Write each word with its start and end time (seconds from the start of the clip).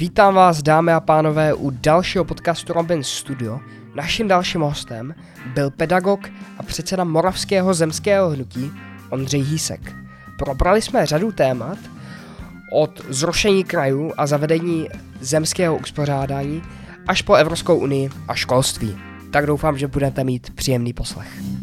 Vítám 0.00 0.34
vás, 0.34 0.62
dámy 0.62 0.92
a 0.92 1.00
pánové, 1.00 1.54
u 1.54 1.70
dalšího 1.70 2.24
podcastu 2.24 2.72
Robin 2.72 3.04
Studio. 3.04 3.60
Naším 3.94 4.28
dalším 4.28 4.60
hostem 4.60 5.14
byl 5.54 5.70
pedagog 5.70 6.20
a 6.58 6.62
předseda 6.62 7.04
Moravského 7.04 7.74
zemského 7.74 8.30
hnutí 8.30 8.72
Ondřej 9.10 9.40
Hísek. 9.40 9.92
Probrali 10.38 10.82
jsme 10.82 11.06
řadu 11.06 11.32
témat, 11.32 11.78
od 12.72 13.00
zrušení 13.08 13.64
krajů 13.64 14.12
a 14.16 14.26
zavedení 14.26 14.88
zemského 15.20 15.76
uspořádání 15.76 16.62
až 17.08 17.22
po 17.22 17.34
Evropskou 17.34 17.76
unii 17.78 18.10
a 18.28 18.34
školství. 18.34 18.96
Tak 19.32 19.46
doufám, 19.46 19.78
že 19.78 19.86
budete 19.86 20.24
mít 20.24 20.50
příjemný 20.54 20.92
poslech. 20.92 21.59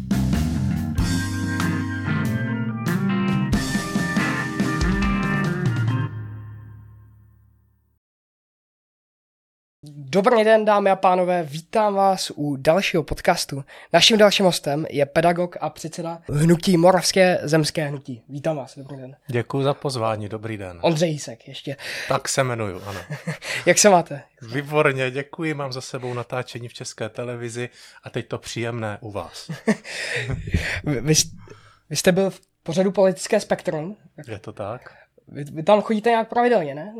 Dobrý 10.10 10.44
den, 10.44 10.64
dámy 10.64 10.90
a 10.90 10.96
pánové, 10.96 11.42
vítám 11.42 11.94
vás 11.94 12.32
u 12.36 12.56
dalšího 12.56 13.02
podcastu. 13.02 13.64
Naším 13.92 14.18
dalším 14.18 14.46
hostem 14.46 14.86
je 14.90 15.06
pedagog 15.06 15.56
a 15.60 15.70
předseda 15.70 16.22
hnutí 16.28 16.76
Moravské 16.76 17.38
zemské 17.42 17.84
hnutí. 17.86 18.22
Vítám 18.28 18.56
vás, 18.56 18.78
dobrý 18.78 18.96
den. 18.96 19.16
Děkuji 19.26 19.62
za 19.62 19.74
pozvání, 19.74 20.28
dobrý 20.28 20.56
den. 20.56 20.78
Ondřej 20.82 21.10
Jísek 21.10 21.48
ještě. 21.48 21.76
Tak 22.08 22.28
se 22.28 22.40
jmenuju, 22.40 22.80
ano. 22.86 23.00
Jak 23.66 23.78
se 23.78 23.90
máte? 23.90 24.22
Výborně, 24.42 25.10
děkuji, 25.10 25.54
mám 25.54 25.72
za 25.72 25.80
sebou 25.80 26.14
natáčení 26.14 26.68
v 26.68 26.74
České 26.74 27.08
televizi 27.08 27.68
a 28.02 28.10
teď 28.10 28.28
to 28.28 28.38
příjemné 28.38 28.98
u 29.00 29.10
vás. 29.10 29.50
vy, 30.84 31.14
vy, 31.90 31.96
jste 31.96 32.12
byl 32.12 32.30
v 32.30 32.40
pořadu 32.62 32.92
Politické 32.92 33.40
spektrum. 33.40 33.96
Je 34.28 34.38
to 34.38 34.52
tak? 34.52 34.94
Vy, 35.28 35.44
vy 35.44 35.62
tam 35.62 35.80
chodíte 35.80 36.10
nějak 36.10 36.28
pravidelně, 36.28 36.74
ne? 36.74 36.94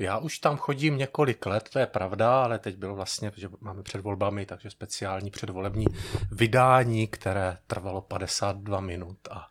Já 0.00 0.18
už 0.18 0.38
tam 0.38 0.56
chodím 0.56 0.98
několik 0.98 1.46
let, 1.46 1.68
to 1.72 1.78
je 1.78 1.86
pravda, 1.86 2.42
ale 2.42 2.58
teď 2.58 2.76
bylo 2.76 2.94
vlastně, 2.94 3.32
že 3.36 3.48
máme 3.60 3.82
před 3.82 4.00
volbami, 4.00 4.46
takže 4.46 4.70
speciální 4.70 5.30
předvolební 5.30 5.86
vydání, 6.32 7.06
které 7.06 7.56
trvalo 7.66 8.00
52 8.00 8.80
minut 8.80 9.18
a 9.30 9.46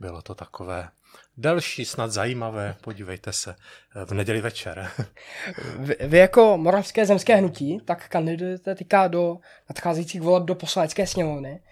bylo 0.00 0.22
to 0.22 0.34
takové 0.34 0.88
delší, 1.36 1.84
snad 1.84 2.10
zajímavé, 2.10 2.76
podívejte 2.80 3.32
se, 3.32 3.56
v 4.04 4.14
neděli 4.14 4.40
večer. 4.40 4.90
Vy, 5.78 5.96
vy 6.00 6.18
jako 6.18 6.56
Moravské 6.56 7.06
zemské 7.06 7.36
hnutí, 7.36 7.80
tak 7.84 8.08
kandidujete 8.08 8.74
týká 8.74 9.08
do 9.08 9.36
nadcházejících 9.68 10.20
voleb 10.20 10.44
do 10.44 10.54
poslanecké 10.54 11.06
sněmovny. 11.06 11.62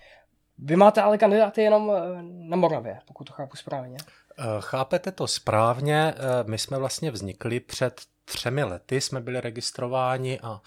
Vy 0.58 0.76
máte 0.76 1.02
ale 1.02 1.18
kandidáty 1.18 1.62
jenom 1.62 1.92
eh, 1.96 2.22
na 2.22 2.56
Moravě, 2.56 2.98
pokud 3.06 3.24
to 3.24 3.32
chápu 3.32 3.56
správně. 3.56 3.96
Eh, 4.38 4.44
chápete 4.60 5.12
to 5.12 5.26
správně, 5.26 6.14
eh, 6.16 6.44
my 6.46 6.58
jsme 6.58 6.78
vlastně 6.78 7.10
vznikli 7.10 7.60
před 7.60 8.00
třemi 8.26 8.64
lety 8.64 9.00
jsme 9.00 9.20
byli 9.20 9.40
registrováni 9.40 10.40
a, 10.42 10.60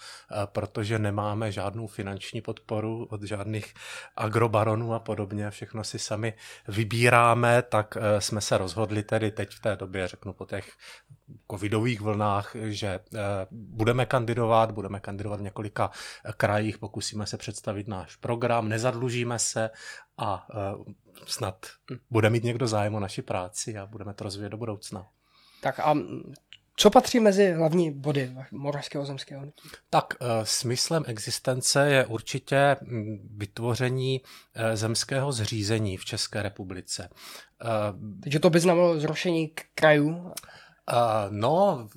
protože 0.46 0.98
nemáme 0.98 1.52
žádnou 1.52 1.86
finanční 1.86 2.40
podporu 2.40 3.06
od 3.10 3.22
žádných 3.22 3.74
agrobaronů 4.16 4.94
a 4.94 4.98
podobně, 4.98 5.50
všechno 5.50 5.84
si 5.84 5.98
sami 5.98 6.34
vybíráme, 6.68 7.62
tak 7.62 7.96
e, 7.96 8.20
jsme 8.20 8.40
se 8.40 8.58
rozhodli 8.58 9.02
tedy 9.02 9.30
teď 9.30 9.50
v 9.50 9.60
té 9.60 9.76
době, 9.76 10.08
řeknu 10.08 10.32
po 10.32 10.46
těch 10.46 10.72
covidových 11.50 12.00
vlnách, 12.00 12.56
že 12.68 12.86
e, 12.86 13.00
budeme 13.50 14.06
kandidovat, 14.06 14.70
budeme 14.70 15.00
kandidovat 15.00 15.40
v 15.40 15.42
několika 15.42 15.90
krajích, 16.36 16.78
pokusíme 16.78 17.26
se 17.26 17.36
představit 17.36 17.88
náš 17.88 18.16
program, 18.16 18.68
nezadlužíme 18.68 19.38
se 19.38 19.70
a 20.18 20.46
e, 20.50 20.56
snad 21.26 21.66
bude 22.10 22.30
mít 22.30 22.44
někdo 22.44 22.66
zájem 22.66 22.94
o 22.94 23.00
naši 23.00 23.22
práci 23.22 23.78
a 23.78 23.86
budeme 23.86 24.14
to 24.14 24.24
rozvíjet 24.24 24.50
do 24.50 24.56
budoucna. 24.56 25.06
Tak 25.60 25.80
a 25.80 25.94
co 26.80 26.90
patří 26.90 27.20
mezi 27.20 27.52
hlavní 27.52 27.90
body 27.90 28.36
Moravského 28.52 29.06
zemského 29.06 29.42
hnutí? 29.42 29.68
Tak 29.90 30.14
uh, 30.20 30.26
smyslem 30.44 31.04
existence 31.06 31.90
je 31.90 32.06
určitě 32.06 32.76
mm, 32.82 33.28
vytvoření 33.36 34.20
uh, 34.20 34.62
zemského 34.74 35.32
zřízení 35.32 35.96
v 35.96 36.04
České 36.04 36.42
republice. 36.42 37.08
Uh, 37.64 38.20
Takže 38.22 38.38
to 38.38 38.50
by 38.50 38.60
znamenalo 38.60 39.00
zrušení 39.00 39.52
krajů? 39.74 40.32
No, 41.30 41.88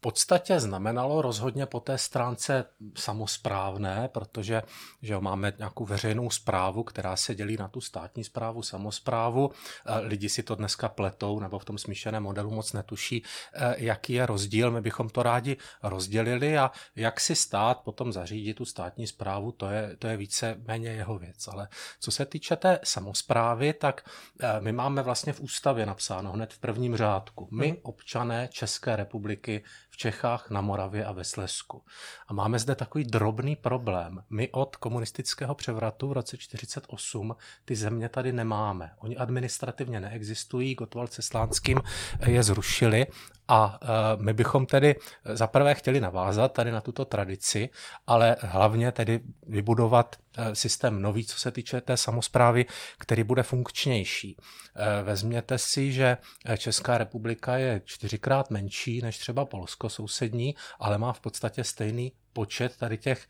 podstatě 0.00 0.60
znamenalo 0.60 1.22
rozhodně 1.22 1.66
po 1.66 1.80
té 1.80 1.98
stránce 1.98 2.64
samozprávné, 2.96 4.08
protože 4.12 4.62
že 5.02 5.12
jo, 5.12 5.20
máme 5.20 5.52
nějakou 5.58 5.84
veřejnou 5.84 6.30
zprávu, 6.30 6.82
která 6.82 7.16
se 7.16 7.34
dělí 7.34 7.56
na 7.56 7.68
tu 7.68 7.80
státní 7.80 8.24
zprávu, 8.24 8.62
samozprávu. 8.62 9.50
Eh, 9.86 9.98
lidi 9.98 10.28
si 10.28 10.42
to 10.42 10.54
dneska 10.54 10.88
pletou 10.88 11.40
nebo 11.40 11.58
v 11.58 11.64
tom 11.64 11.78
smíšeném 11.78 12.22
modelu 12.22 12.50
moc 12.50 12.72
netuší, 12.72 13.22
eh, 13.52 13.74
jaký 13.78 14.12
je 14.12 14.26
rozdíl. 14.26 14.70
My 14.70 14.80
bychom 14.80 15.08
to 15.08 15.22
rádi 15.22 15.56
rozdělili 15.82 16.58
a 16.58 16.70
jak 16.96 17.20
si 17.20 17.36
stát 17.36 17.80
potom 17.80 18.12
zařídí 18.12 18.54
tu 18.54 18.64
státní 18.64 19.06
zprávu, 19.06 19.52
to 19.52 19.66
je, 19.66 19.96
to 19.98 20.06
je 20.06 20.16
více 20.16 20.56
méně 20.66 20.88
jeho 20.88 21.18
věc. 21.18 21.48
Ale 21.48 21.68
co 22.00 22.10
se 22.10 22.26
týče 22.26 22.56
té 22.56 22.80
samozprávy, 22.84 23.72
tak 23.72 24.10
eh, 24.40 24.60
my 24.60 24.72
máme 24.72 25.02
vlastně 25.02 25.32
v 25.32 25.40
ústavě 25.40 25.86
napsáno 25.86 26.32
hned 26.32 26.52
v 26.52 26.58
prvním 26.58 26.96
řádku. 26.96 27.48
My, 27.50 27.68
mhm. 27.68 27.76
občané 27.82 28.48
České 28.52 28.96
republiky, 28.96 29.64
Čechách, 30.00 30.50
na 30.50 30.60
Moravě 30.60 31.04
a 31.04 31.12
ve 31.12 31.24
Slesku. 31.24 31.82
A 32.28 32.34
máme 32.34 32.58
zde 32.58 32.74
takový 32.74 33.04
drobný 33.04 33.56
problém. 33.56 34.22
My 34.30 34.48
od 34.52 34.76
komunistického 34.76 35.54
převratu 35.54 36.08
v 36.08 36.12
roce 36.12 36.36
1948 36.36 37.36
ty 37.64 37.76
země 37.76 38.08
tady 38.08 38.32
nemáme. 38.32 38.90
Oni 38.98 39.16
administrativně 39.16 40.00
neexistují, 40.00 40.74
Gotwald 40.74 41.12
se 41.12 41.22
Slánským 41.22 41.80
je 42.26 42.42
zrušili 42.42 43.06
a 43.48 43.78
e, 43.82 43.86
my 44.22 44.32
bychom 44.32 44.66
tedy 44.66 44.96
zaprvé 45.24 45.74
chtěli 45.74 46.00
navázat 46.00 46.52
tady 46.52 46.72
na 46.72 46.80
tuto 46.80 47.04
tradici, 47.04 47.68
ale 48.06 48.36
hlavně 48.40 48.92
tedy 48.92 49.20
vybudovat 49.46 50.16
e, 50.16 50.29
systém 50.52 51.02
nový, 51.02 51.24
co 51.24 51.38
se 51.38 51.50
týče 51.50 51.80
té 51.80 51.96
samozprávy, 51.96 52.66
který 52.98 53.24
bude 53.24 53.42
funkčnější. 53.42 54.36
E, 54.76 55.02
vezměte 55.02 55.58
si, 55.58 55.92
že 55.92 56.16
Česká 56.58 56.98
republika 56.98 57.56
je 57.56 57.82
čtyřikrát 57.84 58.50
menší 58.50 59.02
než 59.02 59.18
třeba 59.18 59.44
Polsko 59.44 59.88
sousední, 59.88 60.54
ale 60.78 60.98
má 60.98 61.12
v 61.12 61.20
podstatě 61.20 61.64
stejný 61.64 62.12
počet 62.32 62.76
tady 62.76 62.98
těch 62.98 63.28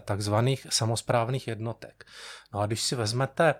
takzvaných 0.00 0.66
samozprávných 0.70 1.48
jednotek. 1.48 2.04
No 2.54 2.60
a 2.60 2.66
když 2.66 2.82
si 2.82 2.94
vezmete, 2.96 3.54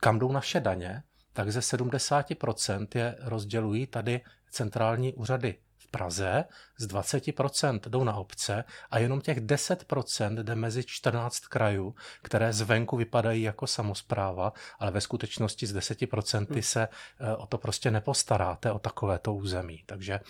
kam 0.00 0.18
jdou 0.18 0.32
naše 0.32 0.60
daně, 0.60 1.02
tak 1.32 1.52
ze 1.52 1.60
70% 1.60 2.86
je 2.94 3.16
rozdělují 3.20 3.86
tady 3.86 4.20
centrální 4.50 5.14
úřady 5.14 5.54
Praze, 5.92 6.44
z 6.78 6.86
20% 6.86 7.80
jdou 7.88 8.04
na 8.04 8.14
obce 8.14 8.64
a 8.90 8.98
jenom 8.98 9.20
těch 9.20 9.40
10% 9.40 10.42
jde 10.42 10.54
mezi 10.54 10.84
14 10.84 11.38
krajů, 11.38 11.94
které 12.22 12.52
zvenku 12.52 12.96
vypadají 12.96 13.42
jako 13.42 13.66
samozpráva, 13.66 14.52
ale 14.78 14.90
ve 14.90 15.00
skutečnosti 15.00 15.66
z 15.66 15.76
10% 15.76 16.46
hmm. 16.50 16.62
se 16.62 16.88
eh, 17.20 17.36
o 17.36 17.46
to 17.46 17.58
prostě 17.58 17.90
nepostaráte, 17.90 18.72
o 18.72 18.78
takovéto 18.78 19.34
území. 19.34 19.82
Takže 19.86 20.14
eh, 20.14 20.22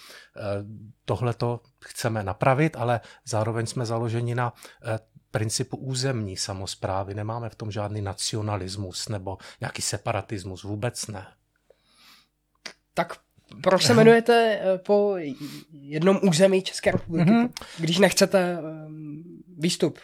tohle 1.05 1.35
to 1.35 1.61
chceme 1.85 2.23
napravit, 2.23 2.77
ale 2.77 3.01
zároveň 3.25 3.67
jsme 3.67 3.87
založeni 3.87 4.35
na 4.35 4.53
eh, 4.85 4.99
principu 5.31 5.77
územní 5.77 6.37
samozprávy. 6.37 7.15
Nemáme 7.15 7.51
v 7.51 7.55
tom 7.55 7.71
žádný 7.71 8.03
nacionalismus 8.03 9.09
nebo 9.09 9.39
nějaký 9.61 9.83
separatismus, 9.83 10.63
vůbec 10.63 11.07
ne. 11.07 11.27
Tak 12.95 13.17
proč 13.61 13.83
se 13.85 13.93
jmenujete 13.93 14.61
eh, 14.63 14.79
po 14.79 15.17
jednom 15.73 16.21
území 16.23 16.63
České 16.63 16.91
republiky, 16.91 17.31
mm-hmm. 17.31 17.49
když 17.79 17.99
nechcete 17.99 18.59
ehm, 18.59 19.23
výstup 19.59 19.99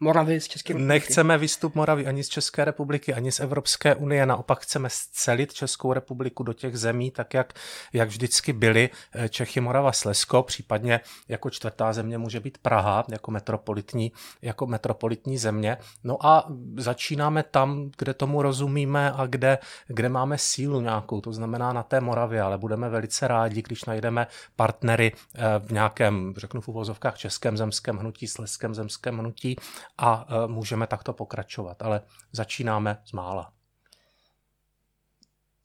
Moravy 0.00 0.40
z 0.40 0.48
České 0.48 0.72
republiky. 0.72 0.88
Nechceme 0.88 1.38
výstup 1.38 1.74
Moravy 1.74 2.06
ani 2.06 2.24
z 2.24 2.28
České 2.28 2.64
republiky, 2.64 3.14
ani 3.14 3.32
z 3.32 3.40
Evropské 3.40 3.94
unie, 3.94 4.26
naopak 4.26 4.60
chceme 4.60 4.88
scelit 4.90 5.54
Českou 5.54 5.92
republiku 5.92 6.42
do 6.42 6.52
těch 6.52 6.76
zemí, 6.76 7.10
tak 7.10 7.34
jak, 7.34 7.52
jak 7.92 8.08
vždycky 8.08 8.52
byly 8.52 8.90
eh, 9.14 9.28
Čechy, 9.28 9.60
Morava, 9.60 9.92
Slesko, 9.92 10.42
případně 10.42 11.00
jako 11.28 11.50
čtvrtá 11.50 11.92
země 11.92 12.18
může 12.18 12.40
být 12.40 12.58
Praha, 12.58 13.04
jako 13.08 13.30
metropolitní, 13.30 14.12
jako 14.42 14.66
metropolitní 14.66 15.38
země. 15.38 15.76
No 16.04 16.26
a 16.26 16.48
začínáme 16.76 17.42
tam, 17.42 17.90
kde 17.98 18.14
tomu 18.14 18.42
rozumíme 18.42 19.12
a 19.12 19.26
kde, 19.26 19.58
kde 19.86 20.08
máme 20.08 20.38
sílu 20.38 20.80
nějakou, 20.80 21.20
to 21.20 21.32
znamená 21.32 21.72
na 21.72 21.82
té 21.82 22.00
Moravě, 22.00 22.42
ale 22.42 22.58
budeme 22.58 22.88
velice 22.88 23.28
rádi, 23.28 23.62
když 23.62 23.84
najdeme 23.84 24.26
partnery 24.56 25.12
eh, 25.34 25.40
v 25.58 25.72
nějakém, 25.72 26.34
řeknu 26.36 26.60
v 26.60 26.68
uvozovkách, 26.68 27.18
českém 27.18 27.56
zemském 27.56 27.96
hnutí, 27.96 28.26
sleském 28.26 28.74
zemském 28.74 29.18
hnutí 29.18 29.56
a 29.98 30.26
e, 30.28 30.48
můžeme 30.48 30.86
takto 30.86 31.12
pokračovat, 31.12 31.82
ale 31.82 32.00
začínáme 32.32 33.02
z 33.04 33.12
mála. 33.12 33.52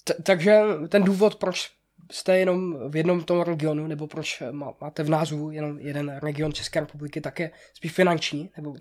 T- 0.03 0.23
takže 0.23 0.61
ten 0.89 1.03
důvod, 1.03 1.35
proč 1.35 1.78
jste 2.11 2.37
jenom 2.37 2.89
v 2.89 2.95
jednom 2.95 3.23
tom 3.23 3.41
regionu, 3.41 3.87
nebo 3.87 4.07
proč 4.07 4.43
máte 4.81 5.03
v 5.03 5.09
názvu 5.09 5.51
jenom 5.51 5.79
jeden 5.79 6.19
region 6.23 6.53
České 6.53 6.79
republiky, 6.79 7.21
tak 7.21 7.39
je 7.39 7.51
spíš 7.73 7.91
finanční? 7.91 8.49
Nebo... 8.57 8.75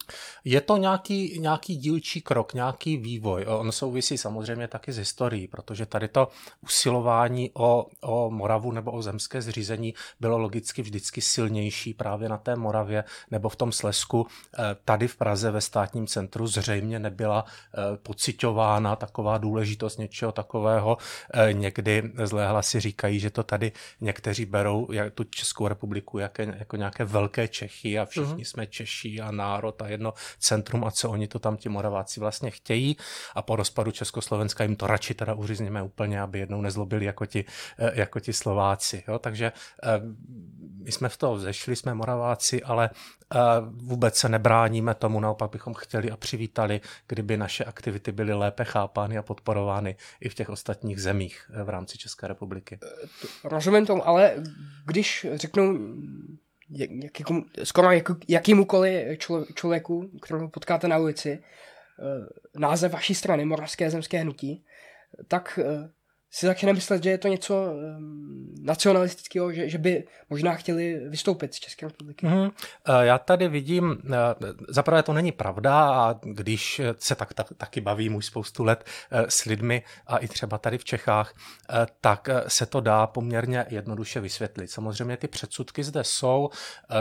Je 0.44 0.60
to 0.60 0.76
nějaký, 0.76 1.40
nějaký 1.40 1.76
dílčí 1.76 2.20
krok, 2.20 2.54
nějaký 2.54 2.96
vývoj. 2.96 3.44
On 3.48 3.72
souvisí 3.72 4.18
samozřejmě 4.18 4.68
taky 4.68 4.92
s 4.92 4.98
historií, 4.98 5.48
protože 5.48 5.86
tady 5.86 6.08
to 6.08 6.28
usilování 6.64 7.50
o, 7.54 7.86
o 8.00 8.30
Moravu 8.30 8.72
nebo 8.72 8.92
o 8.92 9.02
zemské 9.02 9.42
zřízení 9.42 9.94
bylo 10.20 10.38
logicky 10.38 10.82
vždycky 10.82 11.20
silnější 11.20 11.94
právě 11.94 12.28
na 12.28 12.38
té 12.38 12.56
Moravě 12.56 13.04
nebo 13.30 13.48
v 13.48 13.56
tom 13.56 13.72
Slesku. 13.72 14.26
Eh, 14.58 14.76
tady 14.84 15.08
v 15.08 15.16
Praze 15.16 15.50
ve 15.50 15.60
státním 15.60 16.06
centru 16.06 16.46
zřejmě 16.46 16.98
nebyla 16.98 17.44
eh, 17.44 17.96
pocitována 17.96 18.96
taková 18.96 19.38
důležitost 19.38 19.98
něčeho 19.98 20.32
takového. 20.32 20.96
Eh, 21.34 21.52
někdy 21.52 22.02
zlé 22.24 22.48
hlasy 22.48 22.80
říkají, 22.80 23.17
že 23.20 23.30
to 23.30 23.42
tady 23.42 23.72
někteří 24.00 24.44
berou 24.44 24.92
jak 24.92 25.14
tu 25.14 25.24
Českou 25.24 25.68
republiku 25.68 26.18
jako, 26.18 26.42
jako 26.42 26.76
nějaké 26.76 27.04
velké 27.04 27.48
Čechy 27.48 27.98
a 27.98 28.04
všichni 28.04 28.42
uh-huh. 28.42 28.48
jsme 28.48 28.66
Češi 28.66 29.20
a 29.20 29.30
národ 29.30 29.82
a 29.82 29.88
jedno 29.88 30.14
centrum 30.38 30.84
a 30.84 30.90
co 30.90 31.10
oni 31.10 31.28
to 31.28 31.38
tam 31.38 31.56
ti 31.56 31.68
Moraváci 31.68 32.20
vlastně 32.20 32.50
chtějí 32.50 32.96
a 33.34 33.42
po 33.42 33.56
rozpadu 33.56 33.90
Československa 33.90 34.64
jim 34.64 34.76
to 34.76 34.86
radši 34.86 35.14
teda 35.14 35.34
uřízneme 35.34 35.82
úplně, 35.82 36.20
aby 36.20 36.38
jednou 36.38 36.60
nezlobili 36.60 37.04
jako 37.04 37.26
ti, 37.26 37.44
eh, 37.78 37.92
jako 37.94 38.20
ti 38.20 38.32
Slováci. 38.32 39.04
Jo? 39.08 39.18
Takže 39.18 39.52
eh, 39.82 39.88
my 40.82 40.92
jsme 40.92 41.08
v 41.08 41.16
toho 41.16 41.38
zešli, 41.38 41.76
jsme 41.76 41.94
Moraváci, 41.94 42.62
ale 42.62 42.90
eh, 43.34 43.38
vůbec 43.60 44.16
se 44.16 44.28
nebráníme 44.28 44.94
tomu, 44.94 45.20
naopak 45.20 45.50
bychom 45.50 45.74
chtěli 45.74 46.10
a 46.10 46.16
přivítali, 46.16 46.80
kdyby 47.06 47.36
naše 47.36 47.64
aktivity 47.64 48.12
byly 48.12 48.34
lépe 48.34 48.64
chápány 48.64 49.18
a 49.18 49.22
podporovány 49.22 49.96
i 50.20 50.28
v 50.28 50.34
těch 50.34 50.48
ostatních 50.48 51.02
zemích 51.02 51.50
v 51.64 51.68
rámci 51.68 51.98
České 51.98 52.28
republiky. 52.28 52.78
Rozumím 53.44 53.86
tomu, 53.86 54.08
ale 54.08 54.34
když 54.86 55.26
řeknu 55.34 55.94
jakýmu, 56.70 57.44
skoro 57.64 57.90
jak, 57.90 58.06
jakýmukoliv 58.28 59.18
člověku, 59.54 60.10
kterého 60.22 60.48
potkáte 60.48 60.88
na 60.88 60.98
ulici, 60.98 61.42
název 62.58 62.92
vaší 62.92 63.14
strany, 63.14 63.44
Moravské 63.44 63.90
zemské 63.90 64.18
hnutí, 64.18 64.64
tak 65.28 65.58
si 66.30 66.46
začne 66.46 66.72
myslet, 66.72 67.02
že 67.02 67.10
je 67.10 67.18
to 67.18 67.28
něco 67.28 67.54
um, 67.54 68.54
nacionalistického, 68.62 69.52
že, 69.52 69.68
že 69.68 69.78
by 69.78 70.04
možná 70.30 70.54
chtěli 70.54 71.00
vystoupit 71.08 71.54
z 71.54 71.58
České 71.58 71.86
republiky. 71.86 72.26
Mm-hmm. 72.26 72.52
Já 73.00 73.18
tady 73.18 73.48
vidím, 73.48 73.98
eh, 74.06 74.14
zaprvé 74.68 75.02
to 75.02 75.12
není 75.12 75.32
pravda 75.32 75.90
a 75.90 76.20
když 76.22 76.80
se 76.98 77.14
tak, 77.14 77.34
tak 77.34 77.46
taky 77.56 77.80
bavím 77.80 78.14
už 78.14 78.26
spoustu 78.26 78.64
let 78.64 78.84
eh, 79.10 79.24
s 79.28 79.44
lidmi 79.44 79.82
a 80.06 80.18
i 80.18 80.28
třeba 80.28 80.58
tady 80.58 80.78
v 80.78 80.84
Čechách, 80.84 81.34
tak 82.00 82.28
se 82.48 82.66
to 82.66 82.80
dá 82.80 83.06
poměrně 83.06 83.66
jednoduše 83.68 84.20
vysvětlit. 84.20 84.70
Samozřejmě 84.70 85.16
ty 85.16 85.28
předsudky 85.28 85.84
zde 85.84 86.04
jsou, 86.04 86.50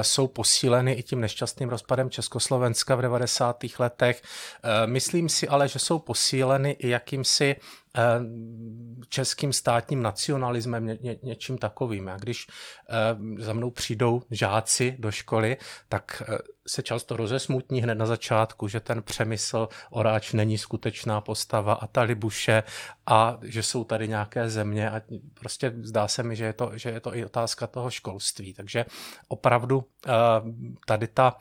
jsou 0.02 0.28
posíleny 0.28 0.94
i 0.94 1.04
tím 1.04 1.22
nešťastným 1.22 1.70
rozpadem 1.70 2.10
Československa 2.10 2.96
v 2.96 3.02
90. 3.02 3.64
letech. 3.80 4.22
Myslím 4.86 5.30
si 5.30 5.48
ale, 5.48 5.68
že 5.68 5.80
jsou 5.80 6.00
posíleny 6.00 6.72
i 6.72 6.90
jakýmsi 6.90 7.56
českým 9.10 9.54
státním 9.54 10.02
nacionalismem, 10.02 10.86
ně, 10.86 10.98
ně, 11.02 11.18
něčím 11.24 11.58
takovým. 11.58 12.10
A 12.10 12.18
když 12.18 12.48
eh, 12.90 13.44
za 13.44 13.54
mnou 13.54 13.72
přijdou 13.72 14.22
žáci 14.32 14.96
do 15.00 15.12
školy, 15.12 15.58
tak 15.90 16.24
eh, 16.28 16.38
se 16.68 16.84
často 16.84 17.18
rozesmutní 17.18 17.82
hned 17.82 17.96
na 17.96 18.06
začátku, 18.06 18.68
že 18.68 18.80
ten 18.80 19.04
přemysl 19.04 19.68
Oráč 19.90 20.34
není 20.34 20.58
skutečná 20.58 21.22
postava 21.22 21.74
a 21.74 21.88
ta 21.88 22.02
Libuše 22.02 22.64
a 23.06 23.38
že 23.42 23.64
jsou 23.64 23.84
tady 23.84 24.08
nějaké 24.08 24.50
země 24.50 24.92
a 24.92 25.02
prostě 25.40 25.74
zdá 25.82 26.08
se 26.08 26.24
mi, 26.24 26.36
že 26.36 26.46
je 26.46 26.54
to, 26.54 26.72
že 26.74 26.90
je 26.90 27.00
to 27.00 27.16
i 27.16 27.26
otázka 27.26 27.68
toho 27.68 27.90
školství. 27.90 28.54
Takže 28.54 28.86
opravdu 29.28 29.84
tady 30.86 31.08
ta 31.08 31.38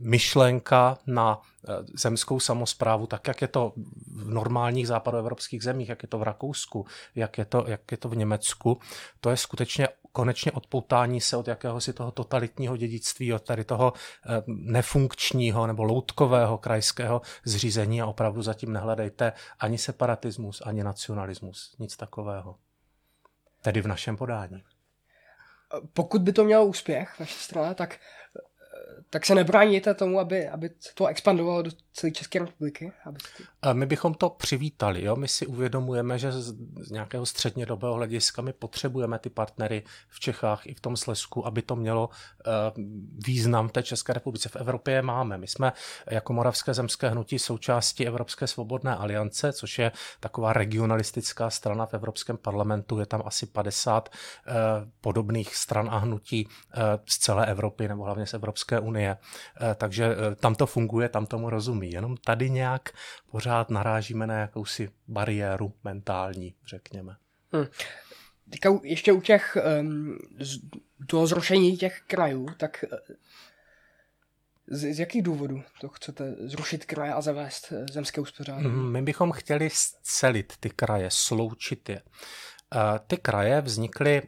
myšlenka 0.00 0.98
na 1.06 1.40
eh, 1.68 1.72
zemskou 1.94 2.40
samozprávu, 2.40 3.06
tak 3.06 3.28
jak 3.28 3.42
je 3.42 3.48
to 3.48 3.72
v 4.06 4.30
normálních 4.30 4.88
západoevropských 4.88 5.62
zemích, 5.62 5.88
jak 5.88 6.02
je 6.02 6.08
to 6.08 6.18
v 6.18 6.22
Rakousku, 6.22 6.86
jak 7.14 7.38
je 7.38 7.44
to, 7.44 7.64
jak 7.66 7.90
je 7.90 7.96
to 7.96 8.08
v 8.08 8.16
Německu, 8.16 8.80
to 9.20 9.30
je 9.30 9.36
skutečně 9.36 9.88
konečně 10.12 10.52
odpoutání 10.52 11.20
se 11.20 11.36
od 11.36 11.48
jakéhosi 11.48 11.92
toho 11.92 12.10
totalitního 12.10 12.76
dědictví, 12.76 13.32
od 13.32 13.42
tady 13.42 13.64
toho 13.64 13.92
eh, 14.26 14.42
nefunkčního 14.46 15.66
nebo 15.66 15.84
loutkového 15.84 16.58
krajského 16.58 17.22
zřízení 17.44 18.02
a 18.02 18.06
opravdu 18.06 18.42
zatím 18.42 18.72
nehledejte 18.72 19.32
ani 19.58 19.78
separatismus, 19.78 20.62
ani 20.64 20.84
nacionalismus, 20.84 21.76
nic 21.78 21.96
takového. 21.96 22.56
Tedy 23.62 23.80
v 23.80 23.86
našem 23.86 24.16
podání. 24.16 24.64
Pokud 25.92 26.22
by 26.22 26.32
to 26.32 26.44
mělo 26.44 26.66
úspěch, 26.66 27.18
vaše 27.18 27.38
strana, 27.38 27.74
tak 27.74 27.98
tak 29.10 29.26
se 29.26 29.34
nebráníte 29.34 29.94
tomu, 29.94 30.20
aby, 30.20 30.48
aby 30.48 30.70
to 30.94 31.06
expandovalo 31.06 31.62
do 31.62 31.70
celé 31.98 32.10
České 32.10 32.38
republiky? 32.38 32.92
Aby 33.04 33.18
to... 33.18 33.74
My 33.74 33.86
bychom 33.86 34.14
to 34.14 34.30
přivítali. 34.30 35.04
Jo? 35.04 35.16
My 35.16 35.28
si 35.28 35.46
uvědomujeme, 35.46 36.18
že 36.18 36.32
z, 36.32 36.54
z 36.80 36.90
nějakého 36.90 37.26
střednědobého 37.26 37.94
hlediska 37.94 38.42
my 38.42 38.52
potřebujeme 38.52 39.18
ty 39.18 39.30
partnery 39.30 39.82
v 40.08 40.20
Čechách 40.20 40.66
i 40.66 40.74
v 40.74 40.80
tom 40.80 40.96
Slesku, 40.96 41.46
aby 41.46 41.62
to 41.62 41.76
mělo 41.76 42.08
uh, 42.08 42.84
význam 43.26 43.68
té 43.68 43.82
České 43.82 44.12
republice. 44.12 44.48
V 44.48 44.56
Evropě 44.56 44.94
je 44.94 45.02
máme. 45.02 45.38
My 45.38 45.46
jsme 45.46 45.72
jako 46.10 46.32
Moravské 46.32 46.74
zemské 46.74 47.08
hnutí 47.08 47.38
součástí 47.38 48.06
Evropské 48.06 48.46
svobodné 48.46 48.96
aliance, 48.96 49.52
což 49.52 49.78
je 49.78 49.92
taková 50.20 50.52
regionalistická 50.52 51.50
strana 51.50 51.86
v 51.86 51.94
Evropském 51.94 52.36
parlamentu. 52.36 53.00
Je 53.00 53.06
tam 53.06 53.22
asi 53.24 53.46
50 53.46 54.08
uh, 54.08 54.52
eh, 54.54 54.90
podobných 55.00 55.56
stran 55.56 55.88
a 55.90 55.98
hnutí 55.98 56.48
z 57.06 57.18
celé 57.18 57.46
Evropy 57.46 57.88
nebo 57.88 58.04
hlavně 58.04 58.26
z 58.26 58.34
Evropské 58.34 58.80
unie. 58.80 59.16
Takže 59.74 60.16
tam 60.40 60.54
to 60.54 60.66
funguje, 60.66 61.08
tam 61.08 61.26
tomu 61.26 61.50
rozumí 61.50 61.87
jenom 61.92 62.16
tady 62.16 62.50
nějak 62.50 62.88
pořád 63.30 63.70
narážíme 63.70 64.26
na 64.26 64.34
jakousi 64.34 64.90
bariéru 65.08 65.72
mentální, 65.84 66.54
řekněme. 66.66 67.16
Hmm. 67.52 67.66
Teďka 68.50 68.80
ještě 68.82 69.12
u 69.12 69.20
těch, 69.20 69.56
um, 69.80 70.18
z, 70.40 70.58
toho 71.06 71.26
zrušení 71.26 71.76
těch 71.76 72.02
krajů, 72.06 72.48
tak 72.56 72.84
eh, 72.84 73.14
z, 74.66 74.94
z 74.94 74.98
jakých 74.98 75.22
důvodů 75.22 75.62
to 75.80 75.88
chcete 75.88 76.34
zrušit 76.38 76.84
kraje 76.84 77.12
a 77.12 77.20
zavést 77.20 77.72
eh, 77.72 77.86
zemské 77.92 78.20
uspořádání? 78.20 78.64
Hmm, 78.64 78.92
my 78.92 79.02
bychom 79.02 79.32
chtěli 79.32 79.70
scelit 79.72 80.52
ty 80.60 80.70
kraje, 80.70 81.08
sloučit 81.12 81.88
je. 81.88 82.02
Eh, 82.74 82.98
ty 83.06 83.16
kraje 83.16 83.60
vznikly 83.60 84.22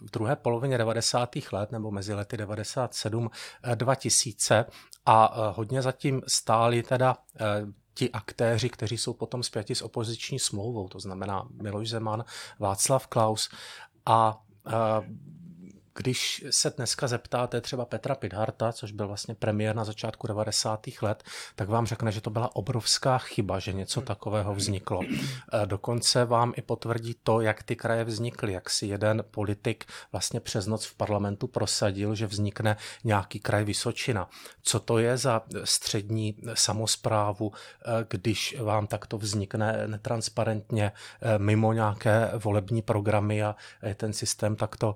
v 0.00 0.10
druhé 0.12 0.36
polovině 0.36 0.78
90. 0.78 1.36
let 1.52 1.72
nebo 1.72 1.90
mezi 1.90 2.14
lety 2.14 2.36
97 2.36 3.30
2000 3.74 4.64
a 5.08 5.32
e, 5.32 5.52
hodně 5.56 5.82
zatím 5.82 6.22
stáli 6.26 6.82
teda 6.82 7.16
e, 7.40 7.44
ti 7.94 8.10
aktéři, 8.10 8.68
kteří 8.68 8.98
jsou 8.98 9.12
potom 9.12 9.42
zpěti 9.42 9.74
s 9.74 9.82
opoziční 9.82 10.38
smlouvou, 10.38 10.88
to 10.88 11.00
znamená 11.00 11.48
Miloš 11.62 11.88
Zeman, 11.88 12.24
Václav 12.58 13.06
Klaus 13.06 13.50
a 14.06 14.40
e, 14.66 14.72
když 15.98 16.44
se 16.50 16.70
dneska 16.70 17.06
zeptáte 17.06 17.60
třeba 17.60 17.84
Petra 17.84 18.14
Pidharta, 18.14 18.72
což 18.72 18.92
byl 18.92 19.06
vlastně 19.08 19.34
premiér 19.34 19.76
na 19.76 19.84
začátku 19.84 20.26
90. 20.26 20.86
let, 21.02 21.24
tak 21.56 21.68
vám 21.68 21.86
řekne, 21.86 22.12
že 22.12 22.20
to 22.20 22.30
byla 22.30 22.56
obrovská 22.56 23.18
chyba, 23.18 23.58
že 23.58 23.72
něco 23.72 24.00
takového 24.00 24.54
vzniklo. 24.54 25.00
Eh, 25.02 25.66
dokonce 25.66 26.24
vám 26.24 26.52
i 26.56 26.62
potvrdí 26.62 27.16
to, 27.22 27.40
jak 27.40 27.62
ty 27.62 27.76
kraje 27.76 28.04
vznikly, 28.04 28.52
jak 28.52 28.70
si 28.70 28.86
jeden 28.86 29.24
politik 29.30 29.84
vlastně 30.12 30.40
přes 30.40 30.66
noc 30.66 30.84
v 30.84 30.94
parlamentu 30.94 31.46
prosadil, 31.46 32.14
že 32.14 32.26
vznikne 32.26 32.76
nějaký 33.04 33.40
kraj 33.40 33.64
Vysočina. 33.64 34.28
Co 34.62 34.80
to 34.80 34.98
je 34.98 35.16
za 35.16 35.42
střední 35.64 36.36
samozprávu, 36.54 37.52
eh, 37.52 38.06
když 38.10 38.56
vám 38.60 38.86
takto 38.86 39.18
vznikne 39.18 39.86
netransparentně 39.86 40.92
eh, 41.22 41.38
mimo 41.38 41.72
nějaké 41.72 42.30
volební 42.34 42.82
programy 42.82 43.42
a 43.42 43.56
ten 43.94 44.12
systém 44.12 44.56
takto, 44.56 44.94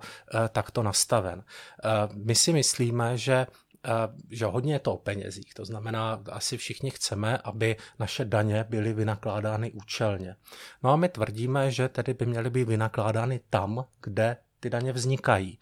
takto 0.48 0.82
nastaven. 0.92 1.44
Eh, 1.84 2.08
my 2.14 2.34
si 2.34 2.52
myslíme, 2.52 3.18
že 3.18 3.46
eh, 3.84 4.08
že 4.30 4.46
hodně 4.46 4.74
je 4.74 4.78
to 4.78 4.94
o 4.94 5.02
penězích. 5.02 5.54
To 5.54 5.64
znamená, 5.64 6.22
asi 6.30 6.56
všichni 6.56 6.90
chceme, 6.90 7.38
aby 7.38 7.76
naše 7.98 8.24
daně 8.24 8.64
byly 8.68 8.92
vynakládány 8.92 9.72
účelně. 9.72 10.36
No 10.82 10.90
a 10.90 10.96
my 10.96 11.08
tvrdíme, 11.08 11.70
že 11.70 11.88
tedy 11.88 12.14
by 12.14 12.26
měly 12.26 12.50
být 12.50 12.68
vynakládány 12.68 13.40
tam, 13.50 13.84
kde 14.02 14.36
ty 14.60 14.70
daně 14.70 14.92
vznikají. 14.92 15.58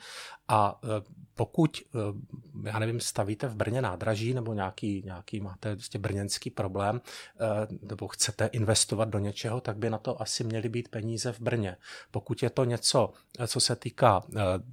A 0.48 0.80
e, 0.84 0.86
pokud, 1.40 1.78
e, 1.78 2.68
já 2.68 2.78
nevím, 2.78 3.00
stavíte 3.00 3.48
v 3.48 3.54
Brně 3.54 3.82
nádraží 3.82 4.34
nebo 4.34 4.54
nějaký, 4.54 5.02
nějaký 5.04 5.40
máte 5.40 5.74
vlastně 5.74 6.00
brněnský 6.00 6.50
problém, 6.50 7.00
e, 7.00 7.76
nebo 7.82 8.08
chcete 8.08 8.46
investovat 8.46 9.08
do 9.08 9.18
něčeho, 9.18 9.60
tak 9.60 9.76
by 9.76 9.90
na 9.90 9.98
to 9.98 10.22
asi 10.22 10.44
měly 10.44 10.68
být 10.68 10.88
peníze 10.88 11.32
v 11.32 11.40
Brně. 11.40 11.76
Pokud 12.10 12.42
je 12.42 12.50
to 12.50 12.64
něco, 12.64 13.12
co 13.46 13.60
se 13.60 13.76
týká 13.76 14.22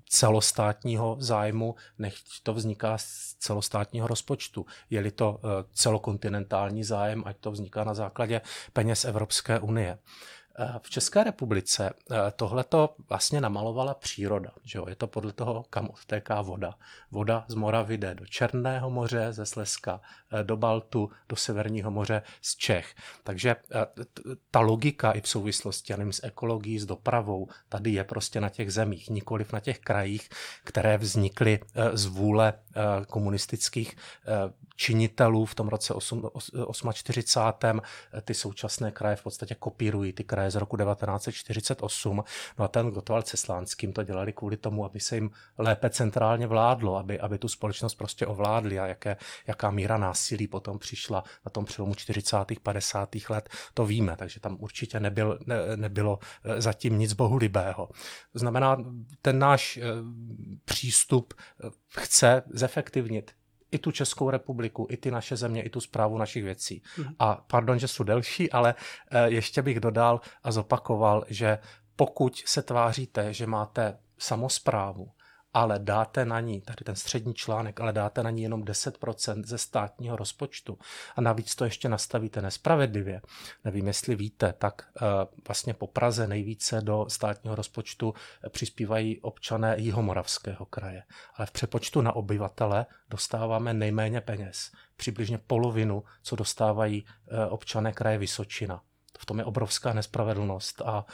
celostátního 0.09 1.17
zájmu, 1.19 1.75
nech 1.99 2.15
to 2.43 2.53
vzniká 2.53 2.97
z 2.97 3.35
celostátního 3.39 4.07
rozpočtu. 4.07 4.65
Je-li 4.89 5.11
to 5.11 5.39
celokontinentální 5.73 6.83
zájem, 6.83 7.23
ať 7.25 7.37
to 7.37 7.51
vzniká 7.51 7.83
na 7.83 7.93
základě 7.93 8.41
peněz 8.73 9.05
Evropské 9.05 9.59
unie. 9.59 9.97
V 10.81 10.89
České 10.89 11.23
republice 11.23 11.93
tohleto 12.35 12.95
vlastně 13.09 13.41
namalovala 13.41 13.93
příroda. 13.93 14.51
Že 14.63 14.77
jo? 14.77 14.85
Je 14.89 14.95
to 14.95 15.07
podle 15.07 15.33
toho, 15.33 15.65
kam 15.69 15.89
odtéká 15.89 16.41
voda. 16.41 16.73
Voda 17.11 17.45
z 17.47 17.55
Moravy 17.55 17.97
jde 17.97 18.15
do 18.15 18.25
Černého 18.25 18.89
moře, 18.89 19.27
ze 19.33 19.45
Slezska 19.45 20.01
do 20.43 20.57
Baltu, 20.57 21.09
do 21.29 21.35
Severního 21.35 21.91
moře 21.91 22.21
z 22.41 22.55
Čech. 22.55 22.95
Takže 23.23 23.55
ta 24.51 24.59
logika 24.59 25.11
i 25.11 25.21
v 25.21 25.27
souvislosti 25.27 25.93
nevím, 25.97 26.13
s 26.13 26.23
ekologií, 26.23 26.79
s 26.79 26.85
dopravou, 26.85 27.47
tady 27.69 27.91
je 27.91 28.03
prostě 28.03 28.41
na 28.41 28.49
těch 28.49 28.73
zemích, 28.73 29.09
nikoliv 29.09 29.53
na 29.53 29.59
těch 29.59 29.79
krajích, 29.79 30.29
které 30.63 30.97
vznikly 30.97 31.59
z 31.93 32.05
vůle 32.05 32.53
komunistických 33.07 33.95
činitelů 34.77 35.45
v 35.45 35.55
tom 35.55 35.67
roce 35.67 35.93
48. 36.93 37.81
ty 38.21 38.33
současné 38.33 38.91
kraje 38.91 39.15
v 39.15 39.23
podstatě 39.23 39.55
kopírují 39.55 40.13
ty 40.13 40.23
kraje 40.23 40.51
z 40.51 40.55
roku 40.55 40.77
1948. 40.77 42.23
No 42.59 42.65
a 42.65 42.67
ten 42.67 42.89
Gotoval 42.89 43.21
Ceslánským 43.21 43.93
to 43.93 44.03
dělali 44.03 44.33
kvůli 44.33 44.57
tomu, 44.57 44.85
aby 44.85 44.99
se 44.99 45.15
jim 45.15 45.31
lépe 45.57 45.89
centrálně 45.89 46.47
vládlo, 46.47 46.97
aby, 46.97 47.19
aby 47.19 47.37
tu 47.37 47.47
společnost 47.47 47.95
prostě 47.95 48.25
ovládli 48.25 48.79
a 48.79 48.87
jaké, 48.87 49.17
jaká 49.47 49.71
míra 49.71 49.97
násilí 49.97 50.47
potom 50.47 50.79
přišla 50.79 51.23
na 51.45 51.49
tom 51.49 51.65
přelomu 51.65 51.95
40. 51.95 52.37
50. 52.63 53.15
let, 53.29 53.49
to 53.73 53.85
víme, 53.85 54.15
takže 54.17 54.39
tam 54.39 54.57
určitě 54.59 54.99
nebyl, 54.99 55.39
ne, 55.45 55.55
nebylo 55.75 56.19
eh, 56.43 56.61
zatím 56.61 56.99
nic 56.99 57.13
bohulibého. 57.13 57.89
Znamená, 58.33 58.77
ten 59.21 59.39
náš 59.39 59.77
eh, 59.77 59.81
přístup 60.65 61.33
eh, 61.33 61.69
chce 61.89 62.43
zefektivnit 62.67 63.31
i 63.71 63.77
tu 63.77 63.91
Českou 63.91 64.29
republiku, 64.29 64.87
i 64.89 64.97
ty 64.97 65.11
naše 65.11 65.35
země, 65.35 65.63
i 65.63 65.69
tu 65.69 65.81
zprávu 65.81 66.17
našich 66.17 66.43
věcí. 66.43 66.83
Mm. 66.97 67.05
A 67.19 67.35
pardon, 67.47 67.79
že 67.79 67.87
jsou 67.87 68.03
delší, 68.03 68.51
ale 68.51 68.75
eh, 69.11 69.29
ještě 69.29 69.61
bych 69.61 69.79
dodal 69.79 70.21
a 70.43 70.51
zopakoval, 70.51 71.25
že 71.29 71.59
pokud 71.95 72.43
se 72.45 72.61
tváříte, 72.61 73.33
že 73.33 73.47
máte 73.47 73.97
samozprávu, 74.17 75.11
ale 75.57 75.79
dáte 75.79 76.25
na 76.25 76.39
ní, 76.39 76.61
tady 76.61 76.85
ten 76.85 76.95
střední 76.95 77.33
článek, 77.33 77.79
ale 77.79 77.93
dáte 77.93 78.23
na 78.23 78.29
ní 78.29 78.41
jenom 78.41 78.63
10% 78.63 79.43
ze 79.45 79.57
státního 79.57 80.15
rozpočtu 80.15 80.79
a 81.15 81.21
navíc 81.21 81.55
to 81.55 81.65
ještě 81.65 81.89
nastavíte 81.89 82.41
nespravedlivě. 82.41 83.21
Nevím, 83.63 83.87
jestli 83.87 84.15
víte, 84.15 84.53
tak 84.53 84.87
uh, 85.01 85.07
vlastně 85.47 85.73
po 85.73 85.87
Praze 85.87 86.27
nejvíce 86.27 86.81
do 86.81 87.05
státního 87.09 87.55
rozpočtu 87.55 88.13
přispívají 88.49 89.21
občané 89.21 89.75
Jihomoravského 89.77 90.65
kraje, 90.65 91.03
ale 91.35 91.45
v 91.45 91.51
přepočtu 91.51 92.01
na 92.01 92.15
obyvatele 92.15 92.85
dostáváme 93.09 93.73
nejméně 93.73 94.21
peněz, 94.21 94.71
přibližně 94.95 95.37
polovinu, 95.37 96.03
co 96.23 96.35
dostávají 96.35 97.03
uh, 97.03 97.53
občané 97.53 97.93
kraje 97.93 98.17
Vysočina. 98.17 98.81
V 99.19 99.25
tom 99.25 99.39
je 99.39 99.45
obrovská 99.45 99.93
nespravedlnost 99.93 100.81
a 100.81 101.05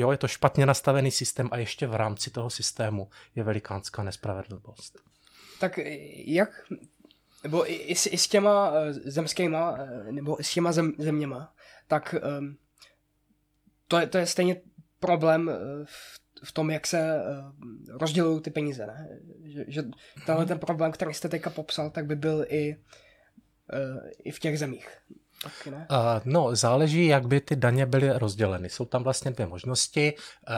jo, 0.00 0.10
je 0.10 0.18
to 0.18 0.28
špatně 0.28 0.66
nastavený 0.66 1.10
systém 1.10 1.48
a 1.52 1.56
ještě 1.58 1.86
v 1.86 1.94
rámci 1.94 2.30
toho 2.30 2.50
systému 2.50 3.10
je 3.34 3.42
velikánská 3.42 4.02
nespravedlnost. 4.02 4.98
Tak 5.60 5.78
jak, 6.26 6.50
nebo 7.42 7.70
i, 7.70 7.74
i, 7.74 7.94
s, 7.94 8.06
i 8.06 8.18
s 8.18 8.28
těma 8.28 8.72
eh, 8.74 8.92
zemskýma, 8.92 9.78
eh, 9.78 10.12
nebo 10.12 10.40
i 10.40 10.44
s 10.44 10.52
těma 10.52 10.72
zem, 10.72 10.92
zeměma, 10.98 11.54
tak 11.88 12.14
um, 12.38 12.56
to, 13.88 13.98
je, 13.98 14.06
to 14.06 14.18
je 14.18 14.26
stejně 14.26 14.60
problém 15.00 15.48
eh, 15.48 15.84
v, 15.84 16.20
v 16.44 16.52
tom, 16.52 16.70
jak 16.70 16.86
se 16.86 17.20
uh, 17.20 17.98
rozdělují 17.98 18.40
ty 18.40 18.50
peníze, 18.50 18.86
ne? 18.86 19.08
Že, 19.44 19.64
že 19.68 19.82
tenhle 20.26 20.46
ten 20.46 20.58
problém, 20.58 20.92
který 20.92 21.14
jste 21.14 21.28
teďka 21.28 21.50
popsal, 21.50 21.90
tak 21.90 22.06
by 22.06 22.16
byl 22.16 22.44
i, 22.48 22.76
uh, 23.72 24.08
i 24.24 24.30
v 24.30 24.38
těch 24.38 24.58
zemích. 24.58 24.88
Taky 25.42 25.70
ne? 25.70 25.86
Uh, 25.90 25.96
no, 26.24 26.56
záleží, 26.56 27.06
jak 27.06 27.26
by 27.26 27.40
ty 27.40 27.56
daně 27.56 27.86
byly 27.86 28.18
rozděleny. 28.18 28.68
Jsou 28.68 28.84
tam 28.84 29.02
vlastně 29.02 29.30
dvě 29.30 29.46
možnosti. 29.46 30.14
Uh, 30.48 30.54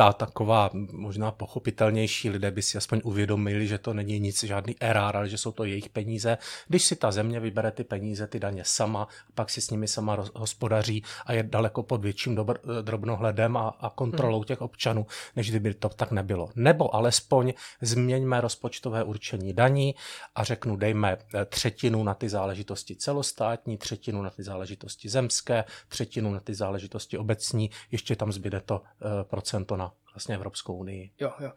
ta 0.00 0.12
taková 0.12 0.70
možná 0.92 1.30
pochopitelnější, 1.30 2.30
lidé 2.30 2.50
by 2.50 2.62
si 2.62 2.78
aspoň 2.78 3.00
uvědomili, 3.04 3.66
že 3.66 3.78
to 3.78 3.94
není 3.94 4.20
nic, 4.20 4.44
žádný 4.44 4.76
erár, 4.80 5.16
ale 5.16 5.28
že 5.28 5.38
jsou 5.38 5.52
to 5.52 5.64
jejich 5.64 5.88
peníze. 5.88 6.38
Když 6.68 6.84
si 6.84 6.96
ta 6.96 7.10
země 7.10 7.40
vybere 7.40 7.70
ty 7.70 7.84
peníze, 7.84 8.26
ty 8.26 8.40
daně 8.40 8.62
sama, 8.64 9.08
pak 9.34 9.50
si 9.50 9.60
s 9.60 9.70
nimi 9.70 9.88
sama 9.88 10.24
hospodaří 10.34 11.02
a 11.26 11.32
je 11.32 11.42
daleko 11.42 11.82
pod 11.82 12.02
větším 12.02 12.34
dobr, 12.34 12.58
drobnohledem 12.82 13.56
a, 13.56 13.68
a 13.68 13.90
kontrolou 13.90 14.38
hmm. 14.38 14.44
těch 14.44 14.60
občanů, 14.60 15.06
než 15.36 15.50
kdyby 15.50 15.74
to 15.74 15.88
tak 15.88 16.12
nebylo. 16.12 16.50
Nebo 16.54 16.94
alespoň 16.94 17.52
změňme 17.80 18.40
rozpočtové 18.40 19.04
určení 19.04 19.52
daní 19.52 19.94
a 20.34 20.44
řeknu, 20.44 20.76
dejme 20.76 21.18
eh, 21.34 21.44
třetinu 21.44 22.04
na 22.04 22.14
ty 22.14 22.28
záležitosti 22.28 22.96
celostátní, 22.96 23.78
třetinu 23.78 24.22
na 24.22 24.30
ty 24.30 24.42
záležitosti 24.42 25.08
zemské, 25.08 25.64
třetinu 25.88 26.32
na 26.32 26.40
ty 26.40 26.54
záležitosti 26.54 27.18
obecní, 27.18 27.70
ještě 27.90 28.16
tam 28.16 28.32
zbyde 28.32 28.60
to 28.60 28.80
uh, 28.80 29.10
procento 29.22 29.76
na 29.76 29.89
vlastně 30.14 30.34
Evropskou 30.34 30.74
unii. 30.74 31.10
Jo, 31.20 31.32
jo. 31.40 31.52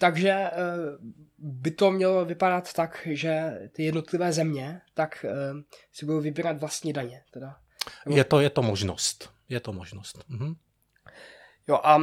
Takže 0.00 0.30
eh, 0.30 0.52
by 1.38 1.70
to 1.70 1.90
mělo 1.90 2.24
vypadat 2.24 2.72
tak, 2.72 3.08
že 3.10 3.60
ty 3.72 3.82
jednotlivé 3.82 4.32
země 4.32 4.80
tak 4.94 5.24
eh, 5.28 5.32
si 5.92 6.06
budou 6.06 6.20
vybírat 6.20 6.60
vlastní 6.60 6.92
daně. 6.92 7.22
Teda. 7.30 7.56
Je 8.06 8.24
to, 8.24 8.40
je 8.40 8.50
to 8.50 8.62
možnost. 8.62 9.30
Je 9.48 9.60
to 9.60 9.72
možnost. 9.72 10.24
Mhm. 10.28 10.54
Jo 11.68 11.80
a 11.82 12.00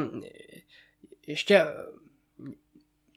ještě 1.27 1.65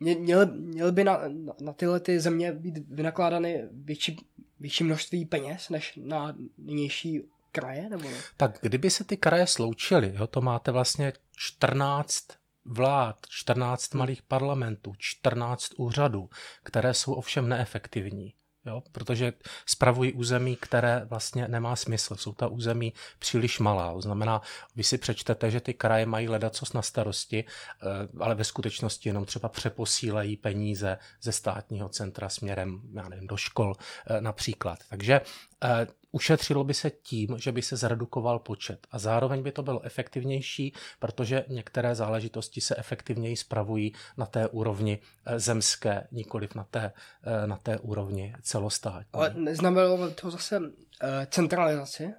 měly, 0.01 0.47
měly 0.47 0.93
by 0.93 1.05
na, 1.05 1.21
na 1.61 1.73
tyhle 1.73 2.01
ty 2.01 2.21
země 2.21 2.53
být 2.53 2.79
vynakládány 2.89 3.69
větší, 3.73 4.17
větší 4.61 4.85
množství 4.85 5.25
peněz 5.25 5.69
než 5.69 5.99
na 6.03 6.37
nynější 6.59 7.23
kraje? 7.53 7.89
Nebo 7.89 8.11
ne? 8.11 8.17
Tak 8.37 8.59
kdyby 8.63 8.91
se 8.91 9.05
ty 9.05 9.17
kraje 9.17 9.47
sloučily, 9.47 10.13
jo, 10.15 10.27
to 10.27 10.41
máte 10.41 10.73
vlastně 10.73 11.13
14 11.37 12.27
vlád, 12.65 13.17
14 13.29 13.95
malých 13.95 14.23
parlamentů, 14.23 14.93
14 14.99 15.73
úřadů, 15.77 16.29
které 16.63 16.95
jsou 16.95 17.13
ovšem 17.13 17.49
neefektivní. 17.49 18.35
Jo, 18.67 18.83
protože 18.93 19.33
spravují 19.67 20.13
území, 20.13 20.57
které 20.57 21.05
vlastně 21.05 21.49
nemá 21.49 21.77
smysl. 21.77 22.17
Jsou 22.17 22.33
ta 22.33 22.49
území 22.49 22.93
příliš 23.19 23.59
malá. 23.59 23.93
To 23.93 24.01
znamená, 24.01 24.43
vy 24.77 24.85
si 24.85 24.99
přečtete, 24.99 25.51
že 25.51 25.61
ty 25.61 25.75
kraje 25.75 26.07
mají 26.07 26.29
ledacos 26.29 26.73
na 26.73 26.83
starosti, 26.83 27.45
eh, 27.45 27.87
ale 28.21 28.35
ve 28.35 28.45
skutečnosti 28.45 29.09
jenom 29.09 29.25
třeba 29.25 29.49
přeposílají 29.49 30.37
peníze 30.37 30.99
ze 31.23 31.33
státního 31.33 31.89
centra 31.89 32.29
směrem 32.29 32.81
já 32.95 33.09
nevím, 33.09 33.27
do 33.27 33.37
škol 33.37 33.75
eh, 34.07 34.21
například. 34.21 34.79
Takže 34.89 35.21
eh, 35.65 35.87
Ušetřilo 36.15 36.65
by 36.65 36.75
se 36.75 36.91
tím, 36.91 37.39
že 37.39 37.53
by 37.53 37.63
se 37.63 37.77
zredukoval 37.77 38.39
počet 38.39 38.87
a 38.91 38.99
zároveň 38.99 39.43
by 39.43 39.53
to 39.53 39.63
bylo 39.63 39.83
efektivnější, 39.83 40.75
protože 40.99 41.45
některé 41.49 41.95
záležitosti 41.95 42.61
se 42.61 42.77
efektivněji 42.77 43.37
spravují 43.37 43.95
na 44.17 44.27
té 44.27 44.49
úrovni 44.49 44.99
eh, 45.27 45.39
zemské, 45.39 46.07
nikoliv 46.11 46.55
na 46.55 46.65
té, 46.65 46.93
eh, 47.23 47.47
na 47.47 47.57
té 47.57 47.79
úrovni 47.79 48.35
celostátní. 48.43 49.11
Ale 49.13 49.35
neznamenalo 49.35 50.11
to 50.11 50.31
zase 50.31 50.61
eh, 51.03 51.27
centralizaci, 51.31 52.15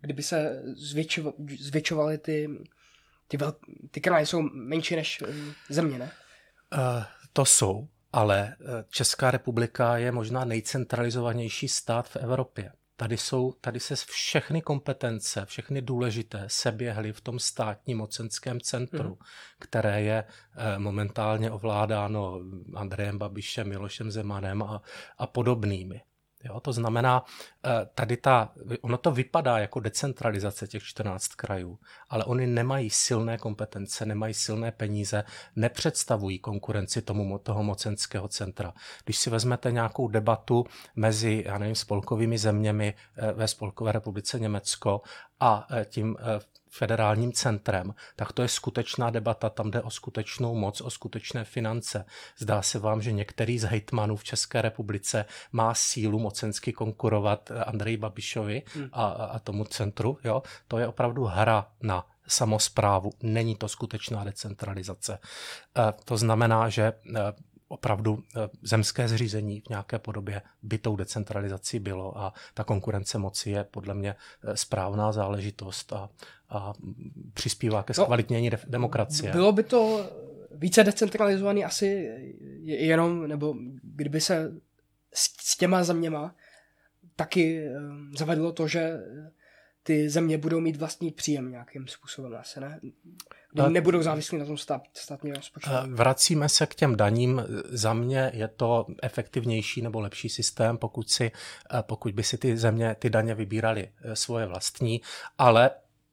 kdyby 0.00 0.22
se 0.22 0.62
zvětšovaly 1.58 2.18
ty, 2.18 2.48
ty, 3.28 3.36
vel, 3.36 3.54
ty 3.90 4.00
kraje 4.00 4.26
jsou 4.26 4.42
menší 4.42 4.96
než 4.96 5.22
země, 5.68 5.98
ne? 5.98 6.10
To 7.32 7.44
jsou, 7.44 7.88
ale 8.12 8.56
Česká 8.90 9.30
republika 9.30 9.96
je 9.96 10.12
možná 10.12 10.44
nejcentralizovanější 10.44 11.68
stát 11.68 12.08
v 12.08 12.16
Evropě. 12.16 12.72
Tady, 12.96 13.16
jsou, 13.16 13.52
tady 13.52 13.80
se 13.80 13.96
všechny 13.96 14.62
kompetence, 14.62 15.46
všechny 15.46 15.82
důležité 15.82 16.44
seběhly 16.46 17.12
v 17.12 17.20
tom 17.20 17.38
státním 17.38 17.98
mocenském 17.98 18.60
centru, 18.60 19.08
hmm. 19.08 19.16
které 19.58 20.02
je 20.02 20.24
eh, 20.56 20.78
momentálně 20.78 21.50
ovládáno 21.50 22.40
Andrejem 22.74 23.18
Babišem, 23.18 23.68
Milošem 23.68 24.10
Zemanem 24.10 24.62
a, 24.62 24.82
a 25.18 25.26
podobnými. 25.26 26.00
Jo, 26.46 26.60
to 26.60 26.72
znamená, 26.72 27.24
eh, 27.64 27.70
tady 27.94 28.16
ta, 28.16 28.52
ono 28.80 28.98
to 28.98 29.10
vypadá 29.10 29.58
jako 29.58 29.80
decentralizace 29.80 30.66
těch 30.66 30.82
14 30.82 31.28
krajů, 31.28 31.78
ale 32.08 32.24
oni 32.24 32.46
nemají 32.46 32.90
silné 32.90 33.38
kompetence, 33.38 34.06
nemají 34.06 34.34
silné 34.34 34.72
peníze, 34.72 35.24
nepředstavují 35.56 36.38
konkurenci 36.38 37.02
tomu 37.02 37.38
toho 37.38 37.62
mocenského 37.62 38.28
centra. 38.28 38.72
Když 39.04 39.18
si 39.18 39.30
vezmete 39.30 39.72
nějakou 39.72 40.08
debatu 40.08 40.64
mezi, 40.96 41.42
já 41.46 41.58
nevím, 41.58 41.74
spolkovými 41.74 42.38
zeměmi 42.38 42.94
eh, 43.16 43.32
ve 43.32 43.48
Spolkové 43.48 43.92
republice 43.92 44.38
Německo 44.38 45.02
a 45.40 45.66
eh, 45.70 45.84
tím 45.84 46.16
federálním 46.76 47.32
centrem, 47.32 47.94
tak 48.16 48.32
to 48.32 48.42
je 48.42 48.48
skutečná 48.48 49.10
debata, 49.10 49.50
tam 49.50 49.70
jde 49.70 49.82
o 49.82 49.90
skutečnou 49.90 50.54
moc, 50.54 50.80
o 50.80 50.90
skutečné 50.90 51.44
finance. 51.44 52.04
Zdá 52.38 52.62
se 52.62 52.78
vám, 52.78 53.02
že 53.02 53.12
některý 53.12 53.58
z 53.58 53.64
hejtmanů 53.64 54.16
v 54.16 54.24
České 54.24 54.62
republice 54.62 55.24
má 55.52 55.74
sílu 55.74 56.18
mocensky 56.18 56.72
konkurovat 56.72 57.50
Andreji 57.66 57.96
Babišovi 57.96 58.62
hmm. 58.74 58.88
a, 58.92 59.06
a 59.06 59.38
tomu 59.38 59.64
centru. 59.64 60.18
Jo? 60.24 60.42
To 60.68 60.78
je 60.78 60.86
opravdu 60.86 61.24
hra 61.24 61.68
na 61.82 62.06
samozprávu, 62.28 63.10
není 63.22 63.56
to 63.56 63.68
skutečná 63.68 64.24
decentralizace. 64.24 65.18
E, 65.78 65.92
to 66.04 66.16
znamená, 66.16 66.68
že 66.68 66.82
e, 66.82 66.92
opravdu 67.68 68.22
zemské 68.62 69.08
zřízení 69.08 69.60
v 69.60 69.68
nějaké 69.68 69.98
podobě 69.98 70.42
by 70.62 70.78
tou 70.78 70.96
decentralizací 70.96 71.78
bylo 71.78 72.18
a 72.18 72.32
ta 72.54 72.64
konkurence 72.64 73.18
moci 73.18 73.50
je 73.50 73.64
podle 73.64 73.94
mě 73.94 74.14
správná 74.54 75.12
záležitost 75.12 75.92
a, 75.92 76.08
a 76.48 76.72
přispívá 77.34 77.82
ke 77.82 77.92
no, 77.98 78.04
zkvalitnění 78.04 78.50
no, 78.50 78.58
demokracie. 78.66 79.32
Bylo 79.32 79.52
by 79.52 79.62
to 79.62 80.10
více 80.50 80.84
decentralizovaný 80.84 81.64
asi 81.64 82.10
jenom, 82.62 83.26
nebo 83.28 83.54
kdyby 83.82 84.20
se 84.20 84.52
s, 85.14 85.30
s 85.40 85.56
těma 85.56 85.84
zeměma 85.84 86.34
taky 87.16 87.68
zavedlo 88.18 88.52
to, 88.52 88.68
že 88.68 88.98
ty 89.82 90.10
země 90.10 90.38
budou 90.38 90.60
mít 90.60 90.76
vlastní 90.76 91.10
příjem 91.10 91.50
nějakým 91.50 91.88
způsobem 91.88 92.34
asi, 92.34 92.60
ne? 92.60 92.80
Kdy 93.52 93.62
nebudou 93.70 94.02
závislí 94.02 94.38
na 94.38 94.44
tom 94.44 94.56
stát, 94.58 94.82
státní 94.92 95.32
rozpočtu. 95.32 95.70
Vracíme 95.86 96.48
se 96.48 96.66
k 96.66 96.74
těm 96.74 96.96
daním. 96.96 97.42
Za 97.64 97.92
mě 97.92 98.30
je 98.34 98.48
to 98.48 98.86
efektivnější 99.02 99.82
nebo 99.82 100.00
lepší 100.00 100.28
systém, 100.28 100.78
pokud, 100.78 101.10
si, 101.10 101.30
pokud 101.82 102.14
by 102.14 102.22
si 102.22 102.38
ty 102.38 102.56
země 102.56 102.96
ty 102.98 103.10
daně 103.10 103.34
vybírali 103.34 103.88
e, 104.02 104.16
svoje 104.16 104.46
vlastní, 104.46 105.00
ale 105.38 105.70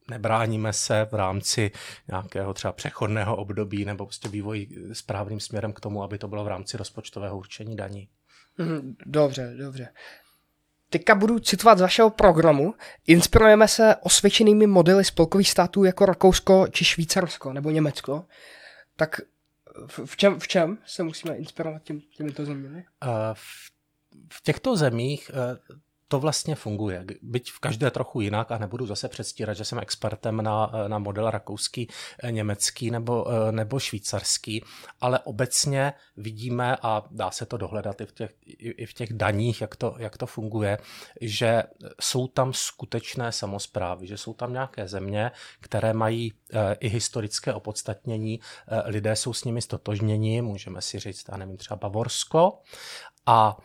nebráníme 0.09 0.73
se 0.73 1.07
v 1.11 1.13
rámci 1.13 1.71
nějakého 2.07 2.53
třeba 2.53 2.73
přechodného 2.73 3.35
období 3.35 3.85
nebo 3.85 4.05
prostě 4.05 4.29
vývoj 4.29 4.67
správným 4.93 5.39
směrem 5.39 5.73
k 5.73 5.79
tomu, 5.79 6.03
aby 6.03 6.17
to 6.17 6.27
bylo 6.27 6.43
v 6.43 6.47
rámci 6.47 6.77
rozpočtového 6.77 7.37
určení 7.37 7.75
daní. 7.75 8.09
Mhm, 8.57 8.95
dobře, 9.05 9.53
dobře. 9.57 9.89
Teďka 10.89 11.15
budu 11.15 11.39
citovat 11.39 11.77
z 11.77 11.81
vašeho 11.81 12.09
programu. 12.09 12.73
Inspirujeme 13.07 13.67
se 13.67 13.95
osvědčenými 14.01 14.67
modely 14.67 15.05
spolkových 15.05 15.49
států 15.49 15.83
jako 15.83 16.05
Rakousko 16.05 16.67
či 16.67 16.85
Švýcarsko 16.85 17.53
nebo 17.53 17.69
Německo. 17.69 18.25
Tak 18.95 19.21
v 20.05 20.17
čem, 20.17 20.39
v 20.39 20.47
čem 20.47 20.77
se 20.85 21.03
musíme 21.03 21.35
inspirovat 21.35 21.83
těm, 21.83 22.01
těmito 22.01 22.45
zeměmi? 22.45 22.85
v, 23.33 23.71
v 24.33 24.43
těchto 24.43 24.75
zemích 24.77 25.31
eh, 25.33 25.57
to 26.07 26.19
vlastně 26.19 26.55
funguje. 26.55 27.05
Byť 27.21 27.51
v 27.51 27.59
každé 27.59 27.91
trochu 27.91 28.21
jinak 28.21 28.51
a 28.51 28.57
nebudu 28.57 28.85
zase 28.85 29.09
předstírat, 29.09 29.57
že 29.57 29.65
jsem 29.65 29.79
expertem 29.79 30.41
na, 30.41 30.71
na 30.87 30.99
model 30.99 31.29
rakouský, 31.29 31.87
eh, 32.23 32.31
německý 32.31 32.91
nebo, 32.91 33.25
eh, 33.31 33.51
nebo 33.51 33.79
švýcarský, 33.79 34.63
ale 35.01 35.19
obecně 35.19 35.93
vidíme, 36.17 36.77
a 36.81 37.03
dá 37.11 37.31
se 37.31 37.45
to 37.45 37.57
dohledat 37.57 38.01
i 38.01 38.05
v 38.05 38.11
těch, 38.11 38.31
i 38.45 38.85
v 38.85 38.93
těch 38.93 39.13
daních, 39.13 39.61
jak 39.61 39.75
to, 39.75 39.95
jak 39.97 40.17
to 40.17 40.25
funguje, 40.25 40.77
že 41.21 41.63
jsou 42.01 42.27
tam 42.27 42.53
skutečné 42.53 43.31
samozprávy, 43.31 44.07
že 44.07 44.17
jsou 44.17 44.33
tam 44.33 44.53
nějaké 44.53 44.87
země, 44.87 45.31
které 45.59 45.93
mají 45.93 46.33
eh, 46.53 46.75
i 46.79 46.87
historické 46.87 47.53
opodstatnění, 47.53 48.39
lidé 48.85 49.15
jsou 49.15 49.33
s 49.33 49.43
nimi 49.43 49.61
stotožněni, 49.61 50.41
můžeme 50.41 50.81
si 50.81 50.99
říct, 50.99 51.25
já 51.31 51.37
nevím, 51.37 51.57
třeba 51.57 51.77
Bavorsko, 51.77 52.59
a 53.25 53.57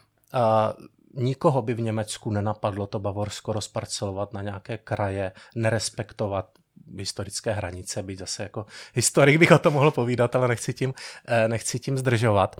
nikoho 1.18 1.62
by 1.62 1.75
v 1.75 1.80
Německu 1.80 2.30
nenapadlo 2.30 2.87
to 2.87 2.98
Bavorsko 2.98 3.52
rozparcelovat 3.52 4.32
na 4.32 4.42
nějaké 4.42 4.78
kraje, 4.78 5.32
nerespektovat 5.54 6.50
historické 6.98 7.52
hranice, 7.52 8.02
být 8.02 8.18
zase 8.18 8.42
jako 8.42 8.66
historik 8.94 9.38
bych 9.38 9.50
o 9.50 9.58
tom 9.58 9.72
mohl 9.72 9.90
povídat, 9.90 10.37
ale 10.37 10.48
nechci 10.48 10.75
tím, 10.75 10.94
eh, 11.28 11.48
nechci 11.48 11.78
tím 11.78 11.98
zdržovat. 11.98 12.56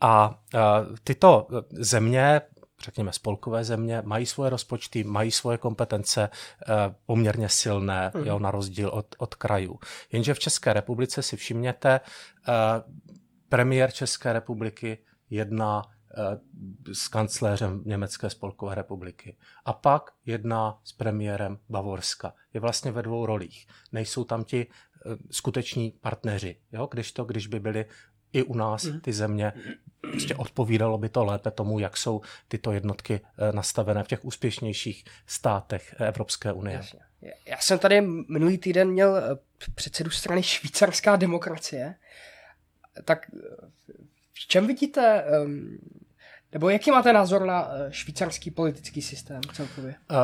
A 0.00 0.40
eh, 0.54 0.58
tyto 1.04 1.46
země, 1.70 2.40
řekněme 2.84 3.12
spolkové 3.12 3.64
země, 3.64 4.02
mají 4.04 4.26
svoje 4.26 4.50
rozpočty, 4.50 5.04
mají 5.04 5.30
svoje 5.30 5.58
kompetence 5.58 6.30
eh, 6.30 6.94
poměrně 7.06 7.48
silné, 7.48 8.12
mm. 8.14 8.26
jo, 8.26 8.38
na 8.38 8.50
rozdíl 8.50 8.88
od, 8.88 9.06
od 9.18 9.34
krajů. 9.34 9.78
Jenže 10.12 10.34
v 10.34 10.38
České 10.38 10.72
republice 10.72 11.22
si 11.22 11.36
všimněte, 11.36 12.00
premiér 13.48 13.92
České 13.92 14.32
republiky 14.32 14.98
jedná 15.30 15.82
s 16.92 17.08
kancléřem 17.08 17.82
Německé 17.84 18.30
spolkové 18.30 18.74
republiky. 18.74 19.36
A 19.64 19.72
pak 19.72 20.10
jedná 20.26 20.80
s 20.84 20.92
premiérem 20.92 21.58
Bavorska. 21.68 22.34
Je 22.54 22.60
vlastně 22.60 22.92
ve 22.92 23.02
dvou 23.02 23.26
rolích. 23.26 23.66
Nejsou 23.92 24.24
tam 24.24 24.44
ti 24.44 24.66
eh, 24.66 25.16
skuteční 25.30 25.90
partneři. 26.00 26.56
Jo? 26.72 26.88
Když 26.90 27.12
to, 27.12 27.24
když 27.24 27.46
by 27.46 27.60
byli 27.60 27.84
i 28.32 28.42
u 28.42 28.54
nás 28.54 28.84
mhm. 28.84 29.00
ty 29.00 29.12
země, 29.12 29.52
prostě 30.00 30.34
odpovídalo 30.34 30.98
by 30.98 31.08
to 31.08 31.24
lépe 31.24 31.50
tomu, 31.50 31.78
jak 31.78 31.96
jsou 31.96 32.20
tyto 32.48 32.72
jednotky 32.72 33.20
eh, 33.20 33.52
nastavené 33.52 34.04
v 34.04 34.08
těch 34.08 34.24
úspěšnějších 34.24 35.04
státech 35.26 35.94
Evropské 35.98 36.52
unie. 36.52 36.76
Jasně. 36.76 37.00
Já 37.46 37.58
jsem 37.60 37.78
tady 37.78 38.00
minulý 38.28 38.58
týden 38.58 38.90
měl 38.90 39.38
předsedu 39.74 40.10
strany 40.10 40.42
Švýcarská 40.42 41.16
demokracie. 41.16 41.94
Tak 43.04 43.30
v 44.40 44.46
čem 44.46 44.66
vidíte 44.66 45.24
um, 45.44 45.78
nebo 46.52 46.68
jaký 46.70 46.90
máte 46.90 47.12
názor 47.12 47.46
na 47.46 47.68
eh, 47.70 47.92
švýcarský 47.92 48.50
politický 48.50 49.02
systém 49.02 49.40
celkově? 49.52 49.94
Uh, 50.10 50.16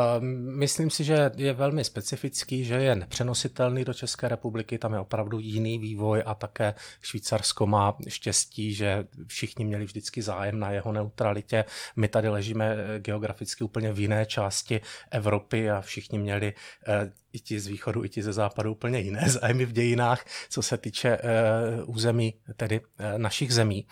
myslím 0.59 0.91
si, 0.91 1.05
že 1.05 1.31
je 1.37 1.53
velmi 1.53 1.85
specifický, 1.85 2.65
že 2.65 2.75
je 2.75 2.95
nepřenositelný 2.95 3.85
do 3.85 3.95
České 3.95 4.29
republiky, 4.29 4.79
tam 4.79 4.93
je 4.93 4.99
opravdu 4.99 5.39
jiný 5.39 5.79
vývoj 5.79 6.23
a 6.27 6.35
také 6.35 6.75
Švýcarsko 7.03 7.67
má 7.67 7.97
štěstí, 8.09 8.75
že 8.75 9.05
všichni 9.27 9.65
měli 9.65 9.85
vždycky 9.85 10.23
zájem 10.23 10.59
na 10.59 10.71
jeho 10.71 10.93
neutralitě. 10.93 11.65
My 11.97 12.09
tady 12.09 12.29
ležíme 12.29 12.77
eh, 12.77 13.01
geograficky 13.01 13.65
úplně 13.65 13.93
v 13.93 14.01
jiné 14.01 14.27
části 14.27 14.81
Evropy 15.11 15.71
a 15.71 15.81
všichni 15.81 16.19
měli 16.19 16.55
uh, 16.89 16.95
i 17.33 17.41
ti 17.41 17.61
z 17.61 17.67
východu, 17.67 18.05
i 18.05 18.09
ti 18.09 18.23
ze 18.23 18.33
západu 18.33 18.73
úplně 18.73 18.99
jiné 18.99 19.25
zájmy 19.27 19.65
v 19.65 19.73
dějinách, 19.73 20.25
co 20.49 20.63
se 20.63 20.79
týče 20.79 21.19
uh, 21.19 21.95
území, 21.97 22.35
tedy 22.57 22.81
uh, 22.81 23.19
našich 23.19 23.55
zemí. 23.55 23.87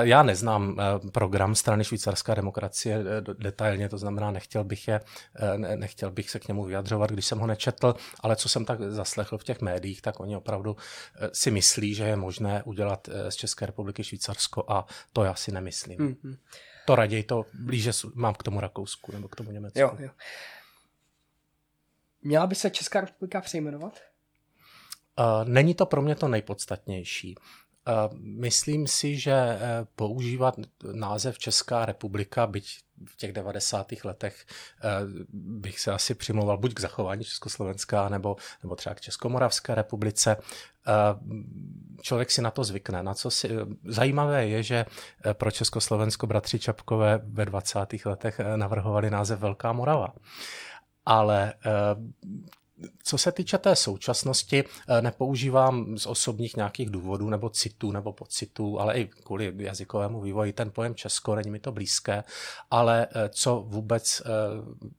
Já 0.00 0.22
neznám 0.22 0.76
eh, 0.80 1.10
program 1.10 1.54
strany 1.54 1.84
Švýcarská 1.84 2.34
demokracie 2.34 2.98
eh, 2.98 3.34
detailně, 3.38 3.88
to 3.88 3.98
znamená, 3.98 4.30
nechtěl 4.30 4.64
bych, 4.64 4.88
je, 4.88 5.00
eh, 5.36 5.76
nechtěl 5.76 6.10
bych 6.10 6.30
se 6.30 6.38
k 6.38 6.48
němu 6.48 6.64
vyjadřovat, 6.64 7.10
když 7.10 7.26
jsem 7.26 7.38
ho 7.38 7.46
nečetl, 7.46 7.94
ale 8.20 8.36
co 8.36 8.48
jsem 8.48 8.64
tak 8.64 8.80
zaslechl 8.80 9.38
v 9.38 9.44
těch 9.44 9.60
médiích, 9.60 10.02
tak 10.02 10.20
oni 10.20 10.36
opravdu 10.36 10.76
si 11.32 11.50
myslí, 11.50 11.94
že 11.94 12.04
je 12.04 12.16
možné 12.16 12.62
udělat 12.62 13.08
z 13.28 13.34
České 13.34 13.66
republiky 13.66 14.04
Švýcarsko 14.04 14.64
a 14.68 14.86
to 15.12 15.24
já 15.24 15.34
si 15.34 15.52
nemyslím. 15.52 15.98
Mm-hmm. 15.98 16.36
To 16.86 16.94
raději 16.94 17.22
to 17.22 17.44
blíže 17.54 17.92
mám 18.14 18.34
k 18.34 18.42
tomu 18.42 18.60
Rakousku 18.60 19.12
nebo 19.12 19.28
k 19.28 19.36
tomu 19.36 19.50
Německu. 19.50 19.80
Jo, 19.80 19.96
jo. 19.98 20.10
Měla 22.22 22.46
by 22.46 22.54
se 22.54 22.70
Česká 22.70 23.00
republika 23.00 23.40
přejmenovat? 23.40 24.00
Není 25.44 25.74
to 25.74 25.86
pro 25.86 26.02
mě 26.02 26.14
to 26.14 26.28
nejpodstatnější. 26.28 27.34
Myslím 28.18 28.86
si, 28.86 29.16
že 29.16 29.32
eh, 29.32 29.58
používat 29.96 30.54
název 30.92 31.38
Česká 31.38 31.86
republika, 31.86 32.46
byť 32.46 32.78
v 33.04 33.16
těch 33.16 33.32
90. 33.32 33.92
letech 34.04 34.46
eh, 34.46 34.88
bych 35.32 35.80
se 35.80 35.92
asi 35.92 36.14
přimlouval 36.14 36.58
buď 36.58 36.74
k 36.74 36.80
zachování 36.80 37.24
Československa, 37.24 38.08
nebo, 38.08 38.36
nebo 38.62 38.76
třeba 38.76 38.94
k 38.94 39.00
Českomoravské 39.00 39.74
republice. 39.74 40.36
Eh, 40.36 40.92
člověk 42.00 42.30
si 42.30 42.42
na 42.42 42.50
to 42.50 42.64
zvykne. 42.64 43.02
Na 43.02 43.14
co 43.14 43.30
si, 43.30 43.48
zajímavé 43.84 44.46
je, 44.46 44.62
že 44.62 44.86
pro 45.32 45.50
Československo 45.50 46.26
bratři 46.26 46.58
Čapkové 46.58 47.20
ve 47.24 47.44
20. 47.44 47.78
letech 48.04 48.40
navrhovali 48.56 49.10
název 49.10 49.40
Velká 49.40 49.72
Morava 49.72 50.14
ale 51.06 51.54
co 53.02 53.18
se 53.18 53.32
týče 53.32 53.58
té 53.58 53.76
současnosti, 53.76 54.64
eh, 54.88 55.02
nepoužívám 55.02 55.98
z 55.98 56.06
osobních 56.06 56.56
nějakých 56.56 56.90
důvodů 56.90 57.30
nebo 57.30 57.50
citů 57.50 57.92
nebo 57.92 58.12
pocitů, 58.12 58.80
ale 58.80 58.98
i 58.98 59.06
kvůli 59.06 59.52
jazykovému 59.56 60.20
vývoji 60.20 60.52
ten 60.52 60.70
pojem 60.70 60.94
Česko 60.94 61.34
není 61.34 61.50
mi 61.50 61.58
to 61.58 61.72
blízké, 61.72 62.24
ale 62.70 63.06
eh, 63.06 63.28
co 63.28 63.64
vůbec 63.66 64.22
eh, 64.24 64.28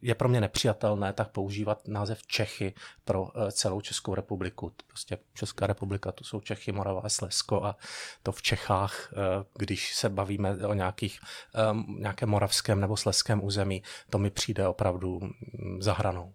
je 0.02 0.16
pro 0.16 0.30
mě 0.30 0.42
nepřijatelné, 0.42 1.14
tak 1.14 1.32
používat 1.32 1.88
název 1.88 2.28
Čechy 2.28 2.74
pro 3.06 3.32
celou 3.52 3.82
Českou 3.82 4.16
republiku. 4.16 4.72
Prostě 4.88 5.18
Česká 5.34 5.68
republika, 5.68 6.12
to 6.12 6.24
jsou 6.24 6.40
Čechy, 6.40 6.72
Morava 6.72 7.02
a 7.04 7.10
Slezsko 7.10 7.64
a 7.64 7.78
to 8.24 8.32
v 8.32 8.42
Čechách, 8.42 9.14
když 9.58 9.96
se 9.96 10.10
bavíme 10.10 10.68
o 10.68 10.74
nějakých, 10.74 11.20
nějakém 12.00 12.30
moravském 12.30 12.80
nebo 12.80 12.98
sleském 12.98 13.44
území, 13.44 13.84
to 14.10 14.18
mi 14.18 14.30
přijde 14.30 14.68
opravdu 14.68 15.20
mm, 15.20 15.82
za 15.82 15.94
hranou. 15.94 16.34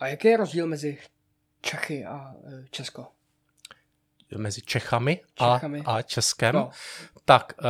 A 0.00 0.06
jaký 0.06 0.28
je 0.28 0.36
rozdíl 0.36 0.66
mezi 0.66 0.98
Čechy 1.60 2.04
a 2.04 2.34
e, 2.44 2.64
Česko? 2.70 3.06
Mezi 4.36 4.62
Čechami, 4.62 5.20
Čechami. 5.34 5.82
A, 5.84 5.92
a 5.92 6.02
Českem? 6.02 6.54
No. 6.54 6.70
Tak 7.24 7.52
e, 7.58 7.64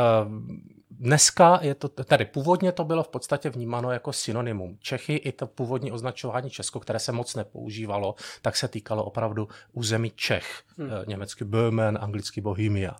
dneska 0.90 1.58
je 1.62 1.74
to, 1.74 1.88
tady 1.88 2.24
původně 2.24 2.72
to 2.72 2.84
bylo 2.84 3.02
v 3.02 3.08
podstatě 3.08 3.50
vnímáno 3.50 3.92
jako 3.92 4.12
synonymum. 4.12 4.78
Čechy 4.80 5.14
i 5.14 5.32
to 5.32 5.46
původní 5.46 5.92
označování 5.92 6.50
Česko, 6.50 6.80
které 6.80 6.98
se 6.98 7.12
moc 7.12 7.34
nepoužívalo, 7.34 8.14
tak 8.42 8.56
se 8.56 8.68
týkalo 8.68 9.04
opravdu 9.04 9.48
území 9.72 10.12
Čech. 10.16 10.62
Hmm. 10.78 10.90
E, 10.90 11.04
německy 11.06 11.44
Böhmen, 11.44 11.98
anglicky 12.00 12.40
Bohemia. 12.40 12.96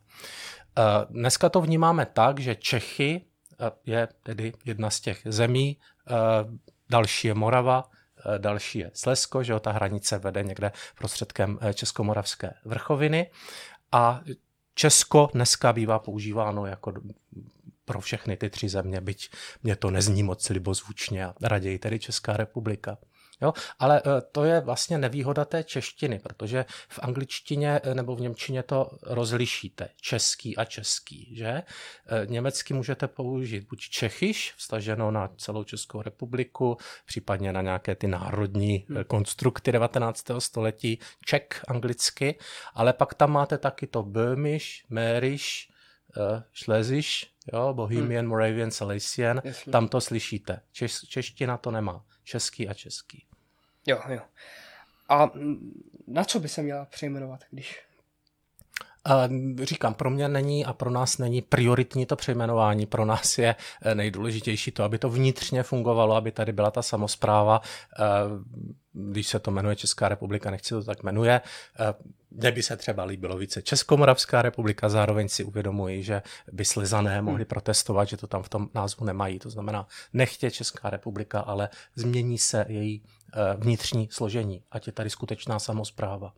Dneska 1.11 1.49
to 1.49 1.61
vnímáme 1.61 2.07
tak, 2.07 2.41
že 2.41 2.55
Čechy 2.55 3.25
je 3.87 4.09
tedy 4.23 4.53
jedna 4.65 4.91
z 4.91 5.01
těch 5.01 5.21
zemí, 5.25 5.79
další 6.91 7.29
je 7.29 7.35
Morava, 7.35 7.85
další 8.39 8.79
je 8.79 8.91
Slezsko, 8.95 9.43
že 9.43 9.53
jo, 9.53 9.61
ta 9.61 9.73
hranice 9.73 10.19
vede 10.19 10.43
někde 10.43 10.73
prostředkem 10.99 11.59
eh, 11.61 11.75
Českomoravské 11.75 12.55
vrchoviny 12.65 13.31
a 13.93 14.21
Česko 14.75 15.29
dneska 15.33 15.73
bývá 15.73 15.99
používáno 15.99 16.67
jako 16.67 16.93
pro 17.85 18.01
všechny 18.01 18.37
ty 18.37 18.51
tři 18.51 18.69
země, 18.69 19.01
byť 19.01 19.31
mě 19.63 19.77
to 19.77 19.91
nezní 19.91 20.23
moc 20.23 20.49
libozvučně 20.49 21.27
a 21.27 21.35
raději 21.43 21.79
tedy 21.79 21.99
Česká 21.99 22.37
republika. 22.37 22.99
Jo? 23.41 23.53
Ale 23.79 24.03
eh, 24.07 24.21
to 24.33 24.45
je 24.45 24.61
vlastně 24.61 24.99
nevýhoda 24.99 25.45
té 25.45 25.65
češtiny, 25.65 26.19
protože 26.19 26.65
v 26.89 26.99
angličtině 27.03 27.81
eh, 27.83 27.95
nebo 27.95 28.17
v 28.17 28.21
němčině 28.21 28.63
to 28.63 28.91
rozlišíte. 29.03 29.89
Český 30.01 30.57
a 30.57 30.65
český, 30.65 31.37
že? 31.37 31.49
Eh, 31.49 31.63
německy 32.27 32.75
můžete 32.75 33.09
použít 33.09 33.69
buď 33.69 33.81
čechyš, 33.81 34.55
vstaženo 34.57 35.11
na 35.11 35.29
celou 35.37 35.65
Českou 35.65 36.03
republiku, 36.03 36.77
případně 37.07 37.53
na 37.53 37.63
nějaké 37.63 37.95
ty 37.95 38.07
národní 38.07 38.87
hmm. 38.89 39.05
konstrukty 39.05 39.73
19. 39.73 40.25
století, 40.39 40.99
ček 41.27 41.63
anglicky, 41.69 42.39
ale 42.75 42.93
pak 42.93 43.15
tam 43.15 43.33
máte 43.33 43.59
taky 43.59 43.87
to 43.87 44.03
böhmisch, 44.03 44.85
mährisch, 44.91 45.69
Schlesisch, 46.53 47.27
jo, 47.53 47.75
Bohemian, 47.75 48.25
hmm. 48.25 48.29
Moravian, 48.29 48.71
Silesian, 48.71 49.41
Jasně. 49.45 49.73
tam 49.73 49.89
to 49.89 50.01
slyšíte. 50.01 50.61
Češ, 50.73 51.01
čeština 51.01 51.57
to 51.57 51.71
nemá. 51.71 52.05
Český 52.25 52.69
a 52.69 52.75
český. 52.75 53.28
Jo, 53.89 54.01
jo. 54.09 54.21
A 55.09 55.31
na 56.07 56.25
co 56.25 56.41
by 56.41 56.49
se 56.49 56.63
měla 56.63 56.85
přejmenovat, 56.85 57.41
když 57.51 57.89
Říkám, 59.63 59.95
pro 59.95 60.11
mě 60.11 60.29
není 60.29 60.65
a 60.65 60.73
pro 60.73 60.91
nás 60.91 61.19
není 61.19 61.43
prioritní 61.43 62.07
to 62.07 62.17
přejmenování. 62.17 62.87
Pro 62.87 63.05
nás 63.05 63.39
je 63.39 63.57
eh, 63.83 63.95
nejdůležitější 63.95 64.71
to, 64.71 64.85
aby 64.85 64.99
to 64.99 65.09
vnitřně 65.11 65.63
fungovalo, 65.63 66.15
aby 66.17 66.33
tady 66.33 66.53
byla 66.53 66.71
ta 66.71 66.83
samozpráva. 66.83 67.61
Eh, 67.99 68.05
když 68.93 69.27
se 69.27 69.39
to 69.39 69.51
jmenuje 69.51 69.77
Česká 69.77 70.09
republika, 70.09 70.51
nechci 70.51 70.69
to 70.69 70.85
tak 70.85 71.03
jmenuje. 71.03 71.41
Eh, 71.81 71.95
mně 72.31 72.53
by 72.53 72.63
se 72.63 72.77
třeba 72.77 73.05
líbilo 73.05 73.37
více 73.37 73.63
Českomoravská 73.63 74.43
republika, 74.43 74.89
zároveň 74.89 75.29
si 75.29 75.45
uvědomuji, 75.45 76.03
že 76.03 76.23
by 76.53 76.65
slizané 76.65 77.23
mohli 77.23 77.45
protestovat, 77.45 78.09
že 78.09 78.17
to 78.17 78.27
tam 78.27 78.43
v 78.43 78.49
tom 78.49 78.69
názvu 78.75 79.05
nemají. 79.05 79.39
To 79.39 79.51
znamená, 79.51 79.87
nechtě 80.13 80.51
Česká 80.51 80.91
republika, 80.91 81.41
ale 81.41 81.69
změní 81.97 82.39
se 82.39 82.65
její 82.69 83.03
vnitřní 83.57 84.09
složení, 84.11 84.65
ať 84.71 84.87
je 84.87 84.93
tady 84.93 85.11
skutečná 85.11 85.59
samozpráva. 85.59 86.35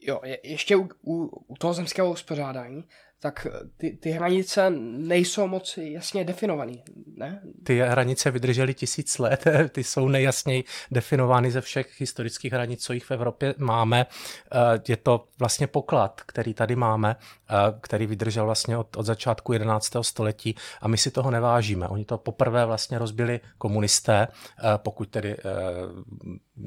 Jo, 0.00 0.20
je, 0.24 0.38
ještě 0.42 0.76
u, 0.76 0.88
u, 1.02 1.26
u 1.26 1.56
toho 1.56 1.74
zemského 1.74 2.10
uspořádání, 2.10 2.84
tak 3.20 3.46
ty, 3.76 3.90
ty 3.90 4.10
hranice 4.10 4.70
nejsou 4.80 5.46
moc 5.46 5.78
jasně 5.82 6.24
definované, 6.24 6.72
ne? 7.16 7.40
Ty 7.64 7.80
hranice 7.80 8.30
vydržely 8.30 8.74
tisíc 8.74 9.18
let, 9.18 9.44
ty 9.68 9.84
jsou 9.84 10.08
nejjasněji 10.08 10.64
definovány 10.90 11.50
ze 11.50 11.60
všech 11.60 12.00
historických 12.00 12.52
hranic, 12.52 12.84
co 12.84 12.92
jich 12.92 13.04
v 13.04 13.10
Evropě 13.10 13.54
máme. 13.58 14.06
Eh, 14.06 14.58
je 14.88 14.96
to 14.96 15.28
vlastně 15.38 15.66
poklad, 15.66 16.20
který 16.26 16.54
tady 16.54 16.76
máme, 16.76 17.16
eh, 17.50 17.54
který 17.80 18.06
vydržel 18.06 18.44
vlastně 18.44 18.76
od, 18.76 18.96
od 18.96 19.06
začátku 19.06 19.52
11. 19.52 20.04
století 20.04 20.54
a 20.80 20.88
my 20.88 20.98
si 20.98 21.10
toho 21.10 21.30
nevážíme. 21.30 21.88
Oni 21.88 22.04
to 22.04 22.18
poprvé 22.18 22.66
vlastně 22.66 22.98
rozbili 22.98 23.40
komunisté, 23.58 24.28
eh, 24.28 24.62
pokud 24.76 25.08
tedy 25.08 25.36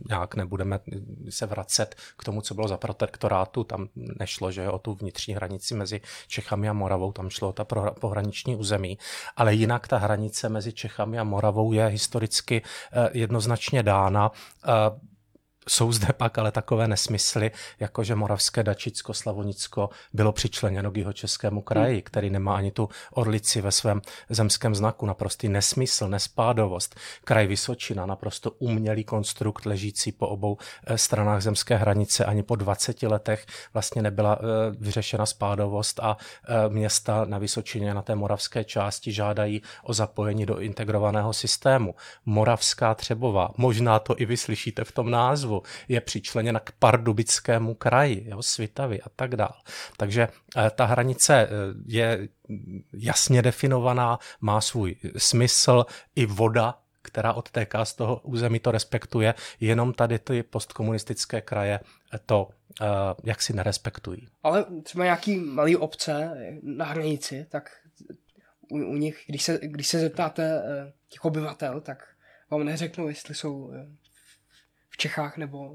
nějak 0.09 0.35
nebudeme 0.35 0.79
se 1.29 1.45
vracet 1.45 1.95
k 2.17 2.23
tomu, 2.23 2.41
co 2.41 2.53
bylo 2.53 2.67
za 2.67 2.77
protektorátu, 2.77 3.63
tam 3.63 3.87
nešlo, 3.95 4.51
že 4.51 4.69
o 4.69 4.79
tu 4.79 4.93
vnitřní 4.93 5.33
hranici 5.33 5.75
mezi 5.75 6.01
Čechami 6.27 6.69
a 6.69 6.73
Moravou, 6.73 7.11
tam 7.11 7.29
šlo 7.29 7.49
o 7.49 7.53
ta 7.53 7.65
pohraniční 7.99 8.55
území, 8.55 8.97
ale 9.35 9.53
jinak 9.53 9.87
ta 9.87 9.97
hranice 9.97 10.49
mezi 10.49 10.73
Čechami 10.73 11.19
a 11.19 11.23
Moravou 11.23 11.73
je 11.73 11.85
historicky 11.85 12.61
eh, 12.91 13.09
jednoznačně 13.13 13.83
dána. 13.83 14.31
Jsou 15.69 15.91
zde 15.91 16.07
pak 16.13 16.37
ale 16.37 16.51
takové 16.51 16.87
nesmysly, 16.87 17.51
jako 17.79 18.03
že 18.03 18.15
Moravské 18.15 18.63
Dačicko, 18.63 19.13
Slavonicko 19.13 19.89
bylo 20.13 20.31
přičleněno 20.31 20.91
k 20.91 20.97
jeho 20.97 21.13
českému 21.13 21.61
kraji, 21.61 21.93
hmm. 21.93 22.01
který 22.01 22.29
nemá 22.29 22.55
ani 22.55 22.71
tu 22.71 22.89
orlici 23.11 23.61
ve 23.61 23.71
svém 23.71 24.01
zemském 24.29 24.75
znaku. 24.75 25.05
Naprostý 25.05 25.49
nesmysl, 25.49 26.07
nespádovost. 26.07 26.95
Kraj 27.23 27.47
Vysočina, 27.47 28.05
naprosto 28.05 28.51
umělý 28.51 29.03
konstrukt 29.03 29.65
ležící 29.65 30.11
po 30.11 30.27
obou 30.27 30.57
eh, 30.87 30.97
stranách 30.97 31.41
zemské 31.41 31.75
hranice. 31.75 32.25
Ani 32.25 32.43
po 32.43 32.55
20 32.55 33.03
letech 33.03 33.45
vlastně 33.73 34.01
nebyla 34.01 34.39
eh, 34.39 34.45
vyřešena 34.79 35.25
spádovost 35.25 35.99
a 35.99 36.17
eh, 36.17 36.69
města 36.69 37.25
na 37.25 37.37
Vysočině, 37.37 37.93
na 37.93 38.01
té 38.01 38.15
moravské 38.15 38.63
části 38.63 39.11
žádají 39.11 39.61
o 39.83 39.93
zapojení 39.93 40.45
do 40.45 40.59
integrovaného 40.59 41.33
systému. 41.33 41.95
Moravská 42.25 42.95
Třebová, 42.95 43.49
možná 43.57 43.99
to 43.99 44.15
i 44.17 44.25
vy 44.25 44.37
slyšíte 44.37 44.83
v 44.83 44.91
tom 44.91 45.11
názvu, 45.11 45.58
je 45.87 46.01
přičleněna 46.01 46.59
k 46.59 46.71
Pardubickému 46.71 47.73
kraji, 47.73 48.25
jo, 48.29 48.41
Svitavy 48.41 49.01
a 49.01 49.09
tak 49.15 49.35
dál. 49.35 49.55
Takže 49.97 50.27
eh, 50.57 50.69
ta 50.75 50.85
hranice 50.85 51.35
eh, 51.35 51.49
je 51.85 52.27
jasně 52.93 53.41
definovaná, 53.41 54.19
má 54.41 54.61
svůj 54.61 54.95
smysl, 55.17 55.85
i 56.15 56.25
voda 56.25 56.79
která 57.01 57.33
odtéká 57.33 57.85
z 57.85 57.93
toho 57.93 58.21
území, 58.23 58.59
to 58.59 58.71
respektuje, 58.71 59.33
jenom 59.59 59.93
tady 59.93 60.19
ty 60.19 60.43
postkomunistické 60.43 61.41
kraje 61.41 61.79
to 62.25 62.47
uh, 62.81 62.87
jak 63.23 63.41
si 63.41 63.53
nerespektují. 63.53 64.27
Ale 64.43 64.65
třeba 64.83 65.03
nějaký 65.03 65.35
malý 65.35 65.75
obce 65.75 66.31
na 66.63 66.85
hranici, 66.85 67.45
tak 67.49 67.69
u, 68.69 68.77
u 68.77 68.95
nich, 68.95 69.23
když 69.27 69.43
se, 69.43 69.59
když 69.61 69.87
se 69.87 69.99
zeptáte 69.99 70.63
těch 71.09 71.25
obyvatel, 71.25 71.81
tak 71.81 72.03
vám 72.51 72.63
neřeknou, 72.63 73.07
jestli 73.07 73.35
jsou 73.35 73.71
Čechách 74.99 75.37
nebo... 75.37 75.71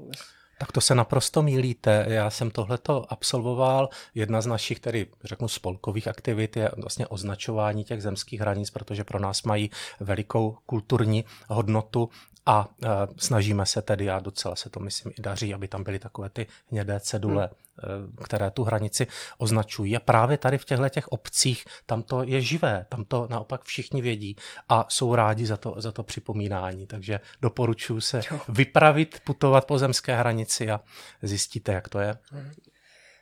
Tak 0.57 0.71
to 0.71 0.81
se 0.81 0.95
naprosto 0.95 1.43
mílíte. 1.43 2.05
Já 2.07 2.29
jsem 2.29 2.51
tohleto 2.51 3.05
absolvoval. 3.09 3.89
Jedna 4.15 4.41
z 4.41 4.45
našich, 4.45 4.79
tedy 4.79 5.07
řeknu, 5.23 5.47
spolkových 5.47 6.07
aktivit 6.07 6.57
je 6.57 6.71
vlastně 6.77 7.07
označování 7.07 7.83
těch 7.83 8.01
zemských 8.01 8.39
hranic, 8.39 8.69
protože 8.69 9.03
pro 9.03 9.19
nás 9.19 9.43
mají 9.43 9.71
velikou 9.99 10.57
kulturní 10.65 11.25
hodnotu 11.49 12.09
a 12.45 12.69
e, 12.83 12.87
snažíme 13.17 13.65
se 13.65 13.81
tedy, 13.81 14.09
a 14.09 14.19
docela 14.19 14.55
se 14.55 14.69
to 14.69 14.79
myslím 14.79 15.11
i 15.19 15.21
daří, 15.21 15.53
aby 15.53 15.67
tam 15.67 15.83
byly 15.83 15.99
takové 15.99 16.29
ty 16.29 16.47
hnědé 16.71 16.99
cedule, 16.99 17.49
hmm. 17.83 18.13
e, 18.19 18.23
které 18.23 18.51
tu 18.51 18.63
hranici 18.63 19.07
označují. 19.37 19.97
A 19.97 19.99
právě 19.99 20.37
tady 20.37 20.57
v 20.57 20.65
těchto 20.65 20.89
těch 20.89 21.07
obcích 21.07 21.65
tam 21.85 22.03
to 22.03 22.23
je 22.23 22.41
živé, 22.41 22.85
tam 22.89 23.05
to 23.05 23.27
naopak 23.29 23.63
všichni 23.63 24.01
vědí 24.01 24.35
a 24.69 24.85
jsou 24.89 25.15
rádi 25.15 25.45
za 25.45 25.57
to, 25.57 25.75
za 25.77 25.91
to 25.91 26.03
připomínání. 26.03 26.87
Takže 26.87 27.19
doporučuji 27.41 28.01
se 28.01 28.21
jo. 28.31 28.41
vypravit, 28.49 29.19
putovat 29.23 29.65
po 29.65 29.77
zemské 29.77 30.15
hranici 30.15 30.71
a 30.71 30.81
zjistíte, 31.21 31.71
jak 31.71 31.89
to 31.89 31.99
je. 31.99 32.17
Hmm. 32.31 32.51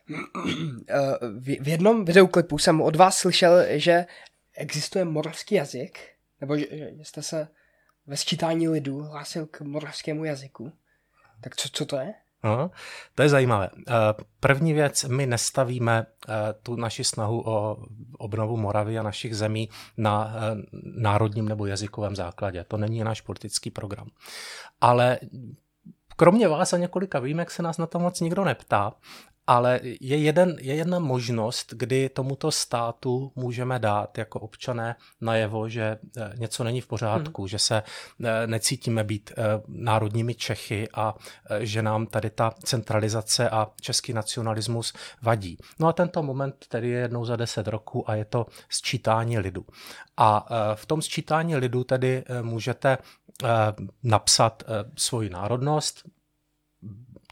V 1.40 1.68
jednom 1.68 2.06
videoklipu 2.06 2.58
jsem 2.58 2.82
od 2.82 2.96
vás 2.96 3.18
slyšel, 3.18 3.64
že 3.70 4.06
existuje 4.58 5.06
moravský 5.06 5.56
jazyk, 5.56 6.00
nebo 6.42 6.58
že, 6.58 6.66
že 6.98 7.04
jste 7.04 7.22
se 7.22 7.48
ve 8.08 8.18
sčítání 8.18 8.68
lidu 8.68 9.04
hlásil 9.04 9.46
k 9.46 9.62
moravskému 9.62 10.26
jazyku. 10.26 10.72
Tak 11.42 11.56
co, 11.56 11.70
co 11.72 11.86
to 11.86 11.98
je? 11.98 12.14
Aha, 12.44 12.72
to 13.16 13.24
je 13.24 13.30
zajímavé. 13.30 13.70
Eh, 13.88 13.94
první 14.40 14.74
věc, 14.74 15.04
my 15.04 15.26
nestavíme 15.26 16.06
eh, 16.06 16.34
tu 16.64 16.76
naši 16.76 17.04
snahu 17.04 17.44
o 17.46 17.78
obnovu 18.18 18.58
Moravy 18.58 19.00
a 19.00 19.04
našich 19.04 19.36
zemí 19.36 19.70
na 19.98 20.34
eh, 20.36 20.56
národním 20.96 21.50
nebo 21.50 21.66
jazykovém 21.66 22.16
základě. 22.16 22.64
To 22.64 22.78
není 22.78 23.04
náš 23.04 23.22
politický 23.22 23.72
program. 23.72 24.08
Ale 24.82 25.20
kromě 26.16 26.48
vás 26.48 26.74
a 26.74 26.78
několika 26.78 27.20
výjimek 27.20 27.52
se 27.52 27.64
nás 27.64 27.78
na 27.78 27.88
to 27.88 28.00
moc 28.00 28.20
nikdo 28.20 28.44
neptá 28.44 28.94
ale 29.48 29.80
je, 29.84 30.18
jeden, 30.18 30.56
je 30.60 30.76
jedna 30.76 31.00
možnost, 31.00 31.74
kdy 31.74 32.10
tomuto 32.10 32.52
státu 32.52 33.32
můžeme 33.36 33.80
dát 33.80 34.18
jako 34.18 34.40
občané 34.40 34.96
najevo, 35.22 35.70
že 35.70 35.98
eh, 36.18 36.32
něco 36.36 36.64
není 36.64 36.82
v 36.82 36.88
pořádku, 36.88 37.42
hmm. 37.42 37.48
že 37.48 37.60
se 37.60 37.84
eh, 38.24 38.48
necítíme 38.48 39.04
být 39.04 39.32
eh, 39.32 39.44
národními 39.68 40.36
Čechy 40.36 40.88
a 40.94 41.16
že 41.60 41.82
nám 41.82 42.06
tady 42.08 42.30
ta 42.30 42.52
centralizace 42.64 43.50
a 43.50 43.68
český 43.82 44.14
nacionalismus 44.14 44.94
vadí. 45.22 45.58
No 45.80 45.88
a 45.88 45.94
tento 45.94 46.24
moment 46.24 46.56
tedy 46.68 46.90
je 46.90 47.00
jednou 47.00 47.26
za 47.26 47.36
deset 47.36 47.68
roků 47.68 48.10
a 48.10 48.16
je 48.16 48.26
to 48.26 48.46
sčítání 48.70 49.40
lidu. 49.40 49.66
A 50.18 50.46
v 50.76 50.86
tom 50.86 51.02
sčítání 51.02 51.56
lidu 51.56 51.84
tedy 51.84 52.24
můžete 52.42 52.98
napsat 54.04 54.64
svoji 54.98 55.30
národnost, 55.30 56.04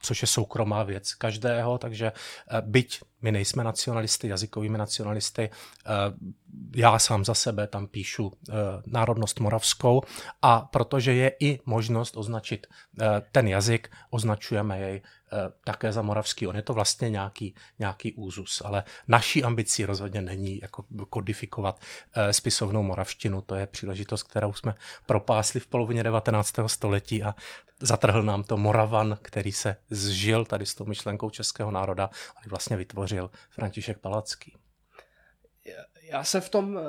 což 0.02 0.22
je 0.22 0.28
soukromá 0.28 0.84
věc 0.84 1.14
každého, 1.14 1.78
takže 1.78 2.12
eh, 2.12 2.62
byť 2.62 3.02
my 3.22 3.32
nejsme 3.32 3.64
nacionalisty, 3.64 4.28
jazykovými 4.28 4.78
nacionalisty, 4.78 5.50
eh, 5.50 5.90
já 6.76 7.00
sám 7.00 7.26
za 7.26 7.34
sebe 7.34 7.68
tam 7.68 7.88
píšu 7.88 8.32
eh, 8.34 8.54
národnost 8.86 9.40
moravskou 9.40 10.02
a 10.42 10.62
protože 10.62 11.14
je 11.14 11.32
i 11.40 11.60
možnost 11.66 12.18
označit 12.18 12.68
ten 13.32 13.48
jazyk, 13.48 13.90
označujeme 14.10 14.80
jej 14.80 15.02
také 15.64 15.92
za 15.92 16.02
moravský. 16.02 16.48
On 16.48 16.56
je 16.56 16.62
to 16.62 16.74
vlastně 16.74 17.10
nějaký, 17.10 17.56
nějaký 17.80 18.14
úzus, 18.14 18.62
ale 18.66 18.84
naší 19.08 19.44
ambicí 19.44 19.86
rozhodně 19.86 20.22
není 20.22 20.60
jako 20.62 20.86
kodifikovat 21.10 21.82
spisovnou 22.32 22.84
moravštinu. 22.84 23.42
To 23.42 23.56
je 23.56 23.68
příležitost, 23.68 24.24
kterou 24.24 24.54
jsme 24.54 24.76
propásli 25.06 25.60
v 25.60 25.68
polovině 25.68 26.04
19. 26.04 26.56
století 26.68 27.24
a 27.24 27.36
zatrhl 27.80 28.24
nám 28.24 28.44
to 28.44 28.58
Moravan, 28.58 29.18
který 29.22 29.52
se 29.52 29.76
zžil 29.90 30.46
tady 30.46 30.66
s 30.66 30.76
tou 30.76 30.86
myšlenkou 30.86 31.30
českého 31.30 31.72
národa 31.72 32.10
a 32.36 32.40
vlastně 32.50 32.78
vytvořil 32.78 33.32
František 33.50 33.98
Palacký. 33.98 34.58
Já 36.04 36.24
se 36.24 36.42
v 36.42 36.50
tom 36.50 36.80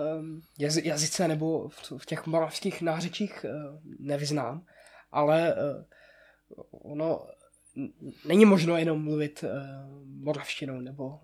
jazyce 0.84 1.28
nebo 1.28 1.68
v 1.98 2.06
těch 2.06 2.26
moravských 2.26 2.82
nářečích 2.82 3.46
nevyznám, 3.98 4.66
ale 5.12 5.54
ono 6.70 7.26
není 8.28 8.44
možno 8.44 8.76
jenom 8.76 9.04
mluvit 9.04 9.44
moravštinou 10.04 10.80
nebo 10.80 11.20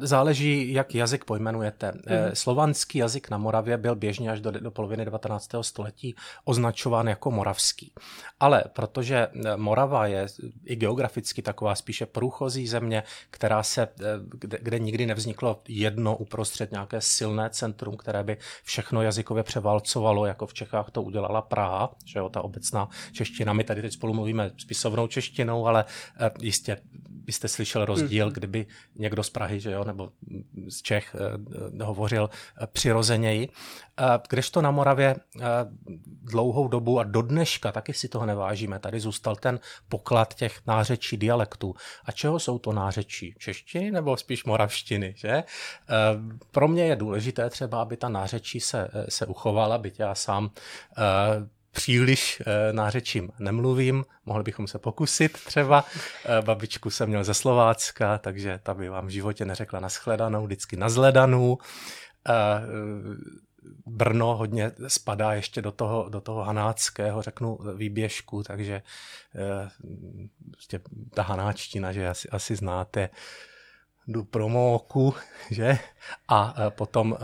Záleží, 0.00 0.72
jak 0.72 0.94
jazyk 0.94 1.24
pojmenujete. 1.24 1.92
Mm. 1.92 2.00
Slovanský 2.32 2.98
jazyk 2.98 3.30
na 3.30 3.38
Moravě 3.38 3.76
byl 3.76 3.96
běžně 3.96 4.30
až 4.30 4.40
do, 4.40 4.50
do 4.50 4.70
poloviny 4.70 5.04
19. 5.04 5.50
století 5.60 6.14
označován 6.44 7.08
jako 7.08 7.30
moravský. 7.30 7.92
Ale 8.40 8.64
protože 8.72 9.16
eh, 9.26 9.56
Morava 9.56 10.06
je 10.06 10.26
i 10.64 10.76
geograficky 10.76 11.42
taková 11.42 11.74
spíše 11.74 12.06
průchozí 12.06 12.66
země, 12.66 13.02
která 13.30 13.62
se, 13.62 13.82
eh, 13.82 14.04
kde, 14.30 14.58
kde 14.62 14.78
nikdy 14.78 15.06
nevzniklo 15.06 15.62
jedno 15.68 16.16
uprostřed 16.16 16.72
nějaké 16.72 17.00
silné 17.00 17.50
centrum, 17.50 17.96
které 17.96 18.24
by 18.24 18.36
všechno 18.62 19.02
jazykově 19.02 19.42
převálcovalo, 19.42 20.26
jako 20.26 20.46
v 20.46 20.54
Čechách 20.54 20.90
to 20.90 21.02
udělala 21.02 21.42
Praha, 21.42 21.94
že 22.04 22.18
jo, 22.18 22.28
ta 22.28 22.42
obecná 22.42 22.88
čeština. 23.12 23.52
My 23.52 23.64
tady 23.64 23.82
teď 23.82 23.92
spolu 23.92 24.14
mluvíme 24.14 24.50
spisovnou 24.58 25.06
češtinou, 25.06 25.66
ale 25.66 25.84
jistě 26.40 26.76
byste 27.26 27.48
slyšel 27.48 27.84
rozdíl, 27.84 28.26
mm. 28.26 28.32
kdyby 28.32 28.66
někdo 28.96 29.22
z 29.22 29.30
Prahy 29.30 29.60
že 29.66 29.72
jo, 29.72 29.84
nebo 29.84 30.10
z 30.68 30.82
Čech 30.82 31.16
eh, 31.80 31.84
hovořil 31.84 32.30
eh, 32.30 32.66
přirozeněji. 32.66 33.48
Kdežto 34.28 34.62
na 34.62 34.70
Moravě 34.70 35.16
eh, 35.16 35.44
dlouhou 36.22 36.68
dobu 36.68 36.98
a 36.98 37.04
do 37.04 37.22
dneška 37.22 37.72
taky 37.72 37.92
si 37.92 38.08
toho 38.08 38.26
nevážíme. 38.26 38.78
Tady 38.78 39.00
zůstal 39.00 39.36
ten 39.36 39.60
poklad 39.88 40.34
těch 40.34 40.60
nářečí 40.66 41.16
dialektů. 41.16 41.74
A 42.04 42.12
čeho 42.12 42.38
jsou 42.38 42.58
to 42.58 42.72
nářečí? 42.72 43.34
Češtiny 43.38 43.90
nebo 43.90 44.16
spíš 44.16 44.44
moravštiny? 44.44 45.14
Že? 45.16 45.44
Pro 46.50 46.68
mě 46.68 46.86
je 46.86 46.96
důležité 46.96 47.50
třeba, 47.50 47.82
aby 47.82 47.96
ta 47.96 48.08
nářečí 48.08 48.60
se, 48.60 48.88
se 49.08 49.26
uchovala, 49.26 49.78
byť 49.78 50.00
já 50.00 50.14
sám 50.14 50.50
příliš 51.76 52.42
e, 52.46 52.72
nářečím 52.72 53.30
nemluvím, 53.38 54.04
mohli 54.26 54.42
bychom 54.42 54.66
se 54.66 54.78
pokusit 54.78 55.32
třeba. 55.32 55.84
E, 56.24 56.42
babičku 56.42 56.90
jsem 56.90 57.08
měl 57.08 57.24
ze 57.24 57.34
Slovácka, 57.34 58.18
takže 58.18 58.60
ta 58.62 58.74
by 58.74 58.88
vám 58.88 59.06
v 59.06 59.10
životě 59.10 59.44
neřekla 59.44 59.80
naschledanou, 59.80 60.46
vždycky 60.46 60.76
nazledanou. 60.76 61.58
E, 62.28 62.32
Brno 63.86 64.36
hodně 64.36 64.72
spadá 64.88 65.32
ještě 65.32 65.62
do 65.62 65.72
toho, 65.72 66.08
do 66.08 66.20
toho 66.20 66.42
hanáckého, 66.42 67.22
řeknu, 67.22 67.58
výběžku, 67.76 68.42
takže 68.42 68.82
prostě 70.50 70.80
ta 71.14 71.22
hanáčtina, 71.22 71.92
že 71.92 72.08
asi, 72.08 72.28
asi 72.28 72.56
znáte, 72.56 73.08
jdu 74.06 74.24
pro 74.24 74.48
móku, 74.48 75.14
že? 75.50 75.78
A 76.28 76.54
potom 76.70 77.16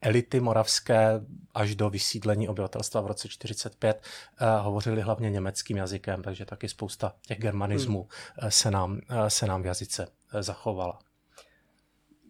elity 0.00 0.40
moravské 0.40 1.20
až 1.58 1.74
do 1.74 1.90
vysídlení 1.90 2.48
obyvatelstva 2.48 3.00
v 3.00 3.06
roce 3.06 3.28
45 3.28 3.96
uh, 3.96 4.48
eh, 4.48 4.60
hovořili 4.60 5.02
hlavně 5.02 5.30
německým 5.30 5.76
jazykem, 5.76 6.22
takže 6.22 6.44
taky 6.44 6.68
spousta 6.68 7.14
těch 7.26 7.38
germanismů 7.38 8.08
hmm. 8.36 8.50
se, 8.50 8.70
nám, 8.70 8.92
uh, 8.92 9.26
se 9.28 9.46
nám 9.46 9.62
v 9.62 9.66
jazyce 9.66 10.08
zachovala. 10.40 10.98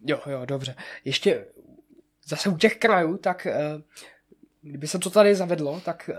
Jo, 0.05 0.19
jo, 0.25 0.45
dobře. 0.45 0.75
Ještě 1.05 1.45
zase 2.27 2.49
u 2.49 2.57
těch 2.57 2.77
krajů, 2.77 3.17
tak 3.17 3.47
kdyby 4.61 4.87
se 4.87 4.99
to 4.99 5.09
tady 5.09 5.35
zavedlo, 5.35 5.81
tak 5.85 6.09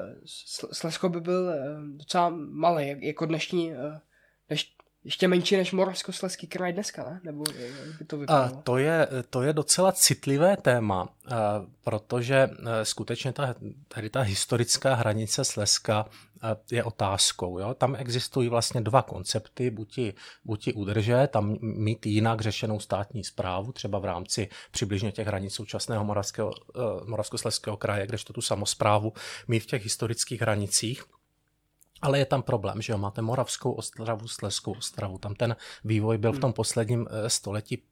Slesko 0.73 1.09
by 1.09 1.20
byl 1.20 1.53
docela 1.96 2.33
malý, 2.37 3.07
jako 3.07 3.27
dnešní, 3.27 3.73
dneš, 4.49 4.75
ještě 5.05 5.29
menší 5.29 5.57
než 5.57 5.73
Moravskoslezský 5.73 6.47
kraj 6.47 6.73
dneska, 6.73 7.05
ne? 7.05 7.21
Nebo 7.25 7.45
by 7.99 8.05
to 8.05 8.19
vypadalo? 8.19 8.63
To 8.65 8.77
je, 8.79 9.09
to 9.31 9.43
je 9.43 9.53
docela 9.53 9.93
citlivé 9.93 10.57
téma, 10.57 11.09
protože 11.85 12.49
skutečně 12.83 13.33
ta, 13.33 13.55
tady 13.89 14.11
ta 14.11 14.21
historická 14.21 14.95
hranice 14.95 15.45
Slezska 15.45 16.07
je 16.71 16.85
otázkou. 16.85 17.59
Jo? 17.59 17.75
Tam 17.75 17.97
existují 17.97 18.49
vlastně 18.49 18.81
dva 18.81 19.03
koncepty, 19.03 19.71
buď 19.71 19.99
ji, 19.99 20.15
buď 20.45 20.67
ji 20.67 20.73
udrže, 20.73 21.29
tam 21.33 21.57
mít 21.61 22.07
jinak 22.07 22.41
řešenou 22.41 22.81
státní 22.81 23.25
zprávu, 23.25 23.73
třeba 23.73 23.99
v 23.99 24.05
rámci 24.05 24.49
přibližně 24.71 25.13
těch 25.13 25.27
hranic 25.27 25.55
současného 25.55 26.05
Moravského, 26.05 26.53
Moravskoslezského 27.07 27.77
kraje, 27.77 28.07
kdežto 28.07 28.33
tu 28.33 28.41
samozprávu 28.41 29.13
mít 29.49 29.61
v 29.61 29.67
těch 29.67 29.85
historických 29.85 30.41
hranicích. 30.41 31.05
Ale 32.03 32.19
je 32.19 32.27
tam 32.27 32.43
problém, 32.43 32.83
že 32.83 32.93
jo, 32.93 32.99
máte 32.99 33.23
Moravskou 33.23 33.73
ostravu, 33.73 34.29
Sleskou 34.29 34.73
ostravu. 34.73 35.19
Tam 35.19 35.35
ten 35.35 35.57
vývoj 35.85 36.19
byl 36.19 36.33
v 36.33 36.39
tom 36.39 36.53
posledním 36.53 37.07
eh, 37.11 37.31
století 37.31 37.83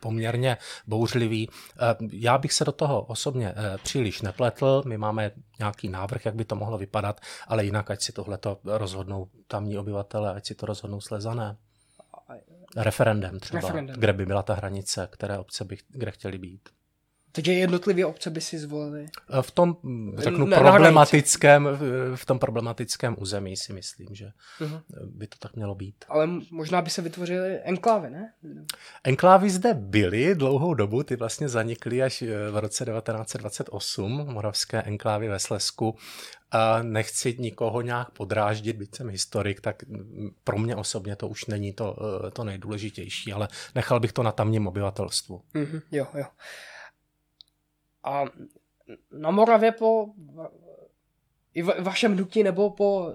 poměrně 0.00 0.56
bouřlivý. 0.86 1.48
Eh, 1.50 1.96
já 2.12 2.38
bych 2.38 2.52
se 2.52 2.64
do 2.64 2.72
toho 2.72 3.02
osobně 3.02 3.54
eh, 3.56 3.78
příliš 3.82 4.22
nepletl, 4.22 4.82
my 4.86 4.98
máme 4.98 5.30
nějaký 5.58 5.88
návrh, 5.88 6.26
jak 6.26 6.34
by 6.34 6.44
to 6.44 6.56
mohlo 6.56 6.78
vypadat, 6.78 7.20
ale 7.48 7.64
jinak, 7.64 7.90
ať 7.90 8.02
si 8.02 8.12
tohle 8.12 8.38
rozhodnou 8.64 9.28
tamní 9.46 9.78
obyvatele, 9.78 10.34
ať 10.34 10.46
si 10.46 10.54
to 10.54 10.66
rozhodnou 10.66 11.00
slezané. 11.00 11.56
Referendem 12.76 13.40
třeba, 13.40 13.60
Referendum. 13.60 13.96
kde 13.98 14.12
by 14.12 14.26
byla 14.26 14.42
ta 14.42 14.54
hranice, 14.54 15.08
které 15.12 15.38
obce 15.38 15.64
by 15.64 15.76
kde 15.88 16.10
chtěli 16.10 16.38
být. 16.38 16.68
Takže 17.36 17.52
jednotlivé 17.52 18.04
obce 18.04 18.30
by 18.30 18.40
si 18.40 18.58
zvolili? 18.58 19.06
Eh, 19.30 19.42
v 19.42 19.50
tom, 19.50 19.76
řeknu, 20.16 20.46
ne, 20.46 20.56
problematickém, 20.56 21.68
v 22.14 22.26
tom 22.26 22.38
problematickém 22.38 23.16
území 23.18 23.56
si 23.56 23.72
myslím, 23.72 24.08
že 24.12 24.30
uh-huh. 24.60 24.82
by 25.06 25.26
to 25.26 25.36
tak 25.38 25.56
mělo 25.56 25.74
být. 25.74 26.04
Ale 26.08 26.28
možná 26.50 26.82
by 26.82 26.90
se 26.90 27.02
vytvořily 27.02 27.60
enklávy, 27.62 28.10
ne? 28.10 28.32
Enklávy 29.04 29.50
zde 29.50 29.74
byly 29.74 30.34
dlouhou 30.34 30.74
dobu, 30.74 31.02
ty 31.02 31.16
vlastně 31.16 31.48
zanikly 31.48 32.02
až 32.02 32.22
eh, 32.22 32.50
v 32.50 32.56
roce 32.56 32.84
1928, 32.84 34.26
moravské 34.32 34.82
enklávy 34.82 35.28
ve 35.28 35.38
Slesku. 35.38 35.96
A 36.50 36.82
nechci 36.82 37.36
nikoho 37.38 37.80
nějak 37.80 38.10
podráždit, 38.10 38.76
byť 38.76 38.96
jsem 38.96 39.08
historik, 39.08 39.60
tak 39.60 39.82
pro 40.44 40.58
mě 40.58 40.76
osobně 40.76 41.16
to 41.16 41.28
už 41.28 41.46
není 41.46 41.72
to, 41.72 41.96
eh, 42.26 42.30
to 42.30 42.44
nejdůležitější, 42.44 43.32
ale 43.32 43.48
nechal 43.74 44.00
bych 44.00 44.12
to 44.12 44.22
na 44.22 44.32
tamním 44.32 44.66
obyvatelstvu. 44.66 45.42
Uh-huh. 45.54 45.82
Jo, 45.92 46.06
jo. 46.14 46.24
A 48.06 48.24
na 49.12 49.30
Moravě 49.30 49.72
po 49.72 50.06
i 51.56 51.62
v 51.62 51.80
vašem 51.80 52.12
hnutí 52.12 52.42
nebo 52.42 52.70
po 52.70 53.12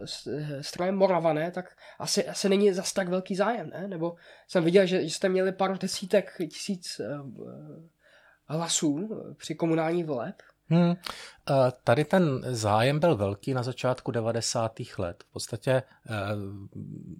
straně 0.62 0.92
Moravané, 0.92 1.52
tak 1.52 1.76
asi, 2.00 2.28
asi 2.28 2.50
není 2.50 2.74
zas 2.74 2.94
tak 2.94 3.10
velký 3.10 3.36
zájem, 3.36 3.70
ne? 3.70 3.88
Nebo 3.88 4.16
jsem 4.48 4.64
viděl, 4.64 4.86
že 4.86 5.02
jste 5.02 5.30
měli 5.30 5.52
pár 5.52 5.78
desítek 5.78 6.38
tisíc 6.38 7.00
eh, 7.00 7.18
hlasů 8.46 9.10
při 9.38 9.56
komunální 9.56 10.04
voleb. 10.04 10.36
Hmm. 10.72 10.96
Tady 11.84 12.06
ten 12.06 12.42
zájem 12.44 13.00
byl 13.00 13.16
velký 13.16 13.54
na 13.54 13.64
začátku 13.64 14.12
90. 14.12 14.72
let. 14.98 15.24
V 15.30 15.34
podstatě 15.34 15.72
eh, 15.72 15.84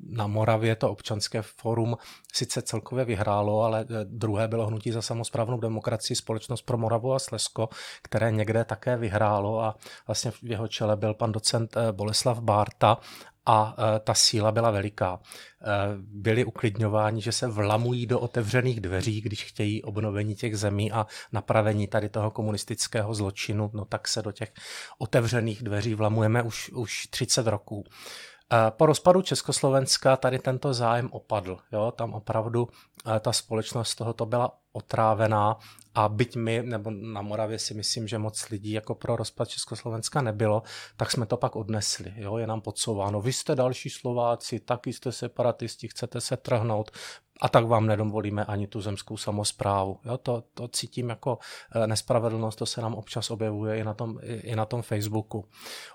na 0.10 0.28
Moravě 0.28 0.76
to 0.76 0.92
občanské 0.92 1.42
forum 1.42 1.98
sice 2.34 2.62
celkově 2.62 3.06
vyhrálo, 3.06 3.64
ale 3.64 3.82
eh, 3.82 3.86
druhé 4.04 4.48
bylo 4.48 4.68
hnutí 4.68 4.92
za 4.92 5.02
samozprávnou 5.02 5.60
demokracii 5.60 6.18
Společnost 6.18 6.62
pro 6.62 6.78
Moravu 6.78 7.14
a 7.14 7.20
Slesko, 7.20 7.70
které 8.02 8.32
někde 8.32 8.66
také 8.66 8.98
vyhrálo 8.98 9.64
a 9.64 9.76
vlastně 10.08 10.32
v 10.32 10.44
jeho 10.44 10.68
čele 10.68 10.96
byl 10.96 11.14
pan 11.14 11.32
docent 11.32 11.78
eh, 11.78 11.92
Boleslav 11.92 12.40
Bárta 12.40 12.98
a 13.46 13.76
e, 13.78 14.00
ta 14.00 14.14
síla 14.14 14.52
byla 14.52 14.72
veliká. 14.72 15.20
E, 15.20 15.68
byli 15.98 16.46
uklidňováni, 16.46 17.22
že 17.22 17.32
se 17.32 17.48
vlamují 17.48 18.06
do 18.06 18.20
otevřených 18.20 18.82
dveří, 18.82 19.22
když 19.22 19.44
chtějí 19.44 19.84
obnovení 19.84 20.36
těch 20.36 20.58
zemí 20.58 20.92
a 20.92 21.08
napravení 21.32 21.88
tady 21.88 22.10
toho 22.10 22.32
komunistického 22.32 23.14
zločinu, 23.14 23.72
no 23.74 23.86
tak 23.86 24.08
se 24.08 24.22
do 24.22 24.32
těch 24.32 24.54
otevřených 24.98 25.64
dveří 25.64 25.96
vlamujeme 25.96 26.44
už, 26.44 26.70
už 26.70 27.08
30 27.08 27.48
roků. 27.48 27.84
E, 28.52 28.72
po 28.72 28.86
rozpadu 28.86 29.22
Československa 29.22 30.18
tady 30.18 30.40
tento 30.40 30.74
zájem 30.74 31.10
opadl. 31.12 31.58
Jo? 31.72 31.94
Tam 31.96 32.14
opravdu 32.14 32.68
ta 33.20 33.34
společnost 33.34 33.96
tohoto 33.96 34.26
byla 34.26 34.58
otrávená 34.72 35.58
a 35.96 36.10
byť 36.10 36.36
my, 36.36 36.64
nebo 36.64 36.92
na 36.92 37.22
Moravě 37.22 37.60
si 37.60 37.74
myslím, 37.74 38.08
že 38.08 38.18
moc 38.18 38.50
lidí 38.50 38.72
jako 38.72 38.96
pro 38.96 39.16
rozpad 39.16 39.48
Československa 39.48 40.22
nebylo, 40.22 40.64
tak 40.98 41.12
jsme 41.12 41.26
to 41.26 41.38
pak 41.38 41.56
odnesli. 41.56 42.14
Jo? 42.16 42.38
Je 42.38 42.48
nám 42.48 42.62
podsouváno, 42.62 43.22
vy 43.22 43.34
jste 43.34 43.56
další 43.56 43.90
Slováci, 43.90 44.60
taky 44.60 44.94
jste 44.94 45.12
separatisti, 45.12 45.88
chcete 45.88 46.22
se 46.22 46.38
trhnout, 46.38 46.92
a 47.42 47.50
tak 47.50 47.66
vám 47.66 47.88
nedovolíme 47.88 48.46
ani 48.46 48.68
tu 48.68 48.82
zemskou 48.82 49.18
samozprávu. 49.18 50.00
Jo, 50.06 50.18
to, 50.18 50.44
to 50.54 50.68
cítím 50.68 51.10
jako 51.10 51.38
eh, 51.76 51.88
nespravedlnost, 51.88 52.58
to 52.58 52.66
se 52.66 52.82
nám 52.82 52.94
občas 52.94 53.32
objevuje 53.32 53.78
i 53.78 53.84
na 53.84 53.94
tom, 53.94 54.20
i 54.24 54.56
na 54.56 54.66
tom 54.66 54.82
Facebooku. 54.82 55.46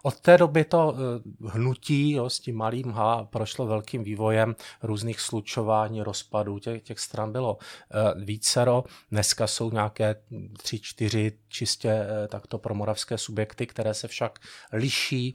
Od 0.03 0.21
té 0.21 0.39
doby 0.39 0.65
to 0.65 0.95
eh, 0.95 1.49
hnutí 1.49 2.13
jo, 2.13 2.31
s 2.31 2.41
tím 2.41 2.57
malým 2.57 2.93
H 2.93 3.25
prošlo 3.25 3.67
velkým 3.67 4.05
vývojem 4.05 4.57
různých 4.83 5.21
slučování, 5.21 6.03
rozpadů, 6.03 6.59
těch, 6.59 6.83
těch 6.83 7.01
stran 7.01 7.33
bylo 7.33 7.59
eh, 7.61 8.25
vícero. 8.25 8.85
Dneska 9.11 9.47
jsou 9.47 9.71
nějaké 9.71 10.17
tři, 10.63 10.81
čtyři 10.81 11.33
čistě 11.49 12.07
takto 12.29 12.59
pro 12.59 12.75
moravské 12.75 13.19
subjekty, 13.19 13.67
které 13.67 13.95
se 13.95 14.09
však 14.09 14.39
liší 14.73 15.35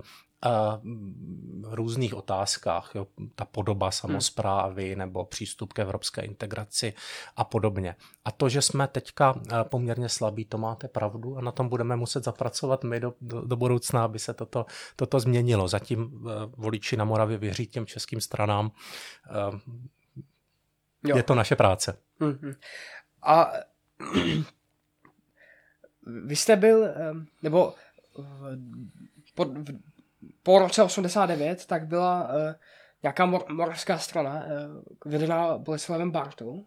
různých 1.63 2.13
otázkách, 2.15 2.91
jo, 2.95 3.07
ta 3.35 3.45
podoba 3.45 3.91
samozprávy 3.91 4.89
hmm. 4.89 4.99
nebo 4.99 5.25
přístup 5.25 5.73
k 5.73 5.79
evropské 5.79 6.21
integraci 6.21 6.93
a 7.35 7.43
podobně. 7.43 7.95
A 8.25 8.31
to, 8.31 8.49
že 8.49 8.61
jsme 8.61 8.87
teďka 8.87 9.41
poměrně 9.63 10.09
slabí, 10.09 10.45
to 10.45 10.57
máte 10.57 10.87
pravdu 10.87 11.37
a 11.37 11.41
na 11.41 11.51
tom 11.51 11.69
budeme 11.69 11.95
muset 11.95 12.23
zapracovat 12.23 12.83
my 12.83 12.99
do, 12.99 13.13
do, 13.21 13.41
do 13.41 13.55
budoucna, 13.55 14.03
aby 14.03 14.19
se 14.19 14.33
toto, 14.33 14.65
toto 14.95 15.19
změnilo. 15.19 15.67
Zatím 15.67 16.27
voliči 16.57 16.97
na 16.97 17.05
Moravě 17.05 17.37
věří 17.37 17.67
těm 17.67 17.85
českým 17.85 18.21
stranám. 18.21 18.71
Jo. 21.03 21.17
Je 21.17 21.23
to 21.23 21.35
naše 21.35 21.55
práce. 21.55 21.97
Hmm. 22.19 22.53
A 23.23 23.51
vy 26.25 26.35
jste 26.35 26.55
byl, 26.55 26.87
nebo 27.41 27.73
po, 29.35 29.45
po 30.43 30.59
roce 30.59 30.83
89 30.83 31.65
tak 31.65 31.87
byla 31.87 32.29
uh, 32.29 32.53
nějaká 33.03 33.25
mor- 33.25 33.53
moravská 33.53 33.97
strana 33.97 34.43
uh, 34.45 35.11
vedená 35.11 35.57
Boleslavem 35.57 36.11
Bartou. 36.11 36.51
Uh, 36.51 36.65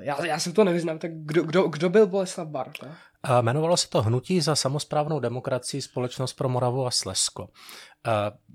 já, 0.00 0.26
já 0.26 0.38
jsem 0.38 0.52
to 0.52 0.64
nevyznám, 0.64 0.98
tak 0.98 1.10
kdo, 1.14 1.42
kdo, 1.42 1.68
kdo 1.68 1.90
byl 1.90 2.06
Boleslav 2.06 2.48
Barta? 2.48 2.96
Jmenovalo 3.28 3.76
se 3.76 3.88
to 3.88 4.02
Hnutí 4.02 4.40
za 4.40 4.56
samozprávnou 4.56 5.20
demokracii 5.20 5.82
Společnost 5.82 6.32
pro 6.32 6.48
Moravu 6.48 6.86
a 6.86 6.90
Slezsko. 6.90 7.48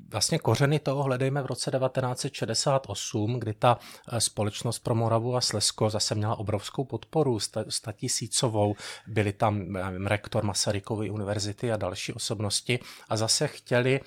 Vlastně 0.09 0.39
kořeny 0.39 0.79
toho 0.79 1.03
hledejme 1.03 1.41
v 1.41 1.45
roce 1.45 1.71
1968, 1.71 3.39
kdy 3.39 3.53
ta 3.53 3.77
e, 4.11 4.21
společnost 4.21 4.79
pro 4.79 4.95
Moravu 4.95 5.35
a 5.35 5.41
Slezsko 5.41 5.89
zase 5.89 6.15
měla 6.15 6.39
obrovskou 6.39 6.83
podporu, 6.83 7.39
statisícovou. 7.69 8.75
Byli 9.07 9.33
tam 9.33 9.71
nevím, 9.71 10.07
rektor 10.07 10.43
Masarykovy 10.43 11.09
univerzity 11.09 11.71
a 11.71 11.77
další 11.77 12.13
osobnosti 12.13 12.79
a 13.09 13.17
zase 13.17 13.47
chtěli, 13.47 14.01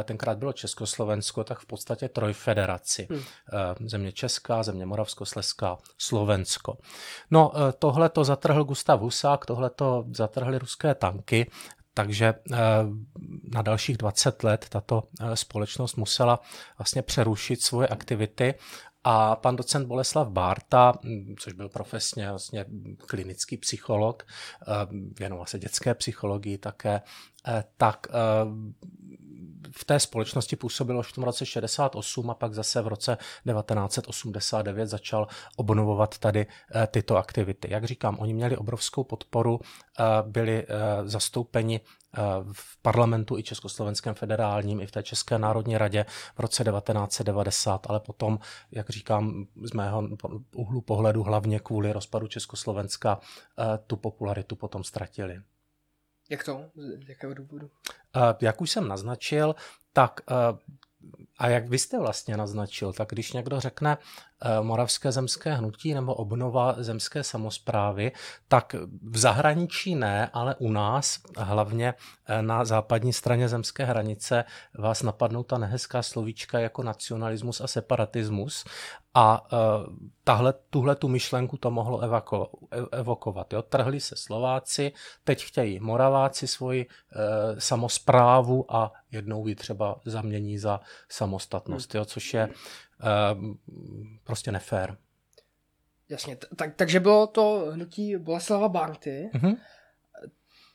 e, 0.00 0.04
tenkrát 0.04 0.38
bylo 0.38 0.52
Československo, 0.52 1.44
tak 1.44 1.58
v 1.58 1.66
podstatě 1.66 2.08
trojfederaci. 2.08 3.08
Hmm. 3.10 3.88
Země 3.88 4.12
Česká, 4.12 4.62
země 4.62 4.86
Moravsko, 4.86 5.26
Slezská, 5.26 5.78
Slovensko. 5.98 6.78
No 7.30 7.52
tohle 7.78 8.08
to 8.08 8.24
zatrhl 8.24 8.64
Gustav 8.64 9.00
Husák, 9.00 9.46
tohle 9.46 9.70
to 9.70 10.01
zatrhly 10.10 10.58
ruské 10.58 10.94
tanky, 10.94 11.50
takže 11.94 12.34
eh, 12.52 12.56
na 13.54 13.62
dalších 13.62 13.96
20 13.96 14.42
let 14.42 14.66
tato 14.68 15.02
eh, 15.20 15.36
společnost 15.36 15.96
musela 15.96 16.40
vlastně 16.78 17.02
přerušit 17.02 17.62
svoje 17.62 17.88
aktivity. 17.88 18.54
A 19.04 19.36
pan 19.36 19.56
docent 19.56 19.86
Boleslav 19.86 20.28
Bárta, 20.28 20.92
hm, 21.04 21.34
což 21.38 21.52
byl 21.52 21.68
profesně 21.68 22.28
vlastně 22.28 22.64
klinický 22.98 23.56
psycholog, 23.56 24.22
eh, 24.22 24.72
věnoval 25.18 25.46
se 25.46 25.58
dětské 25.58 25.94
psychologii 25.94 26.58
také, 26.58 27.00
tak 27.76 28.06
v 29.74 29.84
té 29.84 30.00
společnosti 30.00 30.56
působil 30.56 30.98
už 30.98 31.08
v 31.08 31.12
tom 31.12 31.24
roce 31.24 31.46
68 31.46 32.30
a 32.30 32.34
pak 32.34 32.54
zase 32.54 32.82
v 32.82 32.86
roce 32.86 33.16
1989 33.16 34.86
začal 34.86 35.28
obnovovat 35.56 36.18
tady 36.18 36.46
eh, 36.74 36.86
tyto 36.86 37.16
aktivity. 37.16 37.68
Jak 37.70 37.84
říkám, 37.84 38.16
oni 38.18 38.34
měli 38.34 38.56
obrovskou 38.56 39.04
podporu, 39.04 39.60
eh, 39.60 40.04
byli 40.22 40.62
eh, 40.62 40.68
zastoupeni 41.08 41.80
v 42.52 42.82
parlamentu 42.82 43.38
i 43.38 43.42
Československém 43.42 44.14
federálním, 44.14 44.80
i 44.80 44.86
v 44.86 44.90
té 44.90 45.02
České 45.02 45.38
národní 45.38 45.78
radě 45.78 46.06
v 46.34 46.40
roce 46.40 46.64
1990, 46.64 47.86
ale 47.88 48.00
potom, 48.00 48.38
jak 48.72 48.90
říkám, 48.90 49.46
z 49.62 49.72
mého 49.72 50.08
úhlu 50.56 50.80
pohledu 50.80 51.22
hlavně 51.22 51.60
kvůli 51.60 51.92
rozpadu 51.92 52.26
Československa 52.26 53.20
tu 53.86 53.96
popularitu 53.96 54.56
potom 54.56 54.84
ztratili. 54.84 55.40
Jak 56.32 56.44
to? 56.44 56.64
Z 56.74 57.08
jakého 57.08 57.34
důvodu? 57.34 57.70
Jak 58.40 58.60
už 58.60 58.70
jsem 58.70 58.88
naznačil, 58.88 59.54
tak 59.92 60.20
a 61.38 61.48
jak 61.48 61.68
vy 61.68 61.78
jste 61.78 61.98
vlastně 61.98 62.36
naznačil, 62.36 62.92
tak 62.92 63.08
když 63.08 63.32
někdo 63.32 63.60
řekne 63.60 63.98
moravské 64.62 65.12
zemské 65.12 65.54
hnutí 65.54 65.94
nebo 65.94 66.14
obnova 66.14 66.74
zemské 66.78 67.24
samozprávy, 67.24 68.12
tak 68.48 68.74
v 69.02 69.18
zahraničí 69.18 69.94
ne, 69.94 70.30
ale 70.32 70.54
u 70.58 70.70
nás, 70.70 71.18
hlavně 71.36 71.94
na 72.40 72.64
západní 72.64 73.12
straně 73.12 73.48
zemské 73.48 73.84
hranice, 73.84 74.44
vás 74.78 75.02
napadnou 75.02 75.42
ta 75.42 75.58
nehezká 75.58 76.02
slovíčka 76.02 76.58
jako 76.58 76.82
nacionalismus 76.82 77.60
a 77.60 77.66
separatismus 77.66 78.64
a 79.14 79.52
uh, 79.52 79.58
tahle, 80.24 80.54
tuhle 80.70 80.96
tu 80.96 81.08
myšlenku 81.08 81.56
to 81.56 81.70
mohlo 81.70 82.00
evako, 82.00 82.50
evokovat. 82.92 83.52
Jo? 83.52 83.62
Trhli 83.62 84.00
se 84.00 84.16
Slováci, 84.16 84.92
teď 85.24 85.44
chtějí 85.44 85.80
Moraváci 85.80 86.46
svoji 86.46 86.86
uh, 86.86 87.58
samozprávu 87.58 88.74
a 88.74 88.92
jednou 89.10 89.46
ji 89.46 89.54
třeba 89.54 90.00
zamění 90.04 90.58
za 90.58 90.80
samostatnost, 91.08 91.94
jo? 91.94 92.04
což 92.04 92.34
je 92.34 92.48
prostě 94.24 94.52
nefér. 94.52 94.96
Jasně, 96.08 96.36
tak, 96.56 96.74
takže 96.76 97.00
bylo 97.00 97.26
to 97.26 97.70
hnutí 97.72 98.16
Boleslava 98.16 98.68
Barty. 98.68 99.30
Uh-huh 99.34 99.56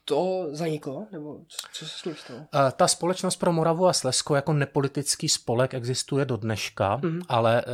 to 0.08 0.48
zaniklo? 0.52 1.08
Nebo 1.12 1.40
co, 1.48 1.68
co 1.74 1.86
se 1.86 2.00
s 2.00 2.06
ním 2.06 2.16
stalo? 2.16 2.40
Eh, 2.40 2.72
ta 2.72 2.88
společnost 2.88 3.36
pro 3.36 3.54
Moravu 3.54 3.88
a 3.88 3.94
Slezsko 3.94 4.36
jako 4.36 4.54
nepolitický 4.54 5.30
spolek 5.30 5.74
existuje 5.74 6.26
do 6.26 6.38
dneška, 6.38 6.98
mm-hmm. 6.98 7.22
ale 7.28 7.62
eh, 7.62 7.66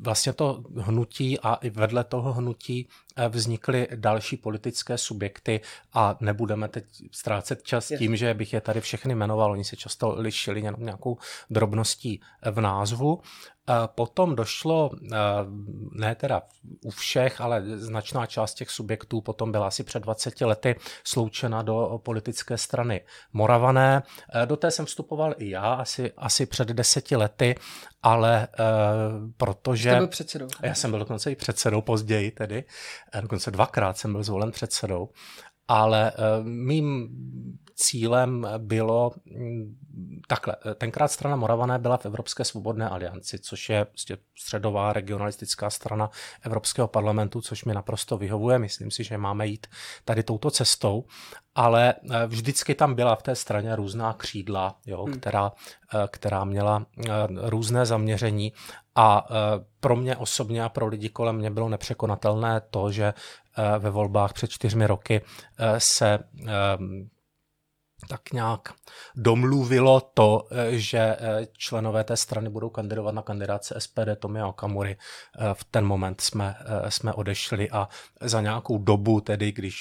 vlastně 0.00 0.32
to 0.32 0.64
hnutí 0.76 1.40
a 1.40 1.54
i 1.54 1.70
vedle 1.70 2.04
toho 2.04 2.32
hnutí 2.32 2.88
vznikly 3.28 3.88
další 3.94 4.36
politické 4.36 4.98
subjekty 4.98 5.60
a 5.92 6.16
nebudeme 6.20 6.68
teď 6.68 6.84
ztrácet 7.12 7.62
čas 7.62 7.92
tím, 7.98 8.16
že 8.16 8.34
bych 8.34 8.52
je 8.52 8.60
tady 8.60 8.80
všechny 8.80 9.14
jmenoval. 9.14 9.52
Oni 9.52 9.64
se 9.64 9.76
často 9.76 10.14
lišili 10.18 10.60
jenom 10.60 10.80
nějakou 10.84 11.18
drobností 11.50 12.20
v 12.50 12.60
názvu. 12.60 13.20
Potom 13.86 14.36
došlo, 14.36 14.90
ne 15.92 16.14
teda 16.14 16.42
u 16.84 16.90
všech, 16.90 17.40
ale 17.40 17.62
značná 17.76 18.26
část 18.26 18.54
těch 18.54 18.70
subjektů 18.70 19.20
potom 19.20 19.52
byla 19.52 19.66
asi 19.66 19.84
před 19.84 20.02
20 20.02 20.40
lety 20.40 20.76
sloučena 21.04 21.62
do 21.62 22.00
politické 22.02 22.58
strany 22.58 23.00
Moravané. 23.32 24.02
Do 24.44 24.56
té 24.56 24.70
jsem 24.70 24.86
vstupoval 24.86 25.34
i 25.38 25.50
já 25.50 25.74
asi, 25.74 26.12
asi 26.16 26.46
před 26.46 26.68
deseti 26.68 27.16
lety, 27.16 27.54
ale 28.02 28.48
protože... 29.36 29.90
Jste 29.90 29.98
byl 29.98 30.06
předsedou. 30.06 30.48
Já 30.62 30.74
jsem 30.74 30.90
byl 30.90 30.98
dokonce 30.98 31.32
i 31.32 31.36
předsedou 31.36 31.80
později 31.80 32.30
tedy, 32.30 32.64
dokonce 33.20 33.50
dvakrát 33.50 33.98
jsem 33.98 34.12
byl 34.12 34.22
zvolen 34.22 34.50
předsedou 34.50 35.08
ale 35.68 36.12
mým 36.42 37.08
cílem 37.78 38.46
bylo 38.58 39.12
mm, 39.24 39.76
takhle. 40.26 40.56
Tenkrát 40.74 41.08
strana 41.08 41.36
Moravané 41.36 41.78
byla 41.78 41.96
v 41.96 42.06
Evropské 42.06 42.44
svobodné 42.44 42.88
alianci, 42.88 43.38
což 43.38 43.68
je 43.68 43.84
prostě 43.84 44.18
středová 44.38 44.92
regionalistická 44.92 45.70
strana 45.70 46.10
Evropského 46.42 46.88
parlamentu, 46.88 47.40
což 47.40 47.64
mi 47.64 47.74
naprosto 47.74 48.18
vyhovuje. 48.18 48.58
Myslím 48.58 48.90
si, 48.90 49.04
že 49.04 49.18
máme 49.18 49.46
jít 49.46 49.66
tady 50.04 50.22
touto 50.22 50.50
cestou, 50.50 51.04
ale 51.54 51.94
eh, 51.94 52.26
vždycky 52.26 52.74
tam 52.74 52.94
byla 52.94 53.16
v 53.16 53.22
té 53.22 53.34
straně 53.34 53.76
různá 53.76 54.12
křídla, 54.12 54.76
jo, 54.86 55.04
hmm. 55.04 55.14
která, 55.14 55.52
eh, 55.94 56.08
která 56.10 56.44
měla 56.44 56.86
eh, 56.98 57.10
různé 57.30 57.86
zaměření 57.86 58.52
a 58.94 59.26
pro 59.80 59.96
mě 59.96 60.16
osobně 60.16 60.64
a 60.64 60.68
pro 60.68 60.86
lidi 60.86 61.08
kolem 61.08 61.36
mě 61.36 61.50
bylo 61.50 61.68
nepřekonatelné 61.68 62.60
to, 62.70 62.92
že 62.92 63.14
ve 63.78 63.90
volbách 63.90 64.32
před 64.32 64.50
čtyřmi 64.50 64.86
roky 64.86 65.20
se 65.78 66.18
tak 68.08 68.32
nějak 68.32 68.68
domluvilo 69.16 70.00
to, 70.00 70.48
eh, 70.50 70.78
že 70.78 70.98
eh, 70.98 71.46
členové 71.52 72.04
té 72.04 72.16
strany 72.16 72.50
budou 72.50 72.70
kandidovat 72.70 73.14
na 73.14 73.22
kandidáce 73.22 73.74
SPD 73.78 74.16
Tomia 74.18 74.46
Okamury. 74.46 74.96
Eh, 75.38 75.54
v 75.54 75.64
ten 75.64 75.84
moment 75.84 76.20
jsme, 76.20 76.56
jsme 76.88 77.12
odešli 77.12 77.70
a 77.70 77.88
za 78.20 78.40
nějakou 78.40 78.78
dobu, 78.78 79.20
tedy 79.20 79.52
když 79.52 79.76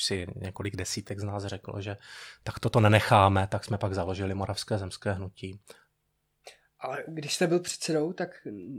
si 0.00 0.26
několik 0.36 0.76
desítek 0.76 1.20
z 1.20 1.24
nás 1.24 1.44
řeklo, 1.44 1.80
že 1.80 1.96
tak 2.42 2.58
toto 2.58 2.80
nenecháme, 2.80 3.46
tak 3.46 3.64
jsme 3.64 3.78
pak 3.78 3.94
založili 3.94 4.34
Moravské 4.34 4.78
zemské 4.78 5.12
hnutí. 5.12 5.60
Ale 6.80 7.04
když 7.08 7.34
jste 7.34 7.46
byl 7.46 7.60
předsedou, 7.60 8.12
tak 8.12 8.30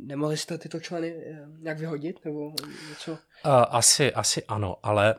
nemohli 0.06 0.38
jste 0.38 0.58
tyto 0.58 0.80
členy 0.80 1.16
nějak 1.60 1.80
vyhodit 1.80 2.26
nebo 2.26 2.54
něco? 2.90 3.18
Asi, 3.70 4.14
asi 4.14 4.44
ano, 4.44 4.76
ale 4.84 5.16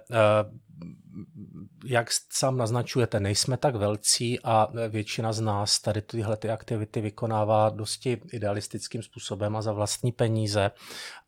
jak 1.84 2.08
sám 2.32 2.56
naznačujete, 2.56 3.20
nejsme 3.20 3.56
tak 3.56 3.74
velcí 3.74 4.40
a 4.44 4.68
většina 4.88 5.32
z 5.32 5.40
nás 5.40 5.78
tady 5.78 6.02
tyhle 6.02 6.36
ty 6.36 6.50
aktivity 6.50 7.00
vykonává 7.00 7.70
dosti 7.70 8.20
idealistickým 8.32 9.02
způsobem 9.02 9.56
a 9.56 9.62
za 9.62 9.72
vlastní 9.72 10.12
peníze. 10.12 10.70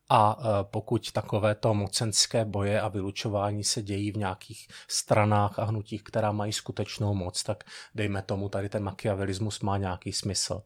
A 0.09 0.37
e, 0.39 0.63
pokud 0.63 1.11
takovéto 1.11 1.73
mocenské 1.73 2.45
boje 2.45 2.81
a 2.81 2.87
vylučování 2.87 3.63
se 3.63 3.81
dějí 3.81 4.11
v 4.11 4.17
nějakých 4.17 4.67
stranách 4.87 5.59
a 5.59 5.63
hnutích, 5.63 6.03
která 6.03 6.31
mají 6.31 6.53
skutečnou 6.53 7.13
moc, 7.13 7.43
tak 7.43 7.63
dejme 7.95 8.21
tomu, 8.21 8.49
tady 8.49 8.69
ten 8.69 8.83
makiavelismus 8.83 9.59
má 9.59 9.77
nějaký 9.77 10.13
smysl. 10.13 10.61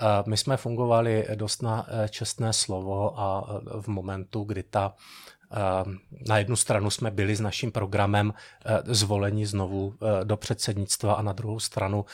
E, 0.00 0.30
my 0.30 0.36
jsme 0.36 0.56
fungovali 0.56 1.26
dost 1.34 1.62
na 1.62 1.86
e, 1.88 2.08
čestné 2.08 2.52
slovo 2.52 3.20
a 3.20 3.60
v 3.80 3.88
momentu, 3.88 4.44
kdy 4.44 4.62
ta 4.62 4.94
Na 6.28 6.38
jednu 6.38 6.56
stranu 6.56 6.90
jsme 6.90 7.10
byli 7.10 7.36
s 7.36 7.40
naším 7.40 7.72
programem 7.72 8.34
zvoleni 8.84 9.46
znovu 9.46 9.94
do 10.24 10.36
předsednictva 10.36 11.14
a 11.14 11.22
na 11.22 11.32
druhou 11.32 11.60
stranu 11.60 12.04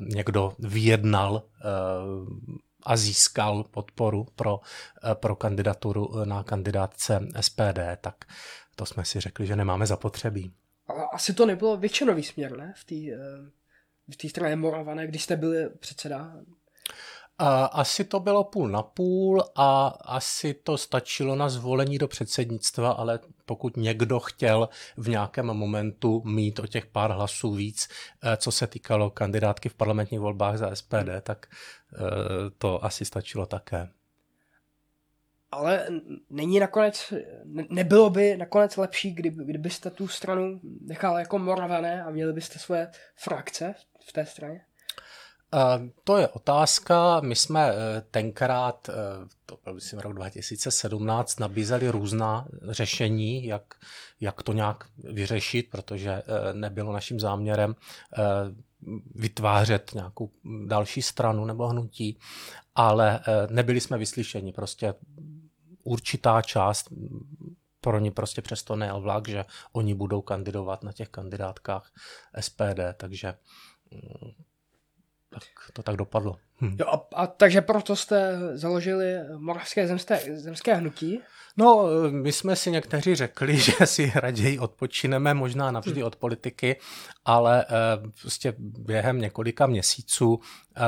někdo 0.00 0.52
vyjednal 0.58 1.42
a 2.82 2.96
získal 2.96 3.64
podporu 3.64 4.26
pro, 4.36 4.60
pro 5.14 5.36
kandidaturu 5.36 6.24
na 6.24 6.42
kandidátce 6.42 7.20
SPD, 7.40 7.80
tak 8.00 8.14
to 8.76 8.86
jsme 8.86 9.04
si 9.04 9.20
řekli, 9.20 9.46
že 9.46 9.56
nemáme 9.56 9.86
zapotřebí. 9.86 10.52
Ale 10.86 11.06
asi 11.12 11.34
to 11.34 11.46
nebylo 11.46 11.76
většinový 11.76 12.22
směr, 12.22 12.58
ne? 12.58 12.74
V 12.76 12.84
té 12.84 12.94
v 14.26 14.30
straně 14.30 14.56
Moravané, 14.56 15.06
když 15.06 15.22
jste 15.22 15.36
byli 15.36 15.70
předseda? 15.70 16.32
Asi 17.72 18.04
to 18.04 18.20
bylo 18.20 18.44
půl 18.44 18.68
na 18.68 18.82
půl 18.82 19.44
a 19.54 19.86
asi 19.86 20.54
to 20.54 20.78
stačilo 20.78 21.36
na 21.36 21.48
zvolení 21.48 21.98
do 21.98 22.08
předsednictva, 22.08 22.90
ale 22.90 23.18
pokud 23.44 23.76
někdo 23.76 24.20
chtěl 24.20 24.68
v 24.96 25.08
nějakém 25.08 25.46
momentu 25.46 26.22
mít 26.24 26.58
o 26.58 26.66
těch 26.66 26.86
pár 26.86 27.12
hlasů 27.12 27.54
víc, 27.54 27.88
eh, 28.22 28.36
co 28.36 28.52
se 28.52 28.66
týkalo 28.66 29.10
kandidátky 29.10 29.68
v 29.68 29.74
parlamentních 29.74 30.20
volbách 30.20 30.58
za 30.58 30.70
SPD, 30.76 31.20
tak 31.22 31.46
eh, 31.46 31.98
to 32.58 32.84
asi 32.84 33.04
stačilo 33.04 33.46
také. 33.46 33.88
Ale 35.50 35.86
není 36.30 36.60
nakonec, 36.60 37.12
nebylo 37.68 38.10
by 38.10 38.36
nakonec 38.36 38.76
lepší, 38.76 39.14
kdyby, 39.14 39.44
kdybyste 39.44 39.90
tu 39.90 40.08
stranu 40.08 40.60
nechal 40.80 41.18
jako 41.18 41.38
Moravané 41.38 42.04
a 42.04 42.10
měli 42.10 42.32
byste 42.32 42.58
svoje 42.58 42.90
frakce 43.16 43.74
v 44.08 44.12
té 44.12 44.26
straně? 44.26 44.64
To 46.04 46.16
je 46.16 46.28
otázka. 46.28 47.20
My 47.20 47.36
jsme 47.36 47.70
eh, 47.70 48.02
tenkrát, 48.10 48.88
eh, 48.88 48.92
to 49.46 49.58
byl 49.64 49.74
myslím 49.74 49.98
rok 50.00 50.12
2017, 50.12 51.40
nabízeli 51.40 51.88
různá 51.88 52.46
řešení, 52.62 53.46
jak, 53.46 53.74
jak 54.20 54.42
to 54.42 54.52
nějak 54.52 54.84
vyřešit, 54.98 55.70
protože 55.70 56.10
eh, 56.10 56.52
nebylo 56.52 56.92
naším 56.92 57.20
záměrem 57.20 57.74
vytvářet 59.14 59.90
nějakou 59.94 60.30
další 60.66 61.02
stranu 61.02 61.44
nebo 61.44 61.68
hnutí, 61.68 62.18
ale 62.74 63.20
nebyli 63.50 63.80
jsme 63.80 63.98
vyslyšeni. 63.98 64.52
Prostě 64.52 64.94
určitá 65.84 66.42
část 66.42 66.88
pro 67.80 67.98
ně 67.98 68.10
prostě 68.10 68.42
přesto 68.42 68.76
nejel 68.76 69.00
vlak, 69.00 69.28
že 69.28 69.44
oni 69.72 69.94
budou 69.94 70.22
kandidovat 70.22 70.82
na 70.82 70.92
těch 70.92 71.08
kandidátkách 71.08 71.92
SPD, 72.40 72.80
takže 72.96 73.34
mm, 73.90 74.32
tak 75.32 75.42
to 75.72 75.82
tak 75.82 75.96
dopadlo. 75.96 76.36
Hm. 76.60 76.76
Jo, 76.80 76.86
a, 76.86 77.06
a 77.14 77.26
takže 77.26 77.60
proto 77.60 77.96
jste 77.96 78.38
založili 78.54 79.14
Moravské 79.36 79.86
zemské, 79.86 80.20
zemské 80.36 80.74
hnutí? 80.74 81.20
No, 81.56 81.88
my 82.10 82.32
jsme 82.32 82.56
si 82.56 82.70
někteří 82.70 83.14
řekli, 83.14 83.56
že 83.60 83.72
si 83.84 84.12
raději 84.14 84.58
odpočineme 84.58 85.34
možná 85.34 85.70
navždy 85.70 86.00
hm. 86.00 86.04
od 86.04 86.16
politiky, 86.16 86.76
ale 87.24 87.64
eh, 87.64 88.10
prostě 88.20 88.54
během 88.58 89.18
několika 89.18 89.66
měsíců 89.66 90.40
eh, 90.76 90.82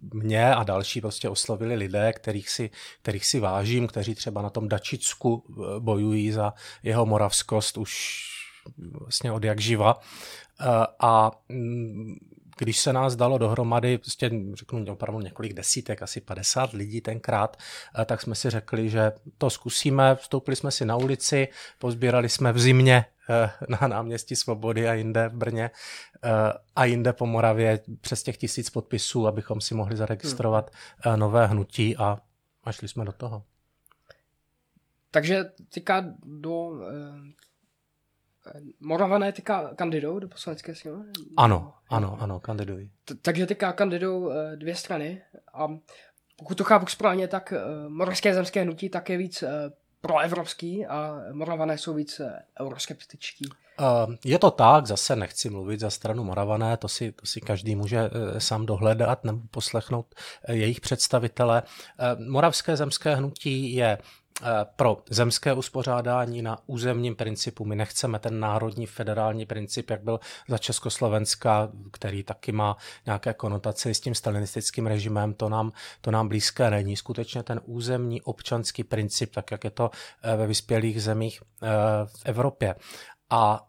mě 0.00 0.54
a 0.54 0.62
další 0.62 1.00
prostě 1.00 1.28
oslovili 1.28 1.74
lidé, 1.74 2.12
kterých 2.12 2.50
si, 2.50 2.70
kterých 3.02 3.26
si 3.26 3.40
vážím, 3.40 3.86
kteří 3.86 4.14
třeba 4.14 4.42
na 4.42 4.50
tom 4.50 4.68
Dačicku 4.68 5.44
eh, 5.48 5.80
bojují 5.80 6.32
za 6.32 6.52
jeho 6.82 7.06
moravskost 7.06 7.78
už 7.78 8.22
vlastně 9.00 9.32
od 9.32 9.44
jak 9.44 9.60
živa. 9.60 10.00
A 11.00 11.30
mm, 11.48 12.14
když 12.58 12.78
se 12.78 12.92
nás 12.92 13.16
dalo 13.16 13.38
dohromady, 13.38 13.98
prostě 13.98 14.30
řeknu 14.54 14.84
opravdu 14.92 15.20
několik 15.20 15.52
desítek, 15.52 16.02
asi 16.02 16.20
50 16.20 16.72
lidí 16.72 17.00
tenkrát, 17.00 17.56
eh, 17.98 18.04
tak 18.04 18.22
jsme 18.22 18.34
si 18.34 18.50
řekli, 18.50 18.90
že 18.90 19.12
to 19.38 19.50
zkusíme, 19.50 20.14
vstoupili 20.14 20.56
jsme 20.56 20.70
si 20.70 20.84
na 20.84 20.96
ulici, 20.96 21.48
pozbírali 21.78 22.28
jsme 22.28 22.52
v 22.52 22.60
zimě 22.60 23.04
eh, 23.30 23.50
na 23.68 23.88
náměstí 23.88 24.36
Svobody 24.36 24.88
a 24.88 24.94
jinde 24.94 25.28
v 25.28 25.34
Brně 25.34 25.70
eh, 26.24 26.30
a 26.76 26.84
jinde 26.84 27.12
po 27.12 27.26
Moravě 27.26 27.80
přes 28.00 28.22
těch 28.22 28.36
tisíc 28.36 28.70
podpisů, 28.70 29.26
abychom 29.26 29.60
si 29.60 29.74
mohli 29.74 29.96
zaregistrovat 29.96 30.70
hmm. 30.98 31.18
nové 31.18 31.46
hnutí 31.46 31.96
a, 31.96 32.18
a 32.64 32.72
šli 32.72 32.88
jsme 32.88 33.04
do 33.04 33.12
toho. 33.12 33.44
Takže 35.10 35.44
teďka 35.68 36.04
do 36.24 36.72
Moravané 38.80 39.32
teďka 39.32 39.74
kandidují 39.74 40.20
do 40.20 40.28
poslanecké 40.28 40.74
sněmovny? 40.74 41.12
Ano, 41.36 41.74
ano, 41.88 42.16
ano, 42.20 42.40
kandidují. 42.40 42.90
Takže 43.22 43.46
teďka 43.46 43.72
kandidují 43.72 44.32
eh, 44.32 44.56
dvě 44.56 44.74
strany 44.74 45.22
a 45.54 45.68
pokud 46.36 46.58
to 46.58 46.64
chápu 46.64 46.86
správně, 46.86 47.28
tak 47.28 47.52
uh, 47.52 47.88
Moravské 47.88 48.34
zemské 48.34 48.62
hnutí 48.62 48.88
tak 48.88 49.10
je 49.10 49.16
víc 49.16 49.44
proevropský 50.00 50.86
a 50.86 51.20
Moravané 51.32 51.78
jsou 51.78 51.94
víc 51.94 52.20
euroskeptičtí. 52.60 53.44
Je 54.24 54.38
to 54.38 54.50
tak, 54.50 54.86
zase 54.86 55.16
nechci 55.16 55.50
mluvit 55.50 55.80
za 55.80 55.90
stranu 55.90 56.24
Moravané, 56.24 56.76
to 56.76 56.88
si, 56.88 57.12
to 57.12 57.26
si 57.26 57.40
každý 57.40 57.76
může 57.76 58.10
sám 58.38 58.66
dohledat 58.66 59.24
nebo 59.24 59.40
poslechnout 59.50 60.14
jejich 60.48 60.80
představitele. 60.80 61.62
Moravské 62.28 62.76
zemské 62.76 63.14
hnutí 63.14 63.74
je 63.74 63.98
Eh, 63.98 64.21
pro 64.76 65.02
zemské 65.10 65.52
uspořádání 65.52 66.42
na 66.42 66.58
územním 66.66 67.16
principu. 67.16 67.64
My 67.64 67.76
nechceme 67.76 68.18
ten 68.18 68.40
národní 68.40 68.86
federální 68.86 69.46
princip, 69.46 69.90
jak 69.90 70.02
byl 70.02 70.20
za 70.48 70.58
Československa, 70.58 71.68
který 71.92 72.22
taky 72.22 72.52
má 72.52 72.76
nějaké 73.06 73.34
konotace 73.34 73.94
s 73.94 74.00
tím 74.00 74.14
stalinistickým 74.14 74.86
režimem, 74.86 75.34
to 75.34 75.48
nám, 75.48 75.72
to 76.00 76.10
nám 76.10 76.28
blízké 76.28 76.70
není. 76.70 76.96
Skutečně 76.96 77.42
ten 77.42 77.60
územní 77.64 78.22
občanský 78.22 78.84
princip, 78.84 79.34
tak 79.34 79.50
jak 79.50 79.64
je 79.64 79.70
to 79.70 79.90
eh, 80.22 80.36
ve 80.36 80.46
vyspělých 80.46 81.02
zemích 81.02 81.42
eh, 81.42 81.66
v 82.06 82.22
Evropě. 82.24 82.74
A 83.30 83.66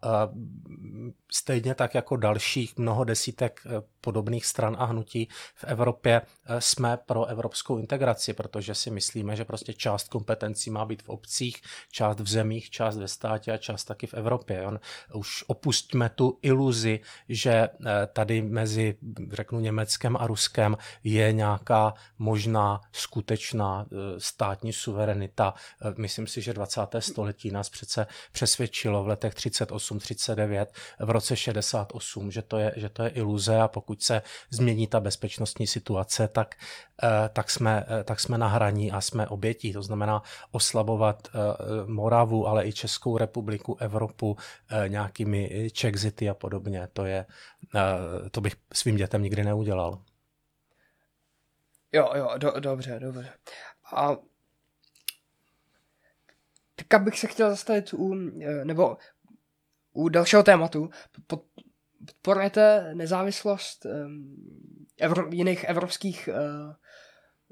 stejně 1.34 1.74
tak 1.74 1.94
jako 1.94 2.16
dalších 2.16 2.76
mnoho 2.76 3.04
desítek 3.04 3.60
podobných 4.04 4.46
stran 4.46 4.76
a 4.78 4.84
hnutí 4.84 5.28
v 5.54 5.64
Evropě 5.64 6.22
eh, 6.22 6.60
jsme 6.60 6.96
pro 7.06 7.26
evropskou 7.26 7.78
integraci, 7.78 8.32
protože 8.32 8.74
si 8.74 8.90
myslíme, 8.90 9.36
že 9.36 9.44
prostě 9.44 9.72
část 9.72 10.08
kompetencí 10.08 10.70
má 10.70 10.84
být 10.84 11.02
v 11.02 11.08
obcích, 11.08 11.62
část 11.90 12.20
v 12.20 12.28
zemích, 12.28 12.70
část 12.70 12.96
ve 12.96 13.08
státě 13.08 13.52
a 13.52 13.56
část 13.56 13.84
taky 13.84 14.06
v 14.06 14.14
Evropě. 14.14 14.66
On, 14.66 14.80
už 15.14 15.44
opustíme 15.46 16.08
tu 16.08 16.38
iluzi, 16.42 17.00
že 17.28 17.52
eh, 17.52 17.68
tady 18.12 18.42
mezi, 18.42 18.96
řeknu, 19.32 19.60
Německem 19.60 20.16
a 20.16 20.26
Ruskem 20.26 20.76
je 21.04 21.32
nějaká 21.32 21.94
možná 22.18 22.80
skutečná 22.92 23.86
eh, 23.86 24.20
státní 24.20 24.72
suverenita. 24.72 25.54
Myslím 25.96 26.26
si, 26.26 26.42
že 26.42 26.52
20. 26.52 26.80
století 26.98 27.50
nás 27.50 27.68
přece 27.70 28.06
přesvědčilo 28.32 29.04
v 29.04 29.08
letech 29.08 29.34
38-39, 29.34 30.66
v 30.98 31.10
roce 31.10 31.23
68, 31.32 32.30
že 32.30 32.42
to 32.42 32.58
je, 32.58 32.72
že 32.76 32.88
to 32.88 33.02
je 33.02 33.08
iluze 33.08 33.60
a 33.60 33.68
pokud 33.68 34.02
se 34.02 34.22
změní 34.50 34.86
ta 34.86 35.00
bezpečnostní 35.00 35.66
situace, 35.66 36.28
tak, 36.28 36.54
eh, 37.02 37.28
tak, 37.32 37.50
jsme, 37.50 37.86
eh, 37.88 38.04
tak 38.04 38.20
jsme 38.20 38.38
na 38.38 38.48
hraní 38.48 38.92
a 38.92 39.00
jsme 39.00 39.28
obětí. 39.28 39.72
To 39.72 39.82
znamená 39.82 40.22
oslabovat 40.52 41.28
eh, 41.28 41.38
Moravu, 41.86 42.46
ale 42.46 42.66
i 42.66 42.72
Českou 42.72 43.18
republiku, 43.18 43.76
Evropu 43.80 44.36
nějakými 44.88 45.70
Czexity 45.72 46.28
a 46.28 46.34
podobně. 46.34 46.88
To, 46.92 47.04
je, 47.04 47.26
to 48.30 48.40
bych 48.40 48.56
svým 48.72 48.96
dětem 48.96 49.22
nikdy 49.22 49.44
neudělal. 49.44 49.98
Jo, 51.92 52.10
jo, 52.14 52.30
do, 52.38 52.52
dobře, 52.60 52.98
dobře. 53.00 53.32
A 53.94 54.16
teďka 56.76 56.98
bych 56.98 57.18
se 57.18 57.26
chtěl 57.26 57.50
zastavit 57.50 57.94
u, 57.94 58.14
nebo 58.64 58.96
u 59.94 60.08
dalšího 60.08 60.42
tématu. 60.42 60.90
Pod, 61.26 61.44
podporujete 62.06 62.90
nezávislost 62.94 63.86
um, 63.86 64.36
evro, 65.00 65.28
jiných 65.30 65.64
evropských, 65.64 66.28
uh, 66.32 66.72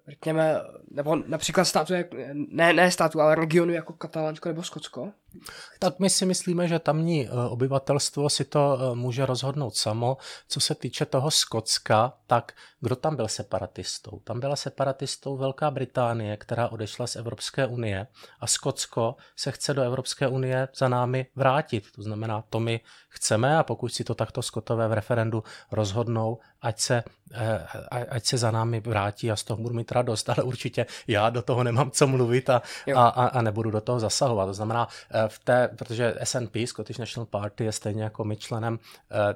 řekněme, 0.09 0.61
nebo 0.91 1.17
například 1.17 1.65
státu, 1.65 1.95
ne, 2.33 2.73
ne 2.73 2.91
státu, 2.91 3.21
ale 3.21 3.35
regionu 3.35 3.73
jako 3.73 3.93
Katalánsko 3.93 4.49
nebo 4.49 4.63
Skotsko? 4.63 5.13
Tak 5.79 5.99
my 5.99 6.11
si 6.11 6.27
myslíme, 6.27 6.69
že 6.69 6.79
tamní 6.79 7.27
eh, 7.27 7.31
obyvatelstvo 7.49 8.31
si 8.31 8.45
to 8.45 8.79
eh, 8.79 8.95
může 8.95 9.27
rozhodnout 9.27 9.77
samo. 9.77 10.17
Co 10.49 10.61
se 10.61 10.75
týče 10.75 11.07
toho 11.07 11.31
Skotska, 11.31 12.13
tak 12.27 12.53
kdo 12.81 12.97
tam 12.97 13.17
byl 13.17 13.29
separatistou? 13.29 14.21
Tam 14.25 14.41
byla 14.41 14.57
separatistou 14.57 15.37
Velká 15.37 15.71
Británie, 15.71 16.37
která 16.37 16.69
odešla 16.69 17.07
z 17.07 17.17
Evropské 17.17 17.67
unie 17.67 18.07
a 18.41 18.47
Skotsko 18.47 19.17
se 19.37 19.53
chce 19.53 19.75
do 19.75 19.83
Evropské 19.83 20.29
unie 20.29 20.69
za 20.77 20.89
námi 20.89 21.27
vrátit. 21.37 21.85
To 21.95 22.03
znamená, 22.03 22.45
to 22.51 22.61
my 22.61 22.81
chceme 23.09 23.59
a 23.59 23.63
pokud 23.63 23.89
si 23.89 24.05
to 24.05 24.15
takto 24.15 24.43
Skotové 24.43 24.89
v 24.89 24.93
referendu 24.93 25.45
rozhodnou, 25.73 26.39
ať 26.63 26.81
se, 26.81 27.03
eh, 27.35 27.67
ať 27.91 28.27
se 28.27 28.39
za 28.39 28.51
námi 28.51 28.81
vrátí 28.81 29.31
a 29.31 29.37
z 29.37 29.45
toho 29.45 29.63
budu 29.63 29.75
mít 29.75 29.93
radost, 29.93 30.29
ale 30.31 30.43
určitě 30.43 30.87
já 31.07 31.31
do 31.31 31.43
toho 31.43 31.65
nemám 31.65 31.91
co 31.91 32.07
mluvit 32.07 32.51
a, 32.51 32.63
a, 32.97 33.09
a 33.09 33.43
nebudu 33.43 33.71
do 33.71 33.81
toho 33.81 34.01
zasahovat. 34.01 34.47
To 34.47 34.55
znamená, 34.55 34.89
v 35.29 35.39
té, 35.39 35.69
protože 35.79 36.15
SNP, 36.25 36.57
Scottish 36.65 36.99
National 36.99 37.27
Party, 37.27 37.65
je 37.65 37.73
stejně 37.73 38.03
jako 38.03 38.25
my 38.25 38.37
členem 38.37 38.79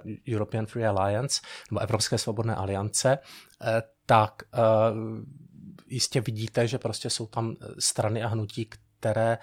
uh, 0.07 0.13
European 0.35 0.67
Free 0.67 0.87
Alliance, 0.87 1.41
nebo 1.71 1.81
Evropské 1.81 2.19
svobodné 2.19 2.55
aliance, 2.55 3.19
uh, 3.19 3.69
tak 4.07 4.43
jistě 5.87 6.21
vidíte, 6.21 6.69
že 6.69 6.79
prostě 6.79 7.11
jsou 7.11 7.27
tam 7.27 7.57
strany 7.79 8.23
a 8.23 8.29
hnutí, 8.29 8.71
které 9.01 9.39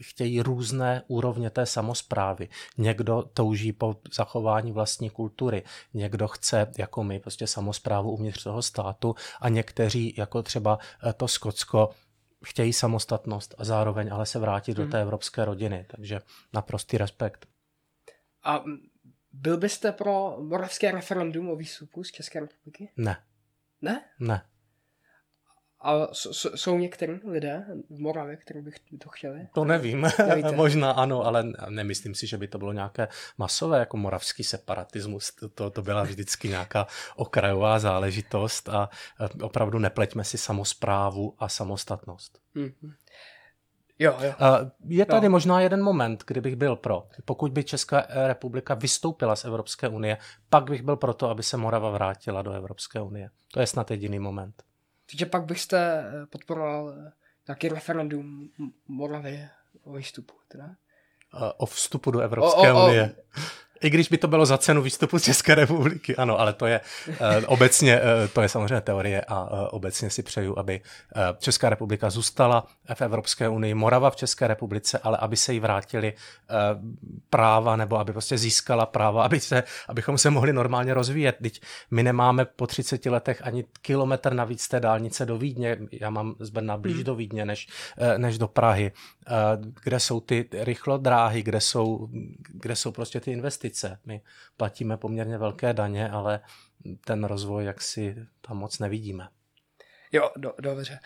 chtějí 0.00 0.40
různé 0.40 1.02
úrovně 1.06 1.50
té 1.50 1.66
samozprávy. 1.66 2.48
Někdo 2.78 3.22
touží 3.34 3.72
po 3.72 3.96
zachování 4.14 4.72
vlastní 4.72 5.10
kultury, 5.10 5.62
někdo 5.94 6.28
chce, 6.28 6.70
jako 6.78 7.04
my, 7.04 7.20
prostě 7.20 7.46
samozprávu 7.46 8.10
uvnitř 8.10 8.44
toho 8.44 8.62
státu 8.62 9.14
a 9.40 9.48
někteří, 9.48 10.14
jako 10.18 10.42
třeba 10.42 10.78
to 11.16 11.28
Skotsko, 11.28 11.90
chtějí 12.44 12.72
samostatnost 12.72 13.54
a 13.58 13.64
zároveň 13.64 14.12
ale 14.12 14.26
se 14.26 14.38
vrátit 14.38 14.78
hmm. 14.78 14.86
do 14.86 14.92
té 14.92 15.02
evropské 15.02 15.44
rodiny. 15.44 15.86
Takže 15.96 16.20
naprostý 16.52 16.98
respekt. 16.98 17.46
A 18.44 18.64
byl 19.32 19.56
byste 19.56 19.92
pro 19.92 20.36
moravské 20.40 20.90
referendum 20.90 21.50
o 21.50 21.56
výstupu 21.56 22.04
z 22.04 22.10
České 22.10 22.40
republiky? 22.40 22.90
Ne. 22.96 23.16
Ne? 23.82 24.04
Ne. 24.20 24.42
A 25.82 26.08
jsou 26.54 26.78
některý 26.78 27.20
lidé 27.24 27.64
v 27.90 28.00
Moravě, 28.00 28.36
kteří 28.36 28.60
by 28.60 28.70
to 28.98 29.08
chtěli? 29.08 29.48
To 29.54 29.64
nevím, 29.64 30.06
možná 30.54 30.90
ano, 30.90 31.22
ale 31.22 31.44
nemyslím 31.68 32.14
si, 32.14 32.26
že 32.26 32.38
by 32.38 32.48
to 32.48 32.58
bylo 32.58 32.72
nějaké 32.72 33.08
masové, 33.38 33.78
jako 33.78 33.96
moravský 33.96 34.44
separatismus. 34.44 35.32
To, 35.54 35.70
to 35.70 35.82
byla 35.82 36.02
vždycky 36.02 36.48
nějaká 36.48 36.86
okrajová 37.16 37.78
záležitost 37.78 38.68
a 38.68 38.90
opravdu 39.42 39.78
nepleťme 39.78 40.24
si 40.24 40.38
samozprávu 40.38 41.34
a 41.38 41.48
samostatnost. 41.48 42.38
Mm-hmm. 42.56 42.92
Jo, 43.98 44.16
jo. 44.22 44.34
Je 44.84 45.06
tady 45.06 45.26
jo. 45.26 45.30
možná 45.30 45.60
jeden 45.60 45.82
moment, 45.82 46.24
kdybych 46.26 46.56
byl 46.56 46.76
pro. 46.76 47.06
Pokud 47.24 47.52
by 47.52 47.64
Česká 47.64 48.06
republika 48.26 48.74
vystoupila 48.74 49.36
z 49.36 49.44
Evropské 49.44 49.88
unie, 49.88 50.18
pak 50.50 50.70
bych 50.70 50.82
byl 50.82 50.96
pro 50.96 51.14
to, 51.14 51.30
aby 51.30 51.42
se 51.42 51.56
Morava 51.56 51.90
vrátila 51.90 52.42
do 52.42 52.52
Evropské 52.52 53.00
unie. 53.00 53.30
To 53.52 53.60
je 53.60 53.66
snad 53.66 53.90
jediný 53.90 54.18
moment. 54.18 54.62
Takže 55.10 55.26
pak 55.26 55.44
byste 55.44 55.78
eh, 55.78 56.26
podporoval 56.26 56.90
eh, 56.90 57.12
nějaký 57.48 57.68
referendum 57.68 58.50
Moravy 58.88 59.48
o 59.84 59.92
výstupu, 59.92 60.34
teda? 60.48 60.74
O 61.56 61.66
vstupu 61.66 62.10
do 62.10 62.20
Evropské 62.20 62.72
o, 62.72 62.82
o, 62.82 62.86
unie. 62.86 63.16
I 63.82 63.90
když 63.90 64.08
by 64.08 64.18
to 64.18 64.28
bylo 64.28 64.46
za 64.46 64.58
cenu 64.58 64.82
výstupu 64.82 65.18
z 65.18 65.22
České 65.22 65.54
republiky, 65.54 66.16
ano, 66.16 66.40
ale 66.40 66.52
to 66.52 66.66
je 66.66 66.80
uh, 67.08 67.14
obecně, 67.46 68.00
uh, 68.00 68.28
to 68.32 68.42
je 68.42 68.48
samozřejmě 68.48 68.80
teorie 68.80 69.24
a 69.28 69.42
uh, 69.42 69.68
obecně 69.70 70.10
si 70.10 70.22
přeju, 70.22 70.58
aby 70.58 70.80
uh, 70.80 71.22
Česká 71.38 71.68
republika 71.70 72.10
zůstala 72.10 72.66
v 72.94 73.02
Evropské 73.02 73.48
unii, 73.48 73.74
Morava 73.74 74.10
v 74.10 74.16
České 74.16 74.46
republice, 74.46 74.98
ale 74.98 75.18
aby 75.18 75.36
se 75.36 75.52
jí 75.52 75.60
vrátili 75.60 76.12
uh, 76.12 76.56
práva 77.30 77.76
nebo 77.76 77.98
aby 77.98 78.12
prostě 78.12 78.38
získala 78.38 78.86
práva, 78.86 79.24
aby 79.24 79.40
se, 79.40 79.62
abychom 79.88 80.18
se 80.18 80.30
mohli 80.30 80.52
normálně 80.52 80.94
rozvíjet. 80.94 81.36
Teď 81.42 81.60
my 81.90 82.02
nemáme 82.02 82.44
po 82.44 82.66
30 82.66 83.06
letech 83.06 83.46
ani 83.46 83.64
kilometr 83.82 84.34
navíc 84.34 84.68
té 84.68 84.80
dálnice 84.80 85.26
do 85.26 85.38
Vídně, 85.38 85.78
já 85.92 86.10
mám 86.10 86.34
z 86.38 86.50
Brna 86.50 86.76
blíž 86.76 86.94
hmm. 86.94 87.04
do 87.04 87.14
Vídně 87.14 87.44
než, 87.44 87.68
uh, 87.98 88.18
než 88.18 88.38
do 88.38 88.48
Prahy, 88.48 88.92
uh, 88.92 89.72
kde 89.84 90.00
jsou 90.00 90.20
ty 90.20 90.48
rychlodráhy, 90.52 91.42
kde 91.42 91.60
jsou, 91.60 92.08
kde 92.48 92.76
jsou 92.76 92.92
prostě 92.92 93.20
ty 93.20 93.32
investice 93.32 93.71
investice. 93.72 93.98
My 94.04 94.22
platíme 94.56 94.96
poměrně 94.96 95.38
velké 95.38 95.72
daně, 95.72 96.10
ale 96.10 96.40
ten 97.04 97.24
rozvoj 97.24 97.64
jak 97.64 97.82
si 97.82 98.16
tam 98.40 98.56
moc 98.56 98.78
nevidíme. 98.78 99.28
Jo, 100.12 100.30
do, 100.36 100.54
dobře. 100.60 100.98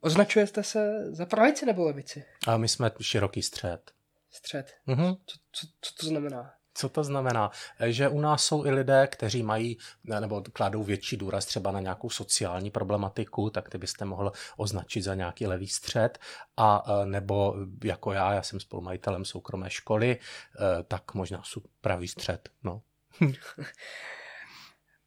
Označujete 0.00 0.62
se 0.62 1.12
za 1.14 1.26
pravici 1.26 1.66
nebo 1.66 1.84
levici? 1.84 2.24
A 2.46 2.56
my 2.56 2.68
jsme 2.68 2.90
široký 3.00 3.42
střed. 3.42 3.92
Střed. 4.30 4.74
Mhm. 4.86 5.14
Co, 5.26 5.38
co, 5.52 5.66
co 5.80 5.94
to 5.94 6.06
znamená? 6.06 6.54
Co 6.80 6.88
to 6.88 7.04
znamená? 7.04 7.50
Že 7.86 8.08
u 8.08 8.20
nás 8.20 8.44
jsou 8.44 8.66
i 8.66 8.70
lidé, 8.70 9.06
kteří 9.06 9.42
mají 9.42 9.78
nebo 10.20 10.42
kladou 10.52 10.82
větší 10.82 11.16
důraz 11.16 11.46
třeba 11.46 11.70
na 11.70 11.80
nějakou 11.80 12.10
sociální 12.10 12.70
problematiku, 12.70 13.50
tak 13.50 13.68
ty 13.68 13.78
byste 13.78 14.04
mohl 14.04 14.32
označit 14.56 15.02
za 15.02 15.14
nějaký 15.14 15.46
levý 15.46 15.68
střed. 15.68 16.18
A 16.56 16.84
e, 17.02 17.06
nebo 17.06 17.54
jako 17.84 18.12
já, 18.12 18.32
já 18.32 18.42
jsem 18.42 18.60
spolumajitelem 18.60 19.24
soukromé 19.24 19.70
školy, 19.70 20.10
e, 20.10 20.82
tak 20.82 21.14
možná 21.14 21.42
jsou 21.44 21.60
pravý 21.80 22.08
střed. 22.08 22.48
No. 22.64 22.82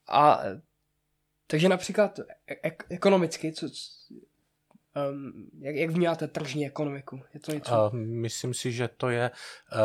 A 0.08 0.40
takže 1.48 1.70
například 1.70 2.20
ek- 2.64 2.86
ekonomicky, 2.90 3.54
co, 3.54 3.70
Um, 5.12 5.50
jak, 5.60 5.76
jak 5.76 5.89
vnímáte 5.89 6.28
tržní 6.28 6.66
ekonomiku? 6.66 7.22
Je 7.34 7.39
to 7.39 7.52
něco? 7.52 7.72
Uh, 7.72 8.00
myslím 8.00 8.54
si, 8.54 8.72
že 8.72 8.88
to 8.88 9.10
je 9.10 9.32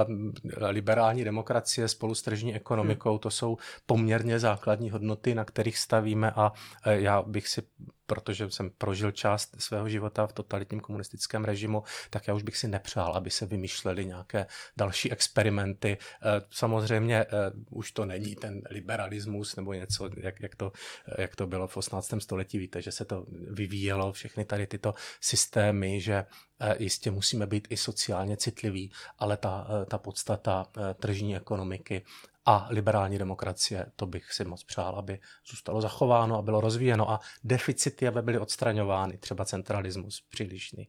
um, 0.09 0.33
liberální 0.69 1.25
demokracie 1.25 1.89
spolu 1.89 2.15
s 2.15 2.23
tržní 2.23 2.55
ekonomikou. 2.55 3.11
Hmm. 3.11 3.19
To 3.19 3.31
jsou 3.31 3.57
poměrně 3.87 4.39
základní 4.39 4.91
hodnoty, 4.91 5.35
na 5.35 5.45
kterých 5.45 5.79
stavíme 5.79 6.31
a 6.31 6.53
uh, 6.53 6.93
já 6.93 7.23
bych 7.23 7.49
si 7.49 7.63
protože 8.09 8.51
jsem 8.51 8.71
prožil 8.79 9.11
část 9.11 9.57
svého 9.59 9.89
života 9.89 10.27
v 10.27 10.33
totalitním 10.33 10.81
komunistickém 10.81 11.45
režimu, 11.45 11.83
tak 12.11 12.29
já 12.29 12.35
už 12.35 12.43
bych 12.43 12.57
si 12.57 12.69
nepřál, 12.69 13.13
aby 13.13 13.31
se 13.31 13.47
vymýšlely 13.47 14.07
nějaké 14.07 14.47
další 14.77 15.13
experimenty. 15.13 15.99
Eh, 16.01 16.43
samozřejmě 16.51 17.17
eh, 17.17 17.27
už 17.71 17.93
to 17.93 18.05
není 18.05 18.35
ten 18.35 18.63
liberalismus 18.71 19.57
nebo 19.57 19.73
něco, 19.73 20.11
jak, 20.17 20.41
jak, 20.41 20.57
to, 20.57 20.73
jak 21.19 21.37
to 21.37 21.47
bylo 21.47 21.69
v 21.69 21.77
18. 21.77 22.15
století. 22.19 22.59
Víte, 22.59 22.83
že 22.83 22.93
se 22.93 23.05
to 23.05 23.27
vyvíjelo, 23.51 24.13
všechny 24.13 24.45
tady 24.45 24.67
tyto 24.67 24.95
systémy, 25.21 26.01
že 26.01 26.27
eh, 26.61 26.77
jistě 26.79 27.11
musíme 27.11 27.47
být 27.47 27.69
i 27.71 27.77
sociálně 27.77 28.37
citliví, 28.37 28.93
ale 29.19 29.37
ta, 29.37 29.67
ta 29.89 29.99
podstata 29.99 30.67
tržní 30.99 31.37
ekonomiky 31.37 32.05
a 32.51 32.67
liberální 32.71 33.19
demokracie, 33.19 33.93
to 33.97 34.07
bych 34.07 34.33
si 34.33 34.45
moc 34.45 34.65
přál, 34.65 34.97
aby 34.97 35.21
zůstalo 35.47 35.81
zachováno 35.81 36.39
a 36.39 36.43
bylo 36.43 36.61
rozvíjeno 36.61 37.11
a 37.11 37.21
deficity, 37.45 38.09
aby 38.09 38.23
byly 38.23 38.39
odstraňovány, 38.39 39.19
třeba 39.19 39.45
centralismus 39.45 40.21
přílišný. 40.31 40.89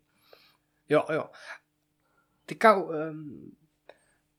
Jo, 0.89 1.03
jo. 1.13 1.25
Teďka, 2.45 2.75
um, 2.75 3.51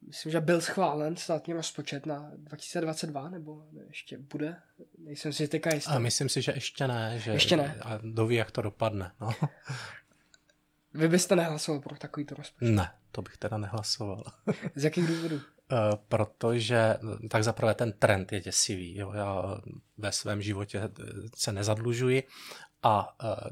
myslím, 0.07 0.33
že 0.33 0.41
byl 0.41 0.61
schválen 0.61 1.17
státní 1.17 1.55
rozpočet 1.55 2.07
na 2.07 2.31
2022, 2.37 3.29
nebo 3.29 3.65
ještě 3.87 4.19
bude? 4.19 4.57
Nejsem 4.99 5.33
si 5.33 5.49
teďka 5.49 5.75
jistý. 5.75 5.91
A 5.91 5.99
myslím 5.99 6.29
si, 6.29 6.43
že 6.43 6.53
ještě 6.53 6.89
ne. 6.89 7.19
Že 7.19 7.31
ještě 7.31 7.57
ne. 7.57 7.79
A 7.83 7.99
doví, 8.03 8.35
jak 8.35 8.51
to 8.51 8.63
dopadne. 8.63 9.13
No. 9.21 9.31
Vy 10.95 11.09
byste 11.09 11.37
nehlasoval 11.37 11.81
pro 11.81 11.97
takovýto 11.97 12.35
rozpočet? 12.35 12.75
Ne, 12.75 12.93
to 13.13 13.23
bych 13.23 13.37
teda 13.37 13.59
nehlasoval. 13.59 14.25
Z 14.75 14.85
jakých 14.85 15.07
důvodů? 15.07 15.41
Eh, 15.73 15.99
protože 16.09 16.97
tak 17.31 17.45
zaprvé 17.45 17.75
ten 17.75 17.93
trend 17.93 18.33
je 18.33 18.41
děsivý. 18.41 18.97
Jo. 18.97 19.13
Já 19.13 19.61
ve 19.99 20.13
svém 20.13 20.43
životě 20.43 20.89
se 21.35 21.53
nezadlužuji 21.53 22.23
a 22.83 23.23
uh, 23.25 23.51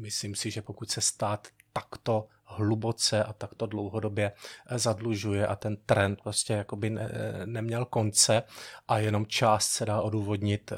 myslím 0.00 0.34
si, 0.34 0.50
že 0.50 0.62
pokud 0.62 0.90
se 0.90 1.00
stát 1.00 1.48
takto 1.72 2.28
hluboce 2.44 3.24
a 3.24 3.32
takto 3.32 3.66
dlouhodobě 3.66 4.32
zadlužuje 4.70 5.46
a 5.46 5.56
ten 5.56 5.76
trend 5.76 6.22
prostě 6.22 6.52
jakoby 6.52 6.90
ne, 6.90 7.10
neměl 7.44 7.84
konce 7.84 8.42
a 8.88 8.98
jenom 8.98 9.26
část 9.26 9.66
se 9.66 9.86
dá 9.86 10.00
odůvodnit 10.00 10.72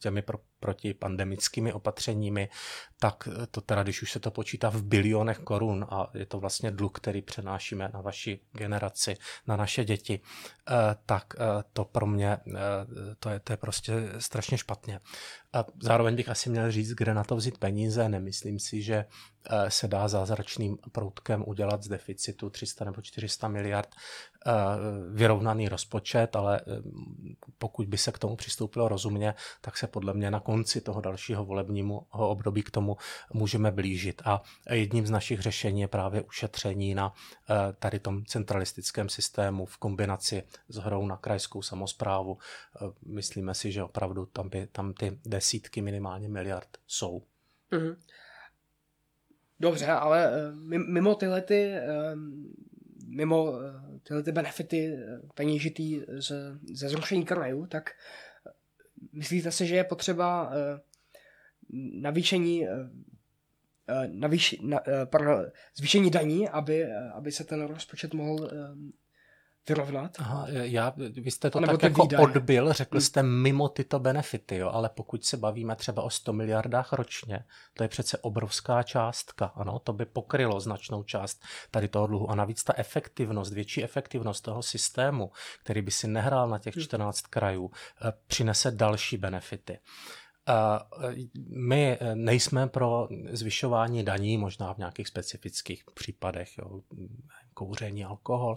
těmi 0.00 0.22
pro, 0.22 0.38
protipandemickými 0.62 1.72
opatřeními, 1.72 2.48
tak 3.00 3.28
to 3.50 3.60
teda, 3.60 3.82
když 3.82 4.02
už 4.02 4.12
se 4.12 4.20
to 4.20 4.30
počítá 4.30 4.70
v 4.70 4.82
bilionech 4.82 5.38
korun 5.38 5.86
a 5.90 6.10
je 6.14 6.26
to 6.26 6.40
vlastně 6.40 6.70
dluh, 6.70 6.92
který 6.94 7.22
přenášíme 7.22 7.90
na 7.94 8.00
vaši 8.00 8.40
generaci, 8.52 9.16
na 9.46 9.56
naše 9.56 9.84
děti, 9.84 10.20
eh, 10.20 10.74
tak 11.06 11.34
eh, 11.34 11.64
to 11.72 11.84
pro 11.84 12.06
mě, 12.06 12.32
eh, 12.32 12.60
to 13.18 13.30
je, 13.30 13.40
to 13.40 13.52
je 13.52 13.56
prostě 13.56 13.92
strašně 14.18 14.58
špatně. 14.58 15.00
A 15.52 15.64
zároveň 15.82 16.16
bych 16.16 16.28
asi 16.28 16.50
měl 16.50 16.70
říct, 16.70 16.92
kde 16.92 17.14
na 17.14 17.24
to 17.24 17.36
vzít 17.36 17.58
peníze. 17.58 18.08
Nemyslím 18.08 18.58
si, 18.58 18.82
že 18.82 19.04
se 19.68 19.88
dá 19.88 20.08
zázračným 20.08 20.78
proutkem 21.02 21.44
udělat 21.46 21.82
z 21.82 21.88
deficitu 21.88 22.50
300 22.50 22.84
nebo 22.84 23.02
400 23.02 23.48
miliard 23.48 23.88
vyrovnaný 25.10 25.68
rozpočet, 25.68 26.36
ale 26.36 26.60
pokud 27.58 27.88
by 27.88 27.98
se 27.98 28.12
k 28.12 28.18
tomu 28.18 28.36
přistoupilo 28.36 28.88
rozumně, 28.88 29.34
tak 29.60 29.76
se 29.76 29.86
podle 29.86 30.14
mě 30.14 30.30
na 30.30 30.40
konci 30.40 30.80
toho 30.80 31.00
dalšího 31.00 31.44
volebního 31.44 32.06
období 32.10 32.62
k 32.62 32.70
tomu 32.70 32.96
můžeme 33.32 33.70
blížit. 33.70 34.22
A 34.24 34.42
jedním 34.70 35.06
z 35.06 35.10
našich 35.10 35.40
řešení 35.40 35.80
je 35.80 35.88
právě 35.88 36.22
ušetření 36.22 36.94
na 36.94 37.12
eh, 37.50 37.54
tady 37.78 37.98
tom 37.98 38.24
centralistickém 38.24 39.08
systému 39.08 39.66
v 39.66 39.76
kombinaci 39.76 40.42
s 40.68 40.76
hrou 40.76 41.06
na 41.06 41.16
krajskou 41.16 41.62
samozprávu. 41.62 42.38
Eh, 42.38 42.86
myslíme 43.06 43.54
si, 43.54 43.72
že 43.72 43.82
opravdu 43.82 44.26
tam, 44.26 44.48
by, 44.48 44.66
tam 44.66 44.94
ty 44.94 45.18
desítky 45.24 45.82
minimálně 45.82 46.28
miliard 46.28 46.68
jsou. 46.86 47.22
Mm-hmm. 47.72 47.96
Dobře, 49.62 49.86
ale 49.86 50.32
eh, 50.32 50.78
mimo 50.78 51.14
tyhle 51.14 51.42
ty, 51.42 51.74
mimo 53.06 53.52
tyhle 54.02 54.22
ty 54.22 54.32
benefity 54.32 54.98
peněžitý 55.34 56.00
ze, 56.08 56.58
ze 56.74 56.88
zrušení 56.88 57.24
krajů, 57.24 57.66
tak 57.66 57.90
Myslíte 59.12 59.52
si, 59.52 59.66
že 59.66 59.76
je 59.76 59.84
potřeba 59.84 60.52
navýšení, 62.00 62.66
navýš, 64.06 64.56
na, 64.62 64.80
pardon, 65.04 65.46
zvýšení 65.76 66.10
daní, 66.10 66.48
aby, 66.48 66.92
aby 66.92 67.32
se 67.32 67.44
ten 67.44 67.62
rozpočet 67.62 68.14
mohl 68.14 68.50
vyrovnat? 69.68 70.16
Aha, 70.18 70.46
já, 70.48 70.92
vy 70.96 71.30
jste 71.30 71.50
to 71.50 71.60
tak 71.60 71.82
jako 71.82 72.02
výdaje. 72.02 72.22
odbil, 72.22 72.72
řekl 72.72 72.96
hmm. 72.96 73.00
jste 73.00 73.22
mimo 73.22 73.68
tyto 73.68 73.98
benefity, 73.98 74.56
jo, 74.56 74.70
ale 74.70 74.88
pokud 74.88 75.24
se 75.24 75.36
bavíme 75.36 75.76
třeba 75.76 76.02
o 76.02 76.10
100 76.10 76.32
miliardách 76.32 76.92
ročně, 76.92 77.44
to 77.74 77.82
je 77.82 77.88
přece 77.88 78.18
obrovská 78.18 78.82
částka, 78.82 79.46
ano, 79.46 79.78
to 79.78 79.92
by 79.92 80.04
pokrylo 80.04 80.60
značnou 80.60 81.02
část 81.02 81.42
tady 81.70 81.88
toho 81.88 82.06
dluhu 82.06 82.30
a 82.30 82.34
navíc 82.34 82.64
ta 82.64 82.72
efektivnost, 82.76 83.52
větší 83.52 83.84
efektivnost 83.84 84.44
toho 84.44 84.62
systému, 84.62 85.30
který 85.62 85.82
by 85.82 85.90
si 85.90 86.08
nehrál 86.08 86.48
na 86.48 86.58
těch 86.58 86.74
14 86.74 87.18
hmm. 87.18 87.30
krajů, 87.30 87.70
eh, 88.04 88.12
přinese 88.26 88.70
další 88.70 89.16
benefity. 89.16 89.78
My 91.56 91.98
nejsme 92.14 92.66
pro 92.66 93.08
zvyšování 93.30 94.04
daní, 94.04 94.38
možná 94.38 94.74
v 94.74 94.78
nějakých 94.78 95.08
specifických 95.08 95.84
případech, 95.94 96.58
jo, 96.58 96.80
kouření, 97.54 98.04
alkohol, 98.04 98.54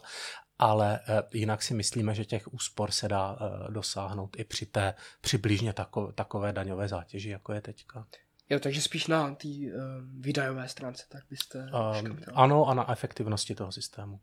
ale 0.59 0.99
eh, 1.07 1.23
jinak 1.33 1.63
si 1.63 1.73
myslíme, 1.73 2.15
že 2.15 2.25
těch 2.25 2.53
úspor 2.53 2.91
se 2.91 3.07
dá 3.07 3.37
eh, 3.39 3.71
dosáhnout 3.71 4.39
i 4.39 4.43
při 4.43 4.65
té 4.65 4.93
přibližně 5.21 5.73
takové, 5.73 6.13
takové 6.13 6.53
daňové 6.53 6.87
zátěži, 6.87 7.29
jako 7.29 7.53
je 7.53 7.61
teďka. 7.61 8.07
Jo, 8.49 8.59
takže 8.59 8.81
spíš 8.81 9.07
na 9.07 9.35
té 9.35 9.47
uh, 9.47 9.71
výdajové 10.19 10.67
stránce, 10.67 11.05
tak 11.09 11.23
byste... 11.29 11.69
Um, 12.03 12.19
ano, 12.33 12.65
a 12.65 12.73
na 12.73 12.91
efektivnosti 12.91 13.55
toho 13.55 13.71
systému. 13.71 14.19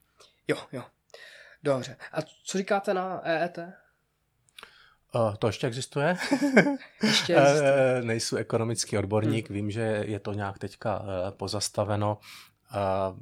Jo, 0.48 0.56
jo. 0.72 0.84
Dobře. 1.62 1.96
A 2.12 2.22
co 2.44 2.58
říkáte 2.58 2.94
na 2.94 3.20
EET? 3.24 3.58
Uh, 3.58 5.34
to 5.38 5.46
ještě 5.46 5.66
existuje? 5.66 6.16
ještě 7.02 7.36
existuje. 7.36 8.02
Nejsou 8.02 8.36
ekonomický 8.36 8.98
odborník, 8.98 9.48
hmm. 9.48 9.54
vím, 9.54 9.70
že 9.70 9.82
je 10.06 10.18
to 10.18 10.32
nějak 10.32 10.58
teďka 10.58 11.02
pozastaveno. 11.30 12.18
Uh, 12.74 13.18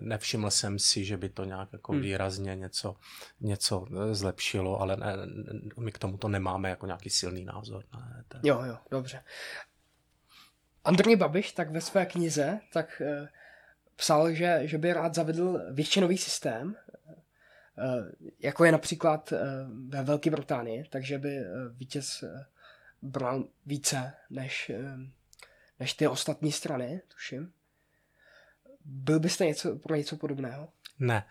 nevšiml 0.00 0.50
jsem 0.50 0.78
si, 0.78 1.04
že 1.04 1.16
by 1.16 1.28
to 1.28 1.44
nějak 1.44 1.72
jako 1.72 1.92
hmm. 1.92 2.00
výrazně 2.00 2.56
něco, 2.56 2.96
něco 3.40 3.86
eh, 3.90 4.14
zlepšilo, 4.14 4.80
ale 4.80 4.96
ne, 4.96 5.16
my 5.78 5.92
k 5.92 5.98
tomuto 5.98 6.28
nemáme 6.28 6.70
jako 6.70 6.86
nějaký 6.86 7.10
silný 7.10 7.44
názor. 7.44 7.84
Ne, 7.94 8.24
to... 8.28 8.38
Jo, 8.42 8.62
jo, 8.64 8.78
dobře. 8.90 9.22
Andrej 10.84 11.16
Babiš 11.16 11.52
tak 11.52 11.70
ve 11.70 11.80
své 11.80 12.06
knize 12.06 12.60
tak 12.72 13.02
uh, 13.04 13.28
psal, 13.96 14.32
že, 14.32 14.60
že 14.64 14.78
by 14.78 14.92
rád 14.92 15.14
zavedl 15.14 15.60
většinový 15.72 16.18
systém, 16.18 16.76
uh, 17.06 18.30
jako 18.38 18.64
je 18.64 18.72
například 18.72 19.32
uh, 19.32 19.38
ve 19.88 20.02
Velké 20.02 20.30
Británii, 20.30 20.84
takže 20.90 21.18
by 21.18 21.40
uh, 21.40 21.76
vítěz 21.76 22.22
uh, 22.22 22.28
bral 23.02 23.44
více 23.66 24.12
než, 24.30 24.72
uh, 24.74 25.00
než 25.80 25.94
ty 25.94 26.08
ostatní 26.08 26.52
strany, 26.52 27.02
tuším. 27.08 27.52
Byl 28.84 29.20
byste 29.20 29.46
něco, 29.46 29.76
pro 29.76 29.94
něco 29.94 30.16
podobného? 30.16 30.68
Ne. 30.98 31.24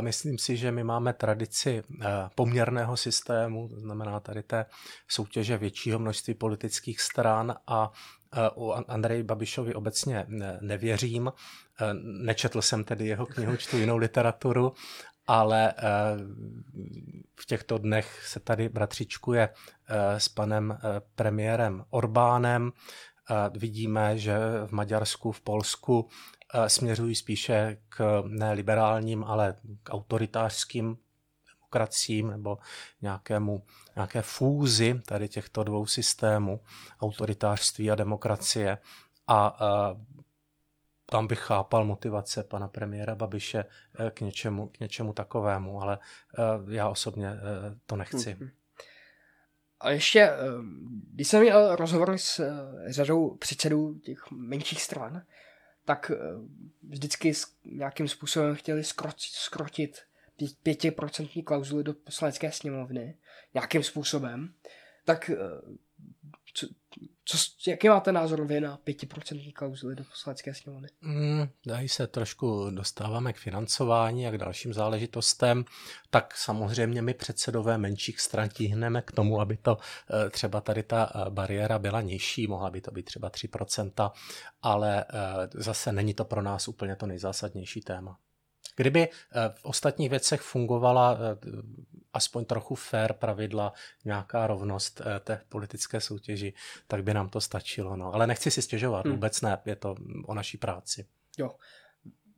Myslím 0.00 0.38
si, 0.38 0.56
že 0.56 0.72
my 0.72 0.84
máme 0.84 1.12
tradici 1.12 1.82
eh, 2.00 2.06
poměrného 2.34 2.96
systému, 2.96 3.68
to 3.68 3.80
znamená 3.80 4.20
tady 4.20 4.42
té 4.42 4.66
soutěže 5.08 5.58
většího 5.58 5.98
množství 5.98 6.34
politických 6.34 7.00
stran 7.00 7.54
a 7.66 7.92
eh, 8.32 8.50
u 8.54 8.72
Andrej 8.72 9.22
Babišovi 9.22 9.74
obecně 9.74 10.26
nevěřím. 10.60 11.32
Eh, 11.80 11.84
nečetl 12.02 12.62
jsem 12.62 12.84
tedy 12.84 13.06
jeho 13.06 13.26
knihu, 13.26 13.56
čtu 13.56 13.78
jinou 13.78 13.96
literaturu, 13.96 14.72
ale 15.26 15.72
v 17.40 17.46
těchto 17.46 17.78
dnech 17.78 18.26
se 18.26 18.40
tady 18.40 18.68
bratřičkuje 18.68 19.48
s 20.18 20.28
panem 20.28 20.78
premiérem 21.14 21.84
Orbánem. 21.90 22.72
Vidíme, 23.58 24.18
že 24.18 24.38
v 24.66 24.72
Maďarsku, 24.72 25.32
v 25.32 25.40
Polsku 25.40 26.08
směřují 26.66 27.14
spíše 27.14 27.76
k 27.88 28.22
ne 28.26 28.52
liberálním, 28.52 29.24
ale 29.24 29.56
k 29.82 29.90
autoritářským 29.94 30.98
demokraciím 31.74 32.30
nebo 32.30 32.58
nějakému, 33.02 33.62
nějaké 33.96 34.22
fúzi 34.22 35.00
tady 35.06 35.28
těchto 35.28 35.64
dvou 35.64 35.86
systémů, 35.86 36.60
autoritářství 37.00 37.90
a 37.90 37.94
demokracie. 37.94 38.78
A, 39.26 39.46
a 39.46 39.96
tam 41.06 41.26
bych 41.26 41.38
chápal 41.38 41.84
motivace 41.84 42.44
pana 42.44 42.68
premiéra 42.68 43.14
Babiše 43.14 43.64
e, 43.98 44.10
k 44.10 44.20
něčemu, 44.20 44.68
k 44.68 44.80
něčemu 44.80 45.12
takovému, 45.12 45.82
ale 45.82 45.98
já 46.68 46.88
osobně 46.88 47.30
to 47.86 47.96
nechci. 47.96 48.34
Mm-hmm. 48.34 48.50
A 49.80 49.90
ještě, 49.90 50.30
když 51.12 51.28
jsem 51.28 51.42
měl 51.42 51.76
rozhovor 51.76 52.18
s 52.18 52.40
řadou 52.86 53.36
předsedů 53.36 53.98
těch 53.98 54.30
menších 54.30 54.82
stran, 54.82 55.22
tak 55.84 56.10
eh, 56.10 56.16
vždycky 56.82 57.32
nějakým 57.64 58.08
způsobem 58.08 58.54
chtěli 58.54 58.84
skrotit, 58.84 59.20
skrotit 59.20 59.98
pětiprocentní 60.62 61.42
klauzuly 61.42 61.84
do 61.84 61.94
poslanecké 61.94 62.52
sněmovny 62.52 63.16
nějakým 63.54 63.82
způsobem, 63.82 64.54
tak 65.04 65.30
eh, 65.30 65.36
co, 67.24 67.38
jaký 67.70 67.88
máte 67.88 68.12
názor 68.12 68.46
vy 68.46 68.60
na 68.60 68.78
5% 68.86 69.52
klauzuly 69.52 69.96
do 69.96 70.04
poslanecké 70.04 70.54
sněmovny? 70.54 70.88
Mm, 71.00 71.48
dají 71.66 71.88
se 71.88 72.06
trošku 72.06 72.70
dostáváme 72.70 73.32
k 73.32 73.36
financování 73.36 74.26
a 74.26 74.30
k 74.30 74.38
dalším 74.38 74.74
záležitostem, 74.74 75.64
tak 76.10 76.36
samozřejmě 76.36 77.02
my 77.02 77.14
předsedové 77.14 77.78
menších 77.78 78.20
stran 78.20 78.48
tíhneme 78.48 79.02
k 79.02 79.12
tomu, 79.12 79.40
aby 79.40 79.56
to 79.56 79.78
eh, 80.26 80.30
třeba 80.30 80.60
tady 80.60 80.82
ta 80.82 81.12
eh, 81.14 81.30
bariéra 81.30 81.78
byla 81.78 82.00
nižší, 82.00 82.46
mohla 82.46 82.70
by 82.70 82.80
to 82.80 82.90
být 82.90 83.02
třeba 83.02 83.30
3%, 83.30 84.10
ale 84.62 85.04
eh, 85.04 85.04
zase 85.54 85.92
není 85.92 86.14
to 86.14 86.24
pro 86.24 86.42
nás 86.42 86.68
úplně 86.68 86.96
to 86.96 87.06
nejzásadnější 87.06 87.80
téma. 87.80 88.18
Kdyby 88.76 89.08
v 89.54 89.64
ostatních 89.64 90.10
věcech 90.10 90.40
fungovala 90.40 91.18
aspoň 92.14 92.44
trochu 92.44 92.74
fair 92.74 93.12
pravidla, 93.12 93.72
nějaká 94.04 94.46
rovnost 94.46 95.00
eh, 95.00 95.20
té 95.20 95.40
politické 95.48 96.00
soutěži, 96.00 96.52
tak 96.86 97.04
by 97.04 97.14
nám 97.14 97.28
to 97.28 97.40
stačilo. 97.40 97.96
No. 97.96 98.14
Ale 98.14 98.26
nechci 98.26 98.50
si 98.50 98.62
stěžovat, 98.62 99.04
hmm. 99.04 99.14
vůbec 99.14 99.40
ne, 99.40 99.58
je 99.64 99.76
to 99.76 99.94
o 100.26 100.34
naší 100.34 100.58
práci. 100.58 101.06
Jo. 101.38 101.50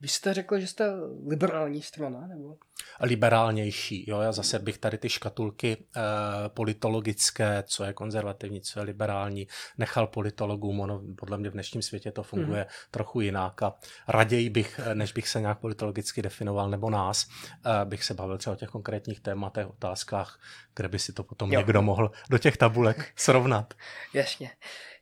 Vy 0.01 0.09
jste 0.09 0.35
řekl, 0.35 0.59
že 0.59 0.67
jste 0.67 0.93
liberální 1.27 1.83
strana, 1.83 2.27
nebo? 2.27 2.57
Liberálnější, 3.01 4.11
jo, 4.11 4.21
já 4.21 4.33
zase 4.33 4.59
bych 4.59 4.79
tady 4.79 4.99
ty 4.99 5.09
škatulky 5.09 5.77
eh, 5.97 6.01
politologické, 6.49 7.65
co 7.67 7.85
je 7.85 7.93
konzervativní, 7.93 8.61
co 8.61 8.79
je 8.79 8.85
liberální, 8.85 9.49
nechal 9.79 10.07
politologům, 10.07 10.81
ono 10.81 11.03
podle 11.17 11.39
mě 11.39 11.51
v 11.51 11.53
dnešním 11.53 11.83
světě 11.83 12.13
to 12.13 12.23
funguje 12.23 12.61
mm. 12.61 12.69
trochu 12.91 13.21
jinak 13.21 13.63
a 13.63 13.75
raději 14.09 14.51
bych, 14.51 14.81
eh, 14.85 14.95
než 14.95 15.13
bych 15.13 15.29
se 15.29 15.41
nějak 15.41 15.59
politologicky 15.59 16.23
definoval, 16.23 16.71
nebo 16.71 16.91
nás, 16.91 17.27
eh, 17.67 17.85
bych 17.85 18.05
se 18.05 18.15
bavil 18.15 18.39
třeba 18.39 18.55
o 18.55 18.57
těch 18.57 18.69
konkrétních 18.69 19.21
tématech, 19.21 19.67
otázkách, 19.67 20.41
kde 20.77 20.89
by 20.89 20.99
si 20.99 21.13
to 21.13 21.25
potom 21.25 21.53
jo. 21.53 21.61
někdo 21.61 21.83
mohl 21.83 22.11
do 22.31 22.39
těch 22.39 22.57
tabulek 22.57 23.13
srovnat. 23.17 23.75
Jasně, 24.15 24.51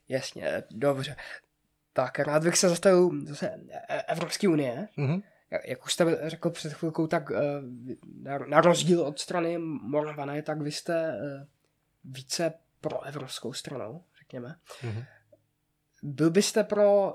jasně, 0.09 0.62
dobře. 0.70 1.16
Tak 1.97 2.18
rád 2.18 2.42
bych 2.42 2.57
se 2.59 2.68
zastavil 2.68 3.11
zase 3.26 3.51
e- 3.88 4.03
Evropské 4.03 4.49
unie. 4.49 4.88
Mm-hmm. 4.99 5.22
Jak 5.64 5.84
už 5.84 5.92
jste 5.92 6.30
řekl 6.30 6.51
před 6.51 6.72
chvilkou, 6.72 7.07
tak 7.07 7.30
e, 7.30 7.38
na 8.49 8.61
rozdíl 8.61 9.03
od 9.03 9.18
strany 9.18 9.59
Morvané, 9.59 10.42
tak 10.42 10.61
vy 10.61 10.72
jste 10.72 11.09
e, 11.09 11.47
více 12.05 12.53
pro 12.80 13.03
evropskou 13.03 13.53
stranou, 13.53 14.05
řekněme. 14.18 14.57
Mm-hmm. 14.82 15.05
Byl 16.03 16.30
byste 16.30 16.64
pro, 16.64 17.14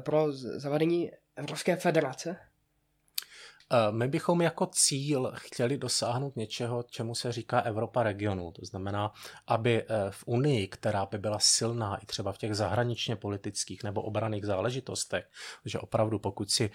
pro 0.00 0.32
zavedení 0.32 1.10
Evropské 1.36 1.76
federace? 1.76 2.36
Eh, 3.72 3.92
my 3.92 4.08
bychom 4.08 4.40
jako 4.40 4.66
cíl 4.66 5.32
chtěli 5.34 5.78
dosáhnout 5.78 6.36
něčeho, 6.36 6.82
čemu 6.82 7.14
se 7.14 7.32
říká 7.32 7.60
Evropa 7.60 8.02
regionu. 8.02 8.52
To 8.52 8.64
znamená, 8.64 9.12
aby 9.46 9.82
eh, 9.82 9.86
v 10.10 10.22
Unii, 10.26 10.68
která 10.68 11.06
by 11.06 11.18
byla 11.18 11.38
silná 11.38 11.96
i 11.96 12.06
třeba 12.06 12.32
v 12.32 12.38
těch 12.38 12.54
zahraničně 12.54 13.16
politických 13.16 13.84
nebo 13.84 14.02
obraných 14.02 14.46
záležitostech, 14.46 15.30
že 15.64 15.78
opravdu 15.78 16.18
pokud 16.18 16.50
si 16.50 16.70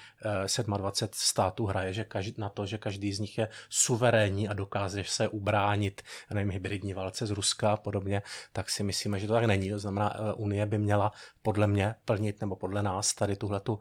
27 0.77 1.09
eh, 1.11 1.25
států 1.25 1.65
hraje 1.65 1.93
že 1.93 2.03
každý, 2.03 2.33
na 2.37 2.49
to, 2.49 2.65
že 2.65 2.77
každý 2.77 3.13
z 3.13 3.19
nich 3.19 3.37
je 3.37 3.47
suverénní 3.69 4.47
a 4.47 4.53
dokáže 4.53 5.03
se 5.07 5.27
ubránit 5.27 6.01
nevím, 6.33 6.51
hybridní 6.51 6.93
válce 6.93 7.25
z 7.25 7.31
Ruska 7.31 7.71
a 7.71 7.77
podobně, 7.77 8.21
tak 8.53 8.69
si 8.69 8.83
myslíme, 8.83 9.19
že 9.19 9.27
to 9.27 9.33
tak 9.33 9.45
není. 9.45 9.69
To 9.69 9.79
znamená, 9.79 10.35
Unie 10.35 10.65
by 10.65 10.77
měla 10.77 11.11
podle 11.45 11.67
mě 11.67 11.95
plnit 12.05 12.41
nebo 12.41 12.55
podle 12.55 12.83
nás 12.83 13.13
tady 13.13 13.35
tuhletu 13.35 13.79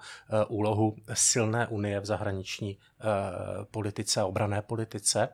úlohu 0.48 0.96
silné 1.14 1.66
Unie 1.66 2.00
v 2.00 2.04
zahraniční 2.04 2.78
Eh, 3.04 3.64
politice 3.70 4.20
a 4.20 4.26
obrané 4.26 4.62
politice, 4.62 5.28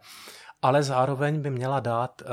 ale 0.63 0.83
zároveň 0.83 1.41
by 1.41 1.51
měla 1.51 1.81
dát, 1.81 2.23
eh, 2.23 2.27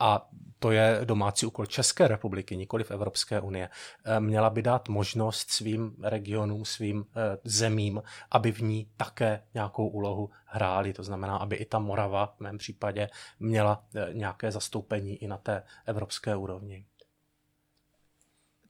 a 0.00 0.28
to 0.58 0.70
je 0.70 1.00
domácí 1.04 1.46
úkol 1.46 1.66
České 1.66 2.08
republiky, 2.08 2.56
nikoli 2.56 2.84
v 2.84 2.90
Evropské 2.90 3.40
unie, 3.40 3.70
eh, 4.04 4.20
měla 4.20 4.50
by 4.50 4.62
dát 4.62 4.88
možnost 4.88 5.50
svým 5.50 5.94
regionům, 6.02 6.64
svým 6.64 7.04
zemím, 7.44 8.02
aby 8.30 8.52
v 8.52 8.62
ní 8.62 8.90
také 8.96 9.42
nějakou 9.54 9.88
úlohu 9.88 10.30
hráli. 10.44 10.92
To 10.92 11.02
znamená, 11.02 11.36
aby 11.36 11.56
i 11.56 11.64
ta 11.64 11.78
Morava 11.78 12.26
v 12.26 12.40
mém 12.40 12.58
případě 12.58 13.08
měla 13.40 13.84
nějaké 14.12 14.50
zastoupení 14.50 15.16
i 15.16 15.26
na 15.26 15.38
té 15.38 15.62
evropské 15.86 16.36
úrovni. 16.36 16.84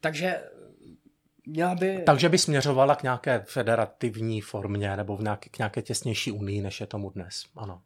Takže 0.01 0.43
měla 1.47 1.75
by... 1.75 2.03
Takže 2.07 2.29
by 2.29 2.39
směřovala 2.39 2.95
k 2.95 3.03
nějaké 3.03 3.45
federativní 3.49 4.41
formě 4.41 4.97
nebo 4.97 5.17
v 5.17 5.23
nějaké, 5.23 5.51
k 5.51 5.59
nějaké 5.59 5.83
těsnější 5.83 6.33
unii, 6.33 6.63
než 6.63 6.81
je 6.81 6.87
tomu 6.87 7.11
dnes. 7.11 7.45
Ano. 7.57 7.83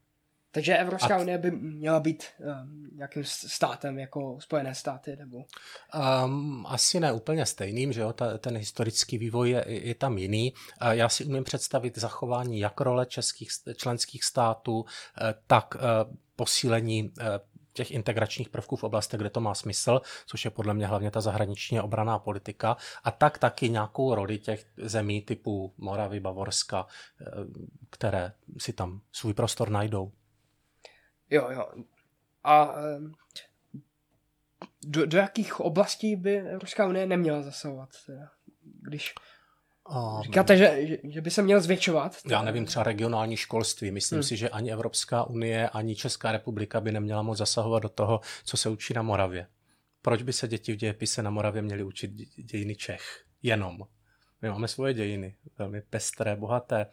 Takže 0.50 0.76
Evropská 0.76 1.18
unie 1.18 1.38
by 1.38 1.50
měla 1.50 2.00
být 2.00 2.24
um, 2.38 2.90
nějakým 2.96 3.24
státem 3.24 3.98
jako 3.98 4.40
Spojené 4.40 4.74
státy, 4.74 5.16
nebo? 5.16 5.44
Um, 6.24 6.66
asi 6.68 7.00
ne 7.00 7.12
úplně 7.12 7.46
stejným, 7.46 7.92
že 7.92 8.00
jo, 8.00 8.12
ta, 8.12 8.38
ten 8.38 8.56
historický 8.56 9.18
vývoj 9.18 9.50
je, 9.50 9.64
je 9.66 9.94
tam 9.94 10.18
jiný. 10.18 10.52
Uh, 10.82 10.88
já 10.88 11.08
si 11.08 11.24
umím 11.24 11.44
představit 11.44 11.98
zachování 11.98 12.60
jak 12.60 12.80
role 12.80 13.06
českých 13.06 13.50
členských 13.76 14.24
států, 14.24 14.80
uh, 14.80 14.86
tak 15.46 15.74
uh, 15.74 16.14
posílení 16.36 17.02
uh, 17.02 17.26
těch 17.74 17.90
integračních 17.90 18.48
prvků 18.48 18.76
v 18.76 18.84
oblastech, 18.84 19.20
kde 19.20 19.30
to 19.30 19.40
má 19.40 19.54
smysl, 19.54 20.00
což 20.26 20.44
je 20.44 20.50
podle 20.50 20.74
mě 20.74 20.86
hlavně 20.86 21.10
ta 21.10 21.20
zahraniční 21.20 21.80
obraná 21.80 22.18
politika, 22.18 22.76
a 23.04 23.10
tak 23.10 23.38
taky 23.38 23.68
nějakou 23.68 24.14
roli 24.14 24.38
těch 24.38 24.66
zemí 24.76 25.22
typu 25.22 25.74
Moravy, 25.78 26.20
Bavorska, 26.20 26.86
které 27.90 28.32
si 28.58 28.72
tam 28.72 29.00
svůj 29.12 29.34
prostor 29.34 29.70
najdou. 29.70 30.12
Jo, 31.30 31.50
jo. 31.50 31.66
A 32.44 32.74
do, 34.86 35.06
do 35.06 35.18
jakých 35.18 35.60
oblastí 35.60 36.16
by 36.16 36.38
Evropská 36.38 36.86
unie 36.86 37.06
neměla 37.06 37.42
zasahovat? 37.42 37.88
Teda, 38.06 38.30
když 38.62 39.14
um, 39.90 40.22
říkáte, 40.22 40.56
že, 40.56 40.78
že, 41.04 41.20
by 41.20 41.30
se 41.30 41.42
měl 41.42 41.60
zvětšovat? 41.60 42.16
Já 42.30 42.42
nevím, 42.42 42.64
třeba 42.64 42.82
regionální 42.82 43.36
školství. 43.36 43.90
Myslím 43.90 44.16
hmm. 44.16 44.22
si, 44.22 44.36
že 44.36 44.48
ani 44.48 44.72
Evropská 44.72 45.24
unie, 45.24 45.68
ani 45.68 45.96
Česká 45.96 46.32
republika 46.32 46.80
by 46.80 46.92
neměla 46.92 47.22
moc 47.22 47.38
zasahovat 47.38 47.82
do 47.82 47.88
toho, 47.88 48.20
co 48.44 48.56
se 48.56 48.68
učí 48.68 48.94
na 48.94 49.02
Moravě. 49.02 49.46
Proč 50.02 50.22
by 50.22 50.32
se 50.32 50.48
děti 50.48 50.72
v 50.72 50.76
dějepise 50.76 51.22
na 51.22 51.30
Moravě 51.30 51.62
měly 51.62 51.84
učit 51.84 52.10
dějiny 52.36 52.76
Čech? 52.76 53.24
Jenom. 53.42 53.78
My 54.42 54.50
máme 54.50 54.68
svoje 54.68 54.94
dějiny, 54.94 55.36
velmi 55.58 55.82
pestré, 55.82 56.36
bohaté. 56.36 56.86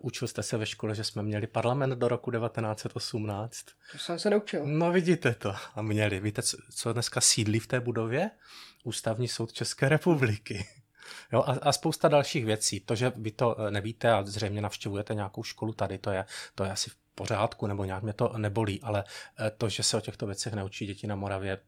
Učil 0.00 0.28
jste 0.28 0.42
se 0.42 0.56
ve 0.56 0.66
škole, 0.66 0.94
že 0.94 1.04
jsme 1.04 1.22
měli 1.22 1.46
parlament 1.46 1.94
do 1.94 2.08
roku 2.08 2.30
1918? 2.30 3.56
To 3.92 3.98
jsem 3.98 4.18
se 4.18 4.30
neučil. 4.30 4.66
No 4.66 4.92
vidíte 4.92 5.34
to. 5.34 5.54
A 5.74 5.82
měli. 5.82 6.20
Víte, 6.20 6.42
co 6.74 6.92
dneska 6.92 7.20
sídlí 7.20 7.58
v 7.58 7.66
té 7.66 7.80
budově? 7.80 8.30
Ústavní 8.84 9.28
soud 9.28 9.52
České 9.52 9.88
republiky. 9.88 10.66
Jo, 11.32 11.44
a, 11.46 11.52
a 11.62 11.72
spousta 11.72 12.08
dalších 12.08 12.44
věcí. 12.44 12.80
To, 12.80 12.94
že 12.94 13.12
vy 13.16 13.30
to 13.30 13.60
eh, 13.60 13.70
nevíte 13.70 14.12
a 14.12 14.24
zřejmě 14.24 14.60
navštěvujete 14.60 15.14
nějakou 15.14 15.42
školu 15.42 15.72
tady, 15.72 15.98
to 15.98 16.10
je, 16.10 16.24
to 16.54 16.64
je 16.64 16.70
asi 16.70 16.90
v 16.90 16.96
pořádku, 17.14 17.66
nebo 17.66 17.84
nějak 17.84 18.02
mě 18.02 18.12
to 18.12 18.38
nebolí, 18.38 18.82
ale 18.82 19.04
eh, 19.38 19.50
to, 19.50 19.68
že 19.68 19.82
se 19.82 19.96
o 19.96 20.00
těchto 20.00 20.26
věcech 20.26 20.52
neučí 20.52 20.86
děti 20.86 21.06
na 21.06 21.16
Moravě 21.16 21.58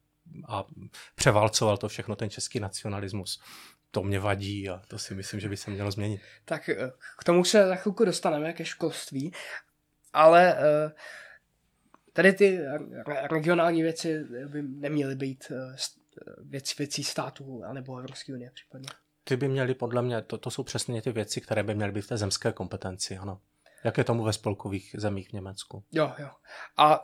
a 0.48 0.64
převálcoval 1.14 1.76
to 1.76 1.88
všechno 1.88 2.16
ten 2.16 2.30
český 2.30 2.60
nacionalismus, 2.60 3.42
to 3.90 4.02
mě 4.02 4.20
vadí 4.20 4.68
a 4.68 4.82
to 4.88 4.98
si 4.98 5.14
myslím, 5.14 5.40
že 5.40 5.48
by 5.48 5.56
se 5.56 5.70
mělo 5.70 5.90
změnit. 5.90 6.20
Tak 6.44 6.68
eh, 6.68 6.92
k 7.18 7.24
tomu 7.24 7.44
se 7.44 7.66
za 7.66 7.74
chvilku 7.74 8.04
dostaneme, 8.04 8.52
ke 8.52 8.64
školství, 8.64 9.32
ale 10.12 10.56
tady 12.12 12.32
ty 12.32 12.60
regionální 13.30 13.82
věci 13.82 14.24
by 14.48 14.62
neměly 14.62 15.14
být 15.16 15.52
eh, 15.56 15.76
věc, 16.42 16.78
věcí 16.78 17.04
států 17.04 17.62
anebo 17.64 17.98
Evropské 17.98 18.32
unie 18.32 18.50
případně. 18.54 18.88
Ty 19.24 19.36
by 19.36 19.48
měly 19.48 19.74
podle 19.74 20.02
mě, 20.02 20.22
to, 20.22 20.38
to 20.38 20.50
jsou 20.50 20.62
přesně 20.62 21.02
ty 21.02 21.12
věci, 21.12 21.40
které 21.40 21.62
by 21.62 21.74
měly 21.74 21.92
být 21.92 22.00
v 22.00 22.08
té 22.08 22.16
zemské 22.16 22.52
kompetenci, 22.52 23.18
ano. 23.18 23.40
Jak 23.84 23.98
je 23.98 24.04
tomu 24.04 24.24
ve 24.24 24.32
spolkových 24.32 24.94
zemích 24.98 25.28
v 25.28 25.32
Německu. 25.32 25.84
Jo, 25.92 26.12
jo. 26.18 26.28
A 26.76 27.00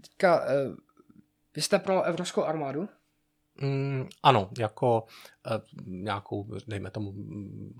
teďka, 0.00 0.44
vy 1.54 1.62
jste 1.62 1.78
pro 1.78 2.02
Evropskou 2.02 2.44
armádu? 2.44 2.88
Mm, 3.60 4.08
ano, 4.22 4.50
jako 4.58 5.06
Eh, 5.41 5.41
nějakou, 5.86 6.46
dejme 6.66 6.90
tomu, 6.90 7.12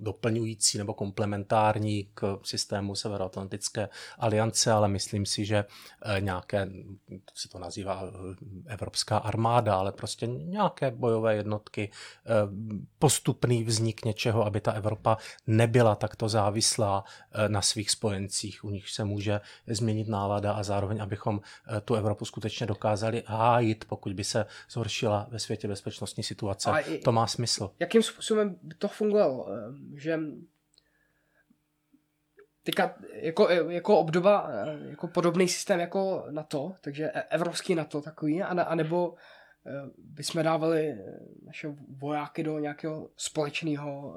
doplňující 0.00 0.78
nebo 0.78 0.94
komplementární 0.94 2.08
k 2.14 2.38
systému 2.42 2.94
Severoatlantické 2.94 3.88
aliance, 4.18 4.72
ale 4.72 4.88
myslím 4.88 5.26
si, 5.26 5.44
že 5.44 5.64
eh, 6.04 6.20
nějaké, 6.20 6.68
se 7.34 7.48
to 7.48 7.58
nazývá 7.58 8.02
eh, 8.04 8.72
Evropská 8.72 9.18
armáda, 9.18 9.76
ale 9.76 9.92
prostě 9.92 10.26
nějaké 10.26 10.90
bojové 10.90 11.36
jednotky, 11.36 11.90
postupný 12.98 13.64
vznik 13.64 14.04
něčeho, 14.04 14.46
aby 14.46 14.60
ta 14.60 14.72
Evropa 14.72 15.16
nebyla 15.46 15.94
takto 15.94 16.28
závislá 16.28 17.04
na 17.48 17.62
svých 17.62 17.90
spojencích, 17.90 18.64
u 18.64 18.70
nich 18.70 18.90
se 18.90 19.04
může 19.04 19.40
změnit 19.66 20.08
nálada 20.08 20.52
a 20.52 20.62
zároveň, 20.62 21.02
abychom 21.02 21.40
tu 21.84 21.94
Evropu 21.94 22.24
skutečně 22.24 22.66
dokázali 22.66 23.22
hájit, 23.26 23.84
pokud 23.84 24.12
by 24.12 24.24
se 24.24 24.46
zhoršila 24.70 25.26
ve 25.30 25.38
světě 25.38 25.68
bezpečnostní 25.68 26.22
situace. 26.22 26.70
To 27.04 27.12
má 27.12 27.26
smysl 27.26 27.51
smysl. 27.52 27.74
Jakým 27.78 28.02
způsobem 28.02 28.58
by 28.62 28.74
to 28.74 28.88
fungovalo? 28.88 29.48
Že 29.96 30.18
teďka 32.62 32.94
jako, 33.12 33.48
jako 33.50 33.98
obdoba, 33.98 34.50
jako 34.88 35.08
podobný 35.08 35.48
systém 35.48 35.80
jako 35.80 36.24
NATO, 36.30 36.74
takže 36.80 37.10
e- 37.14 37.22
evropský 37.22 37.74
NATO 37.74 38.00
takový, 38.00 38.42
a, 38.42 38.74
nebo 38.74 39.14
e, 39.66 39.70
bychom 39.98 40.42
dávali 40.42 40.94
naše 41.46 41.68
vojáky 41.88 42.42
do 42.42 42.58
nějakého 42.58 43.10
společného 43.16 44.16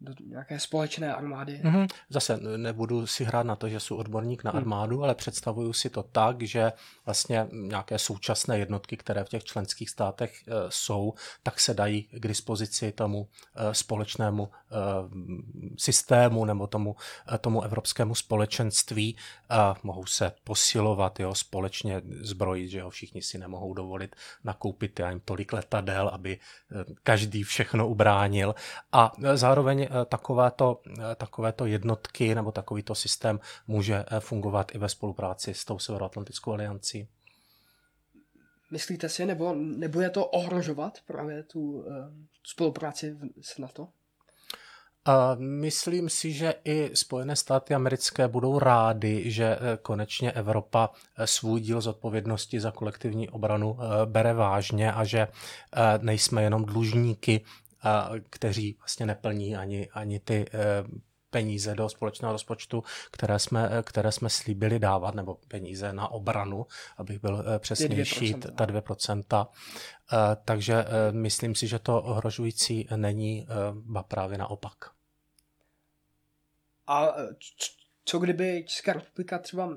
do 0.00 0.12
nějaké 0.26 0.58
společné 0.58 1.14
armády. 1.14 1.60
Mm-hmm. 1.64 1.88
Zase 2.08 2.40
nebudu 2.56 3.06
si 3.06 3.24
hrát 3.24 3.46
na 3.46 3.56
to, 3.56 3.68
že 3.68 3.80
jsou 3.80 3.96
odborník 3.96 4.44
na 4.44 4.50
hmm. 4.50 4.58
armádu, 4.58 4.96
hmm. 4.96 5.04
ale 5.04 5.14
představuju 5.14 5.72
si 5.72 5.90
to 5.90 6.02
tak, 6.02 6.42
že 6.42 6.72
vlastně 7.06 7.48
nějaké 7.52 7.98
současné 7.98 8.58
jednotky, 8.58 8.96
které 8.96 9.24
v 9.24 9.28
těch 9.28 9.44
členských 9.44 9.90
státech 9.90 10.42
e, 10.46 10.52
jsou, 10.68 11.14
tak 11.42 11.60
se 11.60 11.74
dají 11.74 12.02
k 12.02 12.28
dispozici 12.28 12.92
tomu 12.92 13.28
e, 13.54 13.74
společnému 13.74 14.48
e, 14.48 14.76
systému 15.78 16.44
nebo 16.44 16.66
tomu, 16.66 16.96
e, 17.34 17.38
tomu 17.38 17.62
evropskému 17.62 18.14
společenství. 18.14 19.16
E, 19.50 19.56
mohou 19.82 20.06
se 20.06 20.32
posilovat, 20.44 21.20
jo, 21.20 21.34
společně 21.34 22.02
zbrojit, 22.20 22.68
že 22.68 22.78
jo, 22.78 22.90
všichni 22.90 23.22
si 23.22 23.38
nemohou 23.38 23.74
dovolit 23.74 24.16
nakoupit 24.44 25.00
já 25.00 25.10
jim 25.10 25.20
tolik 25.20 25.52
letadel, 25.52 26.08
aby 26.08 26.32
e, 26.32 26.38
každý 27.02 27.42
všechno 27.42 27.88
ubránil. 27.88 28.54
A 28.92 29.12
zároveň 29.34 29.89
Eh, 29.89 29.89
takovéto, 30.04 30.80
eh, 30.98 31.14
takovéto 31.14 31.66
jednotky 31.66 32.34
nebo 32.34 32.52
takovýto 32.52 32.94
systém 32.94 33.40
může 33.66 34.04
eh, 34.06 34.20
fungovat 34.20 34.74
i 34.74 34.78
ve 34.78 34.88
spolupráci 34.88 35.54
s 35.54 35.64
tou 35.64 35.78
Severoatlantickou 35.78 36.52
aliancí. 36.52 37.08
Myslíte 38.70 39.08
si, 39.08 39.26
nebo 39.26 39.54
nebude 39.54 40.10
to 40.10 40.26
ohrožovat 40.26 40.98
právě 41.06 41.42
tu 41.42 41.84
spolupráci 42.46 43.16
s 43.40 43.58
NATO? 43.58 43.88
Myslím 45.38 46.08
si, 46.08 46.32
že 46.32 46.54
i 46.64 46.90
Spojené 46.94 47.36
státy 47.36 47.74
americké 47.74 48.28
budou 48.28 48.58
rády, 48.58 49.30
že 49.30 49.58
konečně 49.82 50.32
Evropa 50.32 50.90
svůj 51.24 51.60
díl 51.60 51.80
zodpovědnosti 51.80 52.60
za 52.60 52.70
kolektivní 52.70 53.28
obranu 53.28 53.78
bere 54.04 54.34
vážně 54.34 54.92
a 54.92 55.04
že 55.04 55.28
nejsme 56.00 56.42
jenom 56.42 56.64
dlužníky 56.64 57.44
kteří 58.30 58.76
vlastně 58.78 59.06
neplní 59.06 59.56
ani, 59.56 59.88
ani 59.90 60.20
ty 60.20 60.46
eh, 60.54 60.58
peníze 61.30 61.74
do 61.74 61.88
společného 61.88 62.32
rozpočtu, 62.32 62.84
které 63.10 63.38
jsme, 63.38 63.68
eh, 63.72 63.82
které 63.82 64.12
jsme 64.12 64.30
slíbili 64.30 64.78
dávat, 64.78 65.14
nebo 65.14 65.38
peníze 65.48 65.92
na 65.92 66.08
obranu, 66.08 66.66
abych 66.96 67.20
byl 67.20 67.44
eh, 67.46 67.58
přesnější, 67.58 68.34
2%. 68.34 68.54
ta 68.54 68.66
2%. 68.66 69.46
Takže 70.44 70.84
myslím 71.10 71.54
si, 71.54 71.66
že 71.66 71.78
to 71.78 72.02
ohrožující 72.02 72.88
není, 72.96 73.46
ba 73.72 74.02
právě 74.02 74.38
naopak. 74.38 74.74
A 76.86 77.14
co 78.04 78.18
kdyby 78.18 78.64
Česká 78.68 78.92
republika 78.92 79.38
třeba 79.38 79.76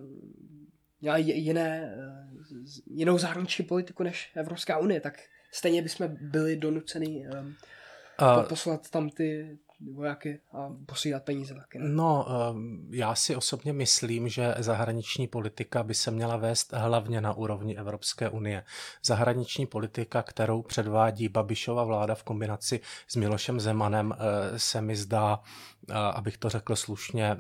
měla 1.02 1.18
jiné, 1.18 1.96
jinou 2.86 3.18
zahraniční 3.18 3.66
politiku 3.66 4.04
než 4.04 4.32
Evropská 4.36 4.78
unie, 4.78 5.02
tak 5.02 5.20
stejně 5.52 5.82
bychom 5.82 6.08
byli 6.22 6.58
donuceni 6.58 7.28
Uh, 8.24 8.48
poslat 8.48 8.90
tam 8.90 9.10
ty 9.10 9.58
vojáky 9.94 10.40
a 10.54 10.70
posílat 10.86 11.24
peníze 11.24 11.54
taky. 11.54 11.80
Ne? 11.80 11.90
No, 11.90 12.26
já 12.90 13.16
si 13.16 13.36
osobně 13.36 13.74
myslím, 13.74 14.30
že 14.30 14.56
zahraniční 14.60 15.28
politika 15.28 15.84
by 15.84 15.96
se 15.96 16.12
měla 16.12 16.38
vést 16.38 16.74
hlavně 16.74 17.22
na 17.22 17.34
úrovni 17.34 17.78
Evropské 17.78 18.30
unie. 18.30 18.64
Zahraniční 19.06 19.66
politika, 19.66 20.24
kterou 20.24 20.62
předvádí 20.62 21.30
Babišova 21.30 21.84
vláda 21.84 22.16
v 22.16 22.24
kombinaci 22.24 22.80
s 23.08 23.16
Milošem 23.16 23.60
Zemanem, 23.60 24.14
eh, 24.14 24.60
se 24.60 24.82
mi 24.82 24.96
zdá 24.96 25.40
abych 25.92 26.38
to 26.38 26.50
řekl 26.50 26.76
slušně, 26.76 27.38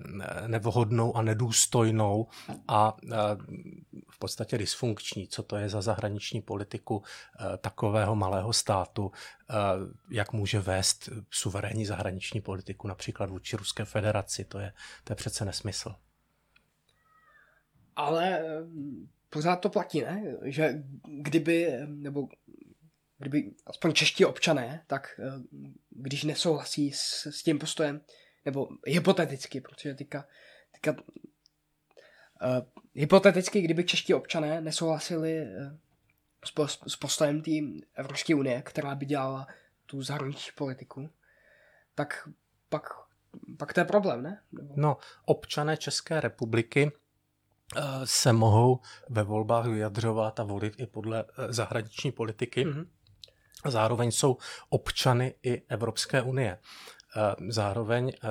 nevhodnou 0.47 1.17
a 1.17 1.21
nedůstojnou 1.21 2.27
a 2.67 2.97
v 4.11 4.19
podstatě 4.19 4.57
dysfunkční. 4.57 5.27
Co 5.27 5.43
to 5.43 5.55
je 5.55 5.69
za 5.69 5.81
zahraniční 5.81 6.41
politiku 6.41 7.03
takového 7.61 8.15
malého 8.15 8.53
státu, 8.53 9.11
jak 10.09 10.33
může 10.33 10.59
vést 10.59 11.09
suverénní 11.31 11.85
zahraniční 11.85 12.41
politiku 12.41 12.87
například 12.87 13.29
vůči 13.29 13.57
Ruské 13.57 13.85
federaci, 13.85 14.45
to 14.45 14.59
je, 14.59 14.73
to 15.03 15.11
je 15.11 15.15
přece 15.15 15.45
nesmysl. 15.45 15.95
Ale 17.95 18.43
pořád 19.29 19.55
to 19.55 19.69
platí, 19.69 20.01
ne? 20.01 20.23
Že 20.43 20.83
kdyby, 21.07 21.71
nebo 21.85 22.27
kdyby 23.17 23.51
aspoň 23.65 23.93
čeští 23.93 24.25
občané, 24.25 24.83
tak 24.87 25.19
když 25.89 26.23
nesouhlasí 26.23 26.91
s, 26.91 27.25
s 27.25 27.43
tím 27.43 27.59
postojem, 27.59 28.01
nebo 28.45 28.67
hypoteticky, 28.85 29.61
protože 29.61 29.93
teďka, 29.93 30.27
teďka 30.71 30.91
uh, 30.91 30.99
hypoteticky, 32.93 33.61
kdyby 33.61 33.83
čeští 33.83 34.13
občané 34.13 34.61
nesouhlasili 34.61 35.41
uh, 35.41 35.77
s, 36.43 36.51
po, 36.51 36.67
s 36.67 36.95
postojem 36.95 37.41
té 37.41 37.51
Evropské 37.95 38.35
unie, 38.35 38.61
která 38.61 38.95
by 38.95 39.05
dělala 39.05 39.47
tu 39.85 40.01
zahraniční 40.01 40.51
politiku, 40.55 41.09
tak 41.95 42.29
pak, 42.69 42.83
pak 43.57 43.73
to 43.73 43.79
je 43.79 43.85
problém, 43.85 44.23
ne? 44.23 44.41
Nebo... 44.51 44.73
No, 44.77 44.97
občané 45.25 45.77
České 45.77 46.21
republiky 46.21 46.91
eh, 47.75 47.81
se 48.03 48.33
mohou 48.33 48.79
ve 49.09 49.23
volbách 49.23 49.65
vyjadřovat 49.65 50.39
a 50.39 50.43
volit 50.43 50.73
i 50.77 50.87
podle 50.87 51.25
zahraniční 51.49 52.11
politiky. 52.11 52.65
Mm-hmm. 52.65 52.87
Zároveň 53.65 54.11
jsou 54.11 54.37
občany 54.69 55.35
i 55.43 55.61
Evropské 55.69 56.21
unie. 56.21 56.59
Zároveň 57.49 58.11
eh, 58.15 58.27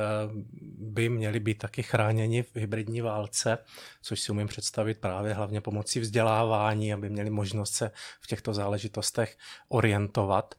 by 0.78 1.08
měli 1.08 1.40
být 1.40 1.58
taky 1.58 1.82
chráněni 1.82 2.42
v 2.42 2.56
hybridní 2.56 3.00
válce, 3.00 3.58
což 4.02 4.20
si 4.20 4.32
umím 4.32 4.48
představit 4.48 4.98
právě 4.98 5.34
hlavně 5.34 5.60
pomocí 5.60 6.00
vzdělávání, 6.00 6.92
aby 6.92 7.10
měli 7.10 7.30
možnost 7.30 7.72
se 7.72 7.90
v 8.20 8.26
těchto 8.26 8.54
záležitostech 8.54 9.36
orientovat. 9.68 10.54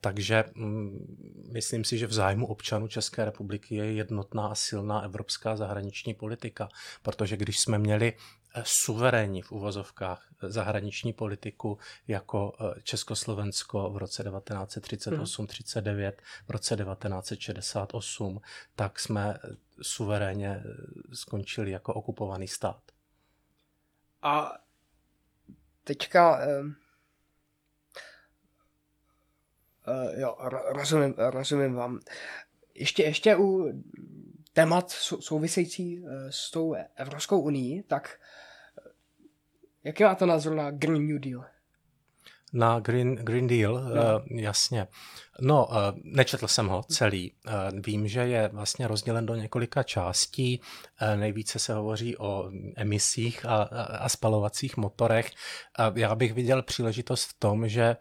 Takže 0.00 0.44
mm, 0.54 1.50
myslím 1.52 1.84
si, 1.84 1.98
že 1.98 2.06
v 2.06 2.12
zájmu 2.12 2.46
občanů 2.46 2.88
České 2.88 3.24
republiky 3.24 3.74
je 3.74 3.92
jednotná 3.92 4.46
a 4.46 4.54
silná 4.54 5.00
evropská 5.00 5.56
zahraniční 5.56 6.14
politika, 6.14 6.68
protože 7.02 7.36
když 7.36 7.58
jsme 7.58 7.78
měli 7.78 8.12
suverénní 8.66 9.42
v 9.42 9.52
uvozovkách 9.52 10.28
eh, 10.42 10.50
zahraniční 10.50 11.12
politiku 11.12 11.78
jako 12.08 12.52
eh, 12.60 12.80
Československo 12.82 13.90
v 13.90 13.96
roce 13.96 14.30
1938-39, 14.30 16.04
hmm. 16.04 16.12
v 16.46 16.50
roce 16.50 16.76
1968, 16.76 18.40
tak 18.76 19.00
jsme 19.00 19.38
suverénně 19.82 20.62
skončili 21.12 21.70
jako 21.70 21.94
okupovaný 21.94 22.48
stát. 22.48 22.82
A 24.22 24.52
teďka 25.84 26.38
uh, 26.38 26.66
uh, 29.86 30.20
jo, 30.20 30.36
rozumím, 30.68 31.14
rozumím 31.18 31.74
vám. 31.74 32.00
Ještě, 32.74 33.02
ještě 33.02 33.36
u 33.36 33.72
témat 34.52 34.90
související 35.20 36.04
s 36.30 36.50
tou 36.50 36.74
Evropskou 36.96 37.40
unii, 37.40 37.82
tak 37.82 38.18
Jaký 39.84 40.04
máte 40.04 40.26
názor 40.26 40.54
na 40.54 40.70
Green 40.70 41.06
New 41.06 41.18
Deal? 41.18 41.44
Na 42.52 42.80
Green, 42.80 43.14
Green 43.14 43.46
Deal, 43.46 43.74
no. 43.74 43.90
uh, 43.90 44.38
jasně. 44.38 44.86
No, 45.40 45.66
uh, 45.66 45.74
nečetl 46.02 46.48
jsem 46.48 46.68
ho 46.68 46.82
celý. 46.82 47.32
Uh, 47.46 47.80
vím, 47.86 48.08
že 48.08 48.20
je 48.20 48.50
vlastně 48.52 48.88
rozdělen 48.88 49.26
do 49.26 49.34
několika 49.34 49.82
částí. 49.82 50.60
Uh, 51.02 51.20
nejvíce 51.20 51.58
se 51.58 51.74
hovoří 51.74 52.16
o 52.16 52.50
emisích 52.76 53.46
a, 53.46 53.62
a, 53.98 54.08
spalovacích 54.08 54.76
motorech. 54.76 55.30
Já 55.94 56.14
bych 56.14 56.34
viděl 56.34 56.62
příležitost 56.62 57.24
v 57.24 57.34
tom, 57.38 57.68
že 57.68 57.96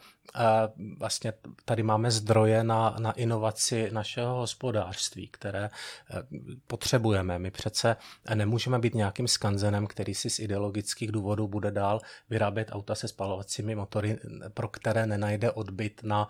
vlastně 0.99 1.33
tady 1.65 1.83
máme 1.83 2.11
zdroje 2.11 2.63
na, 2.63 2.95
na 2.99 3.11
inovaci 3.11 3.89
našeho 3.91 4.35
hospodářství, 4.35 5.27
které 5.27 5.65
eh, 5.65 6.21
potřebujeme. 6.67 7.39
My 7.39 7.51
přece 7.51 7.95
nemůžeme 8.35 8.79
být 8.79 8.95
nějakým 8.95 9.27
skanzenem, 9.27 9.87
který 9.87 10.15
si 10.15 10.29
z 10.29 10.39
ideologických 10.39 11.11
důvodů 11.11 11.47
bude 11.47 11.71
dál 11.71 12.01
vyrábět 12.29 12.67
auta 12.71 12.95
se 12.95 13.07
spalovacími 13.07 13.75
motory, 13.75 14.19
pro 14.53 14.67
které 14.67 15.05
nenajde 15.05 15.51
odbyt 15.51 16.01
na 16.03 16.27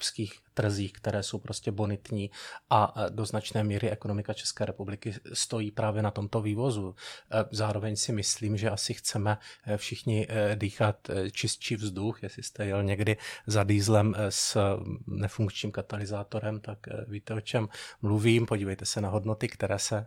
západoevropských 0.00 0.49
trzích, 0.54 0.92
které 0.92 1.22
jsou 1.22 1.38
prostě 1.38 1.72
bonitní 1.72 2.30
a 2.70 2.94
do 3.08 3.24
značné 3.24 3.64
míry 3.64 3.90
ekonomika 3.90 4.32
České 4.32 4.64
republiky 4.66 5.14
stojí 5.32 5.70
právě 5.70 6.02
na 6.02 6.10
tomto 6.10 6.40
vývozu. 6.40 6.94
E, 7.30 7.44
zároveň 7.50 7.96
si 7.96 8.12
myslím, 8.12 8.56
že 8.56 8.70
asi 8.70 8.94
chceme 8.94 9.38
e, 9.66 9.76
všichni 9.76 10.26
e, 10.28 10.56
dýchat 10.56 11.10
čistší 11.32 11.76
vzduch, 11.76 12.22
jestli 12.22 12.42
jste 12.42 12.66
jel 12.66 12.82
někdy 12.82 13.16
za 13.46 13.64
dýzlem 13.64 14.14
s 14.28 14.58
nefunkčním 15.06 15.72
katalyzátorem, 15.72 16.60
tak 16.60 16.78
víte, 17.08 17.34
o 17.34 17.40
čem 17.40 17.68
mluvím. 18.02 18.46
Podívejte 18.46 18.84
se 18.84 19.00
na 19.00 19.08
hodnoty, 19.08 19.48
které 19.48 19.78
se 19.78 20.06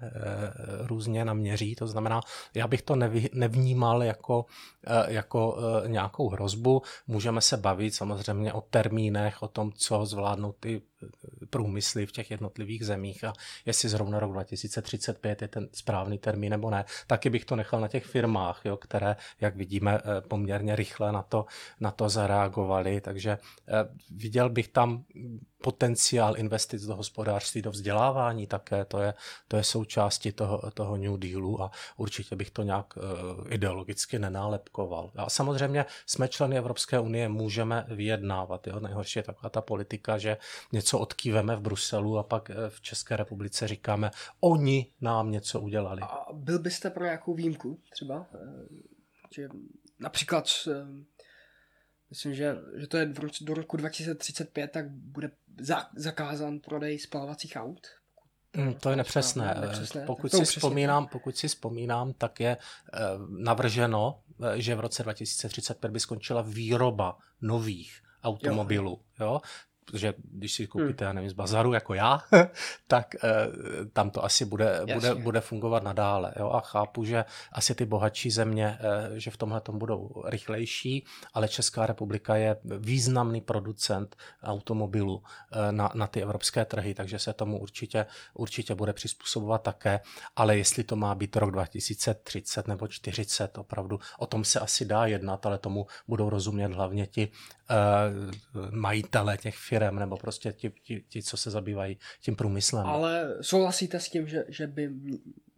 různě 0.80 1.26
naměří. 1.26 1.76
To 1.76 1.88
znamená, 1.88 2.22
já 2.54 2.68
bych 2.68 2.82
to 2.82 2.96
nevnímal 3.34 4.04
jako, 4.04 4.46
jako 5.08 5.58
nějakou 5.88 6.30
hrozbu. 6.30 6.82
Můžeme 7.08 7.41
se 7.41 7.58
bavit 7.58 7.96
samozřejmě 7.96 8.54
o 8.54 8.62
termínech, 8.62 9.44
o 9.44 9.48
tom, 9.48 9.72
co 9.72 10.06
zvládnout 10.06 10.43
zvládnout 10.44 10.60
ty 10.60 10.76
eh, 10.76 10.82
průmysly 11.49 12.06
v 12.06 12.12
těch 12.12 12.32
jednotlivých 12.32 12.86
zemích 12.86 13.24
a 13.24 13.34
jestli 13.66 13.89
zrovna 13.89 14.20
rok 14.20 14.32
2035 14.32 15.41
je 15.41 15.47
ten 15.47 15.70
správný 15.72 16.18
termín 16.18 16.49
nebo 16.49 16.70
ne, 16.70 16.86
taky 17.08 17.30
bych 17.30 17.45
to 17.45 17.56
nechal 17.56 17.82
na 17.82 17.88
těch 17.88 18.06
firmách, 18.06 18.62
jo, 18.66 18.78
které, 18.78 19.16
jak 19.41 19.56
vidíme, 19.56 19.99
eh, 19.99 20.22
poměrně 20.22 20.76
rychle 20.76 21.12
na 21.12 21.24
to, 21.24 21.45
na 21.80 21.91
to 21.91 22.10
zareagovaly, 22.10 23.01
takže 23.01 23.32
eh, 23.32 23.74
viděl 24.12 24.49
bych 24.49 24.68
tam 24.68 25.04
potenciál 25.64 26.38
investic 26.38 26.86
do 26.86 26.95
hospodářství, 26.95 27.62
do 27.62 27.72
vzdělávání 27.72 28.47
také, 28.47 28.86
to 28.86 28.99
je, 28.99 29.14
to 29.47 29.58
je 29.58 29.64
součástí 29.64 30.32
toho, 30.32 30.62
toho 30.74 30.97
New 30.97 31.18
Dealu 31.18 31.62
a 31.62 31.72
určitě 31.97 32.36
bych 32.36 32.51
to 32.51 32.64
nějak 32.64 32.93
ideologicky 33.49 34.20
nenálepkoval. 34.20 35.12
A 35.16 35.30
samozřejmě 35.30 35.86
jsme 36.06 36.28
členy 36.28 36.58
Evropské 36.58 36.99
unie, 36.99 37.30
můžeme 37.30 37.86
vyjednávat. 37.88 38.68
Jo? 38.68 38.80
Nejhorší 38.80 39.20
je 39.20 39.24
taková 39.24 39.49
ta 39.49 39.62
politika, 39.62 40.18
že 40.18 40.38
něco 40.72 40.93
odkýveme 41.00 41.56
v 41.56 41.62
Bruselu 41.62 42.18
a 42.18 42.24
pak 42.24 42.50
eh, 42.50 42.70
v 42.70 42.82
České 42.82 43.18
republice 43.18 43.68
říkáme, 43.68 44.12
oni 44.39 44.91
nám 45.02 45.32
něco 45.32 45.62
udělali. 45.62 46.02
A 46.02 46.26
byl 46.34 46.60
byste 46.60 46.89
pro 46.89 47.04
nějakou 47.04 47.34
výjimku 47.34 47.80
třeba? 47.89 48.28
Eh, 48.36 48.39
že 49.36 49.50
například 50.00 50.46
eh, 50.68 50.72
myslím, 52.10 52.34
že, 52.34 52.56
že 52.76 52.88
to 52.88 52.98
je 52.98 53.14
do 53.41 53.54
roku 53.54 53.78
2035, 53.78 54.72
tak 54.72 54.89
bude 54.89 55.32
zakázán 55.96 56.60
prodej 56.60 57.00
spalovacích 57.00 57.54
aut, 57.56 57.88
Hmm, 58.56 58.74
to 58.74 58.89
je 58.89 58.96
nepřesné. 58.96 59.58
nepřesné. 59.62 60.06
Pokud, 60.06 60.32
si 60.32 60.46
vzpomínám, 60.46 61.08
pokud 61.08 61.38
si 61.38 61.48
vzpomínám, 61.48 62.14
tak 62.14 62.39
je 62.39 62.58
navrženo, 63.30 64.22
že 64.56 64.76
v 64.76 64.80
roce 64.80 65.04
2035 65.04 65.91
by 65.91 66.00
skončila 66.00 66.41
výroba 66.41 67.18
nových 67.41 68.02
automobilů. 68.24 69.02
Jo. 69.20 69.26
Jo? 69.26 69.41
Protože 69.86 70.13
když 70.17 70.53
si 70.53 70.67
koupíte, 70.67 71.05
hmm. 71.05 71.09
já 71.09 71.13
nevím, 71.13 71.29
z 71.29 71.34
bazaru 71.34 71.73
jako 71.73 71.93
já, 71.93 72.21
tak 72.88 73.15
eh, 73.15 73.29
tam 73.93 74.09
to 74.09 74.25
asi 74.25 74.45
bude, 74.45 74.81
bude, 74.93 75.15
bude 75.15 75.41
fungovat 75.41 75.84
nadále. 75.84 76.34
Jo? 76.39 76.49
A 76.49 76.61
chápu, 76.61 77.05
že 77.05 77.25
asi 77.51 77.75
ty 77.75 77.86
bohatší 77.86 78.31
země, 78.31 78.77
eh, 78.79 79.19
že 79.19 79.31
v 79.31 79.38
tomhle 79.38 79.61
tom 79.61 79.79
budou 79.79 80.23
rychlejší, 80.25 81.05
ale 81.34 81.47
Česká 81.47 81.86
republika 81.86 82.36
je 82.36 82.55
významný 82.63 83.41
producent 83.41 84.15
automobilů 84.43 85.23
eh, 85.51 85.71
na, 85.71 85.91
na 85.93 86.07
ty 86.07 86.21
evropské 86.21 86.65
trhy, 86.65 86.93
takže 86.93 87.19
se 87.19 87.34
tomu 87.34 87.59
určitě, 87.59 88.05
určitě 88.34 88.75
bude 88.75 88.93
přizpůsobovat 88.93 89.61
také, 89.61 89.99
ale 90.36 90.57
jestli 90.57 90.84
to 90.84 90.95
má 90.95 91.15
být 91.15 91.36
rok 91.36 91.51
2030 91.51 92.67
nebo 92.67 92.88
40, 92.88 93.57
opravdu 93.57 93.99
o 94.19 94.25
tom 94.25 94.43
se 94.43 94.59
asi 94.59 94.86
dá 94.86 95.05
jednat, 95.05 95.45
ale 95.45 95.57
tomu 95.57 95.88
budou 96.07 96.29
rozumět 96.29 96.73
hlavně 96.73 97.07
ti 97.07 97.31
uh, 97.69 98.71
majitele 98.71 99.38
těch 99.38 99.57
firm 99.57 99.72
nebo 99.80 100.17
prostě 100.17 100.51
ti, 100.51 100.71
ti, 100.84 101.03
ti, 101.09 101.24
co 101.24 101.38
se 101.38 101.51
zabývají 101.51 101.97
tím 102.21 102.36
průmyslem. 102.36 102.86
Ale 102.86 103.38
souhlasíte 103.41 103.99
s 103.99 104.09
tím, 104.09 104.28
že, 104.28 104.45
že 104.47 104.67
by 104.67 104.89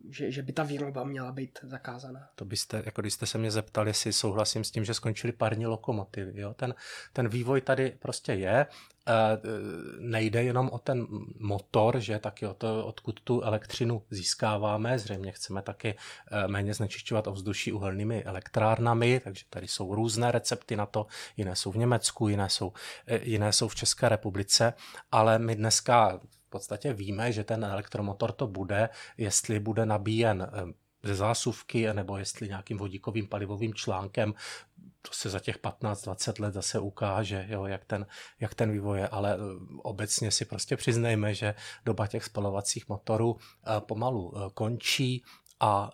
že, 0.10 0.32
že 0.32 0.42
by 0.42 0.54
ta 0.54 0.64
výroba 0.64 1.04
měla 1.04 1.32
být 1.32 1.60
zakázaná. 1.64 2.30
To 2.36 2.46
byste, 2.46 2.84
jako 2.86 3.02
když 3.02 3.14
jste 3.14 3.26
se 3.26 3.38
mě 3.38 3.52
zeptali, 3.52 3.90
jestli 3.90 4.14
souhlasím 4.14 4.64
s 4.64 4.72
tím, 4.72 4.86
že 4.86 4.94
skončily 4.94 5.34
parní 5.34 5.66
lokomotivy. 5.66 6.42
Jo? 6.42 6.54
Ten, 6.54 6.76
ten 7.14 7.28
vývoj 7.28 7.62
tady 7.62 7.98
prostě 8.00 8.34
je. 8.34 8.56
E, 8.60 8.68
nejde 10.00 10.44
jenom 10.44 10.70
o 10.70 10.80
ten 10.80 11.08
motor, 11.40 12.00
že 12.00 12.20
taky 12.20 12.48
o 12.48 12.54
to, 12.54 12.86
odkud 12.86 13.20
tu 13.20 13.42
elektřinu 13.42 14.04
získáváme. 14.10 15.00
Zřejmě 15.00 15.32
chceme 15.32 15.62
taky 15.62 15.96
e, 16.32 16.48
méně 16.48 16.74
znečišťovat 16.74 17.28
ovzduší 17.28 17.72
uhelnými 17.72 18.24
elektrárnami, 18.24 19.22
takže 19.24 19.46
tady 19.50 19.68
jsou 19.68 19.96
různé 19.96 20.32
recepty 20.32 20.76
na 20.76 20.86
to. 20.86 21.08
Jiné 21.38 21.56
jsou 21.56 21.72
v 21.72 21.78
Německu, 21.78 22.28
jiné 22.28 22.50
jsou, 22.50 22.74
e, 23.08 23.20
jiné 23.24 23.54
jsou 23.54 23.68
v 23.68 23.76
České 23.76 24.10
republice, 24.10 24.74
ale 25.12 25.40
my 25.40 25.56
dneska 25.56 26.20
podstatě 26.56 26.94
víme, 26.94 27.32
že 27.32 27.44
ten 27.44 27.66
elektromotor 27.66 28.32
to 28.32 28.48
bude, 28.48 28.90
jestli 29.18 29.60
bude 29.60 29.86
nabíjen 29.86 30.42
eh, 30.42 30.74
ze 31.04 31.16
zásuvky, 31.16 31.94
nebo 31.94 32.18
jestli 32.18 32.48
nějakým 32.48 32.78
vodíkovým 32.78 33.28
palivovým 33.28 33.74
článkem, 33.74 34.34
to 35.02 35.12
se 35.12 35.30
za 35.30 35.40
těch 35.40 35.60
15-20 35.60 36.42
let 36.42 36.54
zase 36.54 36.80
ukáže, 36.80 37.46
jo, 37.50 37.66
jak, 37.66 37.86
ten, 37.86 38.06
jak 38.40 38.54
ten 38.56 38.72
vývoj 38.72 39.00
je, 39.00 39.08
ale 39.08 39.36
eh, 39.36 39.38
obecně 39.84 40.32
si 40.32 40.46
prostě 40.46 40.78
přiznejme, 40.78 41.34
že 41.34 41.56
doba 41.86 42.08
těch 42.08 42.24
spalovacích 42.24 42.90
motorů 42.90 43.38
eh, 43.38 43.82
pomalu 43.82 44.34
končí 44.54 45.24
a 45.60 45.92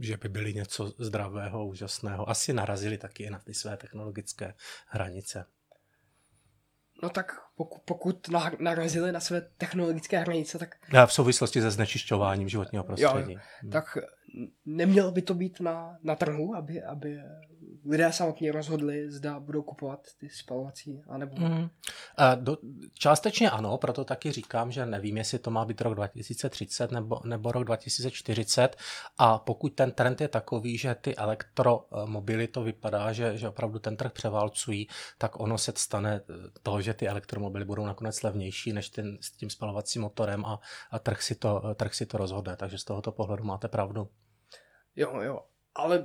že 0.00 0.16
by 0.16 0.28
byli 0.28 0.54
něco 0.54 0.94
zdravého, 0.98 1.66
úžasného. 1.66 2.28
Asi 2.30 2.52
narazili 2.52 2.98
taky 2.98 3.30
na 3.30 3.38
ty 3.38 3.54
své 3.54 3.76
technologické 3.76 4.54
hranice. 4.86 5.44
No 7.02 7.10
tak 7.10 7.32
pokud, 7.56 7.82
pokud 7.84 8.28
narazili 8.60 9.12
na 9.12 9.20
své 9.20 9.40
technologické 9.40 10.18
hranice, 10.18 10.58
tak... 10.58 10.76
A 10.98 11.06
v 11.06 11.12
souvislosti 11.12 11.60
se 11.60 11.70
znečišťováním 11.70 12.48
životního 12.48 12.84
prostředí. 12.84 13.32
Jo. 13.32 13.70
Tak 13.72 13.98
nemělo 14.66 15.10
by 15.10 15.22
to 15.22 15.34
být 15.34 15.60
na, 15.60 15.98
na 16.02 16.16
trhu, 16.16 16.54
aby, 16.54 16.82
aby 16.82 17.18
lidé 17.84 18.12
samotně 18.12 18.52
rozhodli, 18.52 19.10
zda 19.10 19.40
budou 19.40 19.62
kupovat 19.62 20.00
ty 20.18 20.28
spalovací, 20.28 21.02
anebo... 21.08 21.36
Mm. 21.36 21.68
Do, 22.34 22.56
částečně 22.94 23.50
ano, 23.50 23.78
proto 23.78 24.04
taky 24.04 24.32
říkám, 24.32 24.72
že 24.72 24.86
nevím, 24.86 25.16
jestli 25.16 25.38
to 25.38 25.50
má 25.50 25.64
být 25.64 25.80
rok 25.80 25.94
2030 25.94 26.90
nebo, 26.90 27.20
nebo 27.24 27.52
rok 27.52 27.64
2040 27.64 28.76
a 29.18 29.38
pokud 29.38 29.68
ten 29.74 29.92
trend 29.92 30.20
je 30.20 30.28
takový, 30.28 30.78
že 30.78 30.94
ty 30.94 31.16
elektromobily 31.16 32.48
to 32.48 32.62
vypadá, 32.62 33.12
že, 33.12 33.36
že 33.36 33.48
opravdu 33.48 33.78
ten 33.78 33.96
trh 33.96 34.12
převálcují, 34.12 34.88
tak 35.18 35.40
ono 35.40 35.58
se 35.58 35.72
stane 35.76 36.20
to, 36.62 36.80
že 36.80 36.94
ty 36.94 37.08
elektromobily 37.08 37.64
budou 37.64 37.86
nakonec 37.86 38.22
levnější 38.22 38.72
než 38.72 38.88
ten, 38.88 39.18
s 39.20 39.32
tím 39.32 39.50
spalovacím 39.50 40.02
motorem 40.02 40.44
a, 40.44 40.60
a 40.90 40.98
trh, 40.98 41.22
si 41.22 41.34
to, 41.34 41.74
trh 41.74 41.94
si 41.94 42.06
to 42.06 42.18
rozhodne, 42.18 42.56
takže 42.56 42.78
z 42.78 42.84
tohoto 42.84 43.12
pohledu 43.12 43.44
máte 43.44 43.68
pravdu. 43.68 44.08
Jo, 44.96 45.20
jo 45.20 45.40
ale 45.74 46.04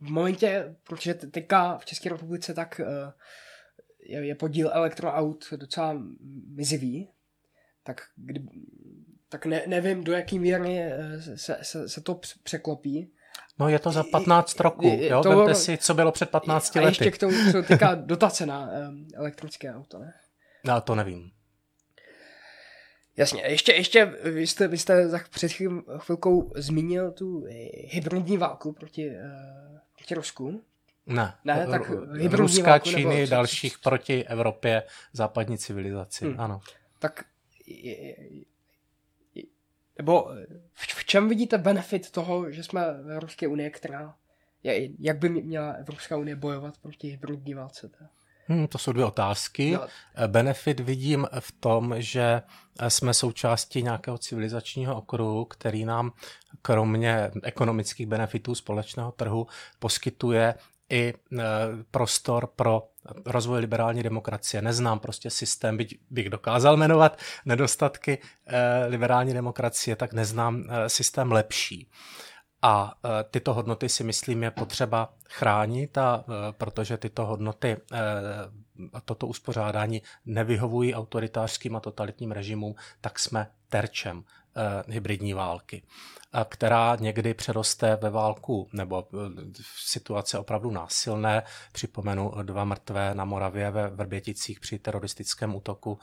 v 0.00 0.10
momentě, 0.10 0.76
protože 0.84 1.14
teďka 1.14 1.78
v 1.78 1.84
České 1.84 2.08
republice 2.08 2.54
tak 2.54 2.80
uh, 2.84 3.12
je, 4.04 4.26
je 4.26 4.34
podíl 4.34 4.70
elektroaut 4.72 5.44
docela 5.56 6.02
mizivý, 6.48 7.08
tak, 7.82 8.00
kdy, 8.16 8.42
tak 9.28 9.46
ne, 9.46 9.62
nevím, 9.66 10.04
do 10.04 10.12
jaký 10.12 10.38
míry 10.38 10.78
eh, 10.78 11.20
se, 11.36 11.58
se, 11.62 11.88
se 11.88 12.00
to 12.00 12.20
překlopí. 12.42 13.12
No 13.58 13.68
je 13.68 13.78
to 13.78 13.92
za 13.92 14.04
15 14.10 14.60
roků, 14.60 14.98
jo? 15.00 15.22
To, 15.22 15.28
Vemte 15.28 15.54
si, 15.54 15.78
co 15.78 15.94
bylo 15.94 16.12
před 16.12 16.30
15 16.30 16.74
lety. 16.74 16.84
A 16.84 16.88
ještě 16.88 17.10
k 17.10 17.18
tomu, 17.18 17.52
co 17.52 17.62
týká 17.62 17.94
dotace 17.94 18.46
na 18.46 18.70
um, 18.88 19.08
elektrické 19.14 19.74
auto, 19.74 19.98
ne? 19.98 20.12
No, 20.64 20.80
to 20.80 20.94
nevím. 20.94 21.30
Jasně, 23.16 23.42
ještě, 23.42 23.72
ještě 23.72 24.04
vy 24.04 24.46
jste, 24.46 24.68
vy 24.68 24.78
jste 24.78 25.08
za 25.08 25.20
před 25.30 25.52
chvilkou 25.98 26.52
zmínil 26.56 27.12
tu 27.12 27.46
hybridní 27.88 28.36
válku 28.36 28.72
proti, 28.72 29.10
uh, 29.10 29.78
proti 29.96 30.14
Rusku. 30.14 30.64
Ne, 31.06 31.34
ne 31.44 31.66
tak 31.70 31.90
Ruska, 32.30 32.70
válku, 32.70 32.88
Číny, 32.88 33.20
nebo, 33.20 33.30
dalších 33.30 33.78
proti 33.78 34.24
Evropě, 34.24 34.82
západní 35.12 35.58
civilizaci, 35.58 36.24
hmm. 36.24 36.40
ano. 36.40 36.60
Tak 36.98 37.24
nebo 39.98 40.30
v, 40.72 40.86
v 40.94 41.04
čem 41.04 41.28
vidíte 41.28 41.58
benefit 41.58 42.10
toho, 42.10 42.50
že 42.50 42.62
jsme 42.62 43.02
v 43.02 43.10
Evropské 43.10 43.48
unii, 43.48 43.70
která 43.70 44.14
je, 44.62 44.88
jak 44.98 45.18
by 45.18 45.28
měla 45.28 45.72
Evropská 45.72 46.16
unie 46.16 46.36
bojovat 46.36 46.78
proti 46.78 47.08
hybridní 47.08 47.54
válce? 47.54 47.88
Teda? 47.88 48.10
Hmm, 48.48 48.68
to 48.68 48.78
jsou 48.78 48.92
dvě 48.92 49.04
otázky. 49.04 49.72
No. 49.72 49.80
Benefit 50.26 50.80
vidím 50.80 51.26
v 51.40 51.52
tom, 51.52 51.94
že 51.98 52.42
jsme 52.88 53.14
součástí 53.14 53.82
nějakého 53.82 54.18
civilizačního 54.18 54.96
okruhu, 54.96 55.44
který 55.44 55.84
nám 55.84 56.12
kromě 56.62 57.30
ekonomických 57.42 58.06
benefitů 58.06 58.54
společného 58.54 59.12
trhu 59.12 59.46
poskytuje 59.78 60.54
i 60.90 61.14
e, 61.14 61.42
prostor 61.90 62.46
pro 62.46 62.88
rozvoj 63.26 63.60
liberální 63.60 64.02
demokracie. 64.02 64.62
Neznám 64.62 64.98
prostě 64.98 65.30
systém, 65.30 65.76
byť 65.76 65.98
bych 66.10 66.30
dokázal 66.30 66.76
jmenovat 66.76 67.18
nedostatky 67.44 68.18
liberální 68.88 69.34
demokracie, 69.34 69.96
tak 69.96 70.12
neznám 70.12 70.64
systém 70.86 71.32
lepší. 71.32 71.88
A 72.64 72.94
e, 73.04 73.24
tyto 73.24 73.54
hodnoty 73.54 73.88
si 73.88 74.04
myslím 74.04 74.42
je 74.42 74.50
potřeba 74.50 75.14
chránit, 75.28 75.98
a, 75.98 76.24
e, 76.28 76.52
protože 76.52 76.96
tyto 76.96 77.26
hodnoty 77.26 77.68
e, 77.68 77.78
a 78.92 79.00
toto 79.00 79.26
uspořádání 79.26 80.02
nevyhovují 80.26 80.94
autoritářským 80.94 81.76
a 81.76 81.80
totalitním 81.80 82.32
režimům, 82.32 82.74
tak 83.00 83.18
jsme 83.18 83.50
terčem 83.68 84.24
hybridní 84.88 85.34
války, 85.34 85.82
která 86.48 86.96
někdy 87.00 87.34
přeroste 87.34 87.96
ve 87.96 88.10
válku 88.10 88.68
nebo 88.72 89.08
v 89.62 89.90
situace 89.90 90.38
opravdu 90.38 90.70
násilné. 90.70 91.42
Připomenu 91.72 92.32
dva 92.42 92.64
mrtvé 92.64 93.14
na 93.14 93.24
Moravě 93.24 93.70
ve 93.70 93.88
Vrběticích 93.88 94.60
při 94.60 94.78
teroristickém 94.78 95.54
útoku, 95.54 95.98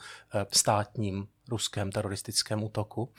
státním 0.52 1.28
ruském 1.48 1.92
teroristickém 1.92 2.64
útoku. 2.64 3.12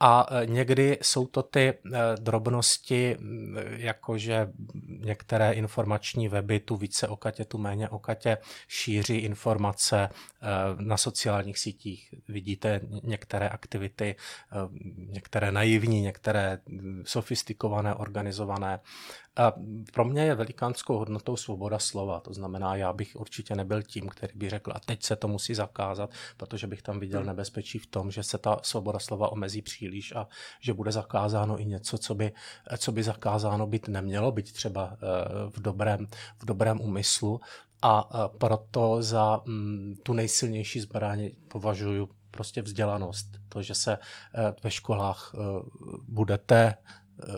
A 0.00 0.26
e, 0.30 0.46
někdy 0.46 0.98
jsou 1.02 1.26
to 1.26 1.42
ty 1.42 1.68
e, 1.68 1.74
drobnosti, 2.20 3.16
jakože 3.76 4.52
některé 4.88 5.52
informační 5.52 6.28
weby 6.28 6.60
tu 6.60 6.76
více 6.76 7.08
okatě, 7.08 7.44
tu 7.44 7.58
méně 7.58 7.88
okatě 7.88 8.38
šíří 8.68 9.16
informace 9.16 10.00
e, 10.02 10.08
na 10.78 10.96
sociálních 10.96 11.58
sítích. 11.58 12.14
Vidíte 12.28 12.80
některé 13.02 13.48
aktivity, 13.48 14.16
některé 14.96 15.52
naivní, 15.52 16.00
některé 16.00 16.58
sofistikované, 17.04 17.94
organizované. 17.94 18.80
A 19.36 19.52
pro 19.92 20.04
mě 20.04 20.22
je 20.22 20.34
velikánskou 20.34 20.98
hodnotou 20.98 21.36
svoboda 21.36 21.78
slova. 21.78 22.20
To 22.20 22.32
znamená, 22.32 22.76
já 22.76 22.92
bych 22.92 23.16
určitě 23.16 23.54
nebyl 23.54 23.82
tím, 23.82 24.08
který 24.08 24.32
by 24.38 24.50
řekl, 24.50 24.72
a 24.74 24.80
teď 24.80 25.02
se 25.02 25.16
to 25.16 25.28
musí 25.28 25.54
zakázat, 25.54 26.10
protože 26.36 26.66
bych 26.66 26.82
tam 26.82 27.00
viděl 27.00 27.20
hmm. 27.20 27.26
nebezpečí 27.26 27.78
v 27.78 27.86
tom, 27.86 28.10
že 28.10 28.22
se 28.22 28.38
ta 28.38 28.58
svoboda 28.62 28.98
slova 28.98 29.32
omezí 29.32 29.62
příliš 29.62 29.85
a 30.12 30.28
že 30.60 30.74
bude 30.74 30.92
zakázáno 30.92 31.60
i 31.60 31.66
něco, 31.66 31.98
co 31.98 32.14
by, 32.14 32.32
co 32.78 32.92
by 32.92 33.02
zakázáno 33.02 33.66
být 33.66 33.88
nemělo, 33.88 34.32
být 34.32 34.52
třeba 34.52 34.92
eh, 34.92 34.96
v 35.50 35.60
dobrém, 35.60 36.06
v 36.38 36.44
dobrém 36.44 36.80
úmyslu. 36.80 37.40
A 37.82 38.08
eh, 38.14 38.38
proto 38.38 39.02
za 39.02 39.40
mm, 39.44 39.94
tu 40.02 40.12
nejsilnější 40.12 40.80
zbraň 40.80 41.30
považuji 41.48 42.08
prostě 42.30 42.62
vzdělanost. 42.62 43.26
To, 43.48 43.62
že 43.62 43.74
se 43.74 43.92
eh, 43.98 44.54
ve 44.62 44.70
školách 44.70 45.34
budete 46.08 46.74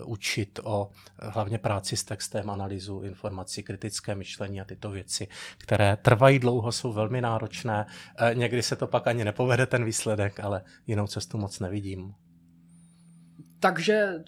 učit 0.05 0.59
o 0.63 0.89
hlavně 1.19 1.57
práci 1.57 1.97
s 1.97 2.03
textem, 2.03 2.49
analýzu 2.49 3.01
informací, 3.01 3.63
kritické 3.63 4.15
myšlení 4.15 4.61
a 4.61 4.65
tyto 4.65 4.91
věci, 4.91 5.27
které 5.57 5.97
trvají 5.97 6.39
dlouho, 6.39 6.71
jsou 6.71 6.93
velmi 6.93 7.21
náročné. 7.21 7.85
Někdy 8.33 8.63
se 8.63 8.75
to 8.75 8.87
pak 8.87 9.07
ani 9.07 9.25
nepovede 9.25 9.65
ten 9.65 9.85
výsledek, 9.85 10.39
ale 10.39 10.61
jinou 10.87 11.07
cestu 11.07 11.37
moc 11.37 11.59
nevidím. 11.59 12.15
Takže 13.59 14.23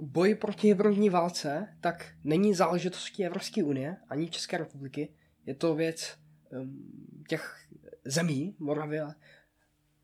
boj 0.00 0.34
proti 0.34 0.68
hybridní 0.68 1.10
válce 1.10 1.76
tak 1.80 2.14
není 2.24 2.54
záležitostí 2.54 3.24
Evropské 3.24 3.64
unie 3.64 3.96
ani 4.08 4.30
České 4.30 4.58
republiky. 4.58 5.14
Je 5.46 5.54
to 5.54 5.74
věc 5.74 6.18
um, 6.50 7.24
těch 7.28 7.66
zemí, 8.04 8.56
Moravy, 8.58 9.00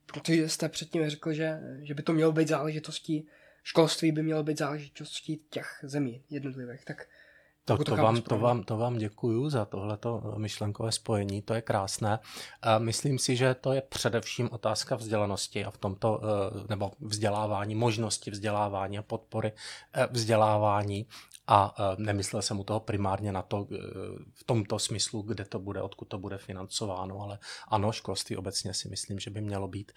protože 0.07 0.49
jste 0.49 0.69
předtím 0.69 1.11
řekl, 1.11 1.33
že, 1.33 1.61
že 1.83 1.95
by 1.95 2.03
to 2.03 2.13
mělo 2.13 2.33
být 2.33 2.49
záležitostí 2.49 3.29
školství 3.63 4.13
by 4.13 4.23
mělo 4.23 4.43
být 4.43 4.59
záležitostí 4.59 5.37
těch 5.51 5.81
zemí 5.83 6.25
jednotlivých. 6.31 6.85
Tak 6.85 7.09
to, 7.77 7.85
to, 7.85 7.97
vám, 7.97 8.23
to, 8.23 8.39
vám, 8.39 8.63
to 8.63 8.77
vám 8.77 8.99
děkuju 8.99 9.51
za 9.51 9.65
tohleto 9.65 10.35
myšlenkové 10.37 10.93
spojení, 10.93 11.43
to 11.43 11.55
je 11.55 11.63
krásné. 11.63 12.19
Myslím 12.79 13.19
si, 13.19 13.37
že 13.37 13.55
to 13.55 13.73
je 13.73 13.83
především 13.83 14.49
otázka 14.53 14.97
vzdělanosti 14.97 15.65
a 15.65 15.71
v 15.71 15.79
tomto, 15.79 16.21
eh, 16.23 16.65
nebo 16.69 16.93
vzdělávání, 17.01 17.75
možnosti 17.75 18.31
vzdělávání 18.31 18.99
a 18.99 19.03
podpory 19.03 19.53
eh, 19.95 20.09
vzdělávání. 20.11 21.07
A 21.53 21.75
nemyslel 21.99 22.43
jsem 22.43 22.61
u 22.61 22.65
toho 22.65 22.81
primárně 22.81 23.33
na 23.33 23.43
to 23.43 23.67
v 24.35 24.45
tomto 24.45 24.79
smyslu, 24.79 25.23
kde 25.23 25.45
to 25.45 25.59
bude, 25.59 25.83
odkud 25.83 26.05
to 26.05 26.19
bude 26.19 26.39
financováno, 26.39 27.21
ale 27.21 27.39
ano, 27.69 27.93
školství 27.93 28.37
obecně 28.37 28.75
si 28.75 28.89
myslím, 28.89 29.19
že 29.19 29.31
by 29.31 29.41
mělo 29.41 29.69
být, 29.69 29.93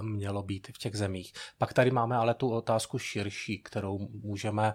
mělo 0.00 0.42
být 0.42 0.68
v 0.74 0.78
těch 0.78 0.96
zemích. 0.96 1.32
Pak 1.58 1.72
tady 1.72 1.90
máme 1.90 2.16
ale 2.16 2.34
tu 2.34 2.50
otázku 2.50 2.98
širší, 2.98 3.62
kterou 3.62 4.08
můžeme 4.22 4.74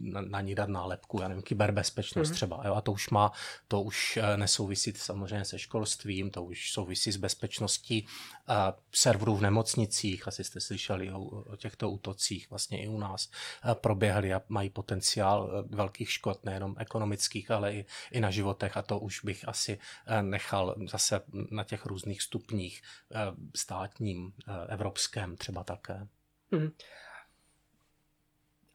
na, 0.00 0.20
na 0.20 0.40
ní 0.40 0.54
dát 0.54 0.68
nálepku, 0.68 1.20
já 1.22 1.28
nevím, 1.28 1.42
kyberbezpečnost 1.42 2.30
mm-hmm. 2.30 2.34
třeba, 2.34 2.62
jo, 2.64 2.74
a 2.74 2.80
to 2.80 2.92
už 2.92 3.10
má, 3.10 3.32
to 3.68 3.82
už 3.82 4.16
eh, 4.16 4.36
nesouvisí 4.36 4.92
samozřejmě 4.96 5.44
se 5.44 5.58
školstvím, 5.58 6.30
to 6.30 6.44
už 6.44 6.72
souvisí 6.72 7.12
s 7.12 7.16
bezpečností 7.16 8.06
uh, 8.48 8.54
serverů 8.94 9.36
v 9.36 9.42
nemocnicích, 9.42 10.28
asi 10.28 10.44
jste 10.44 10.60
slyšeli 10.60 11.12
o, 11.12 11.20
o 11.20 11.56
těchto 11.56 11.90
útocích, 11.90 12.50
vlastně 12.50 12.82
i 12.82 12.88
u 12.88 12.98
nás 12.98 13.30
uh, 13.64 13.74
proběhly 13.74 14.34
a 14.34 14.42
mají 14.48 14.70
potenciál 14.70 15.64
velkých 15.70 16.10
škod, 16.10 16.44
nejenom 16.44 16.74
ekonomických, 16.78 17.50
ale 17.50 17.74
i, 17.74 17.84
i 18.10 18.20
na 18.20 18.30
životech 18.30 18.76
a 18.76 18.82
to 18.82 18.98
už 18.98 19.24
bych 19.24 19.48
asi 19.48 19.78
uh, 19.78 20.22
nechal 20.22 20.74
zase 20.88 21.20
na 21.50 21.64
těch 21.64 21.86
různých 21.86 22.22
stupních 22.22 22.82
uh, 23.10 23.18
státním, 23.56 24.24
uh, 24.24 24.32
evropském 24.68 25.36
třeba 25.36 25.64
také. 25.64 26.06
Mm-hmm. 26.52 26.72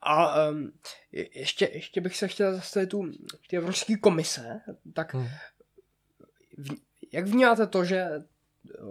A 0.02 0.46
um, 0.50 0.72
ještě, 1.12 1.70
ještě 1.74 2.02
bych 2.02 2.18
se 2.18 2.28
chtěl 2.28 2.56
zastavit 2.56 2.90
tu 2.90 3.12
ty 3.50 3.58
Evropské 3.58 3.98
komise, 3.98 4.62
tak 4.94 5.14
hmm. 5.14 5.28
v, 6.58 6.70
jak 7.14 7.28
vnímáte 7.28 7.68
to, 7.68 7.86
že 7.86 8.08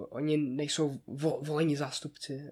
oni 0.08 0.36
nejsou 0.36 1.00
vo, 1.06 1.40
volení 1.42 1.76
zástupci 1.76 2.50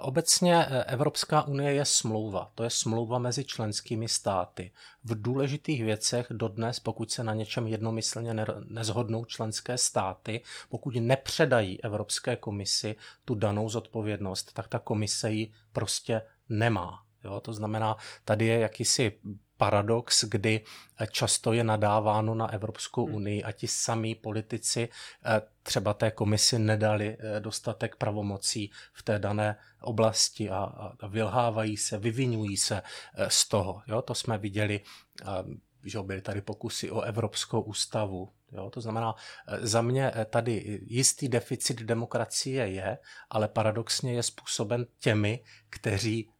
Obecně 0.00 0.66
e, 0.66 0.84
Evropská 0.84 1.42
unie 1.42 1.72
je 1.72 1.84
smlouva. 1.84 2.52
To 2.54 2.64
je 2.64 2.70
smlouva 2.70 3.18
mezi 3.18 3.44
členskými 3.44 4.08
státy. 4.08 4.72
V 5.04 5.22
důležitých 5.22 5.84
věcech 5.84 6.26
dodnes, 6.30 6.80
pokud 6.80 7.10
se 7.10 7.24
na 7.24 7.34
něčem 7.34 7.66
jednomyslně 7.66 8.34
nezhodnou 8.64 9.24
členské 9.24 9.78
státy, 9.78 10.42
pokud 10.68 10.94
nepředají 10.94 11.84
Evropské 11.84 12.36
komisi 12.36 12.96
tu 13.24 13.34
danou 13.34 13.68
zodpovědnost, 13.68 14.52
tak 14.52 14.68
ta 14.68 14.78
komise 14.78 15.30
ji 15.30 15.52
prostě 15.72 16.22
nemá. 16.48 17.07
Jo? 17.28 17.40
To 17.40 17.52
znamená, 17.52 17.96
tady 18.24 18.46
je 18.46 18.58
jakýsi 18.58 19.12
paradox, 19.58 20.24
kdy 20.24 20.60
eh, 21.00 21.06
často 21.06 21.52
je 21.52 21.64
nadáváno 21.64 22.34
na 22.34 22.52
Evropskou 22.52 23.06
hmm. 23.06 23.14
unii 23.14 23.44
a 23.44 23.52
ti 23.52 23.68
samí 23.68 24.14
politici 24.14 24.88
eh, 24.88 25.42
třeba 25.62 25.94
té 25.94 26.10
komisi 26.10 26.58
nedali 26.58 27.16
eh, 27.20 27.40
dostatek 27.40 27.96
pravomocí 27.96 28.70
v 28.92 29.02
té 29.02 29.18
dané 29.18 29.56
oblasti 29.80 30.50
a, 30.50 30.58
a 31.00 31.06
vylhávají 31.06 31.76
se, 31.76 31.98
vyvinují 31.98 32.56
se 32.56 32.82
z 33.28 33.48
toho. 33.48 33.82
Jo? 33.86 34.02
To 34.02 34.14
jsme 34.14 34.38
viděli, 34.38 34.80
že 35.84 36.02
byly 36.02 36.20
tady 36.20 36.40
pokusy 36.40 36.90
o 36.90 37.00
Evropskou 37.00 37.60
ústavu. 37.60 38.32
Jo? 38.52 38.70
To 38.70 38.80
znamená, 38.80 39.14
za 39.60 39.82
mě 39.82 40.12
tady 40.30 40.80
jistý 40.86 41.28
deficit 41.28 41.82
demokracie 41.82 42.68
je, 42.68 42.98
ale 43.30 43.48
paradoxně 43.48 44.12
je 44.12 44.22
způsoben 44.22 44.86
těmi, 44.98 45.44
kteří 45.70 46.30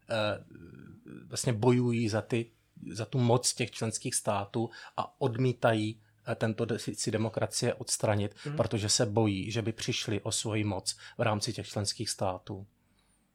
vlastně 1.28 1.52
bojují 1.52 2.08
za 2.08 2.22
ty 2.22 2.50
za 2.90 3.04
tu 3.04 3.18
moc 3.18 3.54
těch 3.54 3.70
členských 3.70 4.14
států 4.14 4.70
a 4.96 5.20
odmítají 5.20 6.00
eh, 6.26 6.34
tento 6.34 6.64
deficit 6.64 7.10
demokracie 7.10 7.74
odstranit, 7.74 8.34
mm. 8.46 8.56
protože 8.56 8.88
se 8.88 9.06
bojí, 9.06 9.50
že 9.50 9.62
by 9.62 9.72
přišli 9.72 10.20
o 10.20 10.32
svoji 10.32 10.64
moc 10.64 10.96
v 11.18 11.22
rámci 11.22 11.52
těch 11.52 11.68
členských 11.68 12.10
států. 12.10 12.66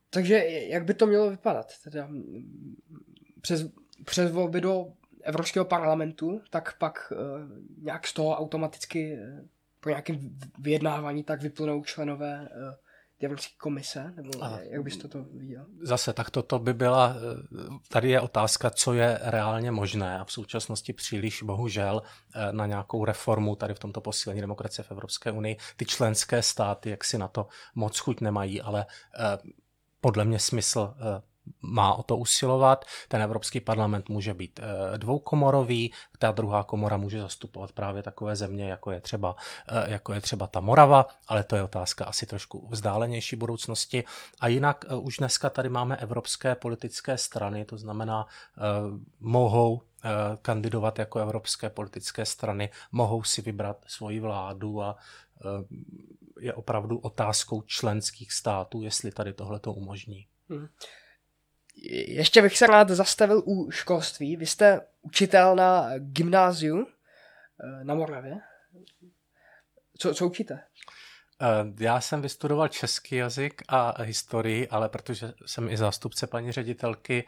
Takže 0.10 0.36
jak 0.46 0.86
by 0.86 0.94
to 0.94 1.08
mělo 1.08 1.30
vypadat? 1.30 1.74
Teda 1.84 2.10
přes, 3.42 3.66
přes 4.06 4.32
volby 4.32 4.62
do 4.62 4.86
Evropského 5.22 5.66
parlamentu, 5.66 6.42
tak 6.50 6.78
pak 6.78 7.14
uh, 7.14 7.18
nějak 7.84 8.08
z 8.08 8.14
toho 8.14 8.38
automaticky 8.38 9.18
po 9.80 9.90
nějakém 9.90 10.38
vyjednávání 10.60 11.24
tak 11.24 11.42
vyplnou 11.42 11.84
členové 11.84 12.50
Evropské 13.26 13.54
komise? 13.58 14.14
Nebo 14.16 14.44
a 14.44 14.60
jak 14.60 14.84
bys 14.84 14.98
to 14.98 15.24
viděl? 15.24 15.66
Zase, 15.82 16.14
tak 16.14 16.30
toto 16.30 16.60
by 16.60 16.74
byla, 16.74 17.16
tady 17.90 18.10
je 18.10 18.22
otázka, 18.22 18.70
co 18.70 18.94
je 18.94 19.20
reálně 19.22 19.72
možné 19.72 20.20
a 20.20 20.26
v 20.26 20.32
současnosti 20.32 20.94
příliš 20.94 21.44
bohužel 21.44 22.02
eh, 22.36 22.54
na 22.54 22.66
nějakou 22.66 23.06
reformu 23.06 23.56
tady 23.56 23.74
v 23.74 23.80
tomto 23.80 24.02
posílení 24.02 24.42
demokracie 24.42 24.86
v 24.86 24.92
Evropské 24.92 25.32
unii 25.32 25.58
ty 25.78 25.86
členské 25.86 26.44
státy, 26.44 26.90
jak 26.90 27.04
si 27.04 27.18
na 27.18 27.28
to 27.28 27.48
moc 27.76 28.00
chuť 28.00 28.22
nemají, 28.22 28.62
ale 28.62 28.86
eh, 29.20 29.38
podle 30.02 30.26
mě 30.26 30.40
smysl 30.40 30.94
eh, 30.98 31.33
má 31.62 31.94
o 31.94 32.04
to 32.04 32.18
usilovat. 32.18 32.86
Ten 33.08 33.22
Evropský 33.22 33.60
parlament 33.60 34.10
může 34.10 34.34
být 34.34 34.60
eh, 34.64 34.98
dvoukomorový, 34.98 35.94
ta 36.20 36.32
druhá 36.32 36.64
komora 36.64 36.98
může 36.98 37.22
zastupovat 37.22 37.72
právě 37.72 38.04
takové 38.04 38.36
země, 38.36 38.70
jako 38.70 38.92
je 38.92 39.02
třeba, 39.02 39.36
eh, 39.68 39.92
jako 39.92 40.14
je 40.14 40.22
třeba 40.22 40.48
ta 40.48 40.60
Morava, 40.60 41.08
ale 41.28 41.44
to 41.44 41.56
je 41.56 41.64
otázka 41.64 42.06
asi 42.06 42.26
trošku 42.26 42.68
vzdálenější 42.72 43.36
budoucnosti. 43.36 44.04
A 44.40 44.48
jinak 44.48 44.86
eh, 44.88 44.96
už 44.96 45.18
dneska 45.18 45.50
tady 45.50 45.70
máme 45.70 45.98
evropské 45.98 46.56
politické 46.56 47.18
strany, 47.18 47.66
to 47.66 47.78
znamená, 47.78 48.26
mohou 49.20 49.82
kandidovat 50.42 51.00
jako 51.00 51.20
evropské 51.20 51.70
politické 51.70 52.26
strany, 52.26 52.70
mohou 52.92 53.24
si 53.24 53.42
vybrat 53.42 53.78
svoji 53.88 54.20
vládu 54.20 54.82
a 54.82 54.98
je 56.40 56.54
opravdu 56.54 56.98
otázkou 56.98 57.62
členských 57.62 58.34
států, 58.34 58.82
jestli 58.82 59.12
tady 59.12 59.34
tohle 59.34 59.60
to 59.60 59.74
umožní. 59.74 60.28
Hmm. 60.50 60.68
Ještě 61.92 62.42
bych 62.42 62.58
se 62.58 62.68
rád 62.68 62.90
zastavil 62.90 63.44
u 63.46 63.72
školství. 63.72 64.36
Vy 64.36 64.46
jste 64.46 64.82
učitel 65.02 65.56
na 65.56 65.90
gymnáziu 65.98 66.88
eh, 66.88 67.84
na 67.84 67.96
Moravě. 67.96 68.36
Co, 69.98 70.14
co 70.14 70.28
učíte? 70.28 70.64
Eh, 71.42 71.48
já 71.80 72.02
jsem 72.02 72.22
vystudoval 72.22 72.68
český 72.68 73.16
jazyk 73.16 73.62
a 73.68 74.04
historii, 74.04 74.68
ale 74.68 74.90
protože 74.90 75.34
jsem 75.46 75.70
i 75.70 75.78
zástupce 75.78 76.28
paní 76.28 76.52
ředitelky 76.52 77.28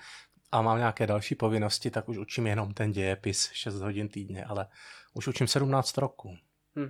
a 0.51 0.61
mám 0.61 0.77
nějaké 0.77 1.07
další 1.07 1.35
povinnosti, 1.35 1.91
tak 1.91 2.09
už 2.09 2.17
učím 2.17 2.47
jenom 2.47 2.73
ten 2.73 2.91
dějepis 2.91 3.49
6 3.51 3.75
hodin 3.75 4.09
týdně, 4.09 4.45
ale 4.45 4.67
už 5.13 5.27
učím 5.27 5.47
17 5.47 5.97
roku. 5.97 6.37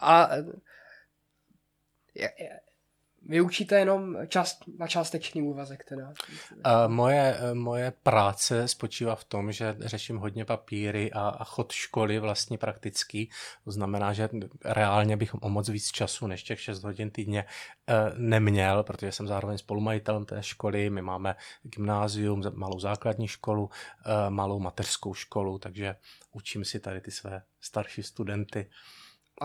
a 0.00 0.30
vy 3.26 3.40
učíte 3.40 3.78
jenom 3.78 4.16
část, 4.28 4.58
na 4.78 4.86
částečný 4.86 5.42
úvazek 5.42 5.84
teda? 5.84 6.08
Uh, 6.08 6.12
moje, 6.86 7.40
moje 7.52 7.92
práce 8.02 8.68
spočívá 8.68 9.14
v 9.14 9.24
tom, 9.24 9.52
že 9.52 9.76
řeším 9.80 10.16
hodně 10.16 10.44
papíry 10.44 11.12
a, 11.12 11.28
a 11.28 11.44
chod 11.44 11.72
školy 11.72 12.18
vlastně 12.18 12.58
praktický. 12.58 13.30
To 13.64 13.70
znamená, 13.70 14.12
že 14.12 14.28
reálně 14.64 15.16
bych 15.16 15.34
o 15.34 15.48
moc 15.48 15.68
víc 15.68 15.90
času 15.90 16.26
než 16.26 16.42
těch 16.42 16.60
6 16.60 16.84
hodin 16.84 17.10
týdně 17.10 17.44
uh, 17.44 18.18
neměl, 18.18 18.82
protože 18.82 19.12
jsem 19.12 19.26
zároveň 19.26 19.58
spolumajitelem 19.58 20.24
té 20.24 20.42
školy. 20.42 20.90
My 20.90 21.02
máme 21.02 21.36
gymnázium, 21.62 22.42
malou 22.54 22.80
základní 22.80 23.28
školu, 23.28 23.62
uh, 23.64 23.70
malou 24.28 24.58
mateřskou 24.60 25.14
školu, 25.14 25.58
takže 25.58 25.96
učím 26.32 26.64
si 26.64 26.80
tady 26.80 27.00
ty 27.00 27.10
své 27.10 27.42
starší 27.60 28.02
studenty. 28.02 28.70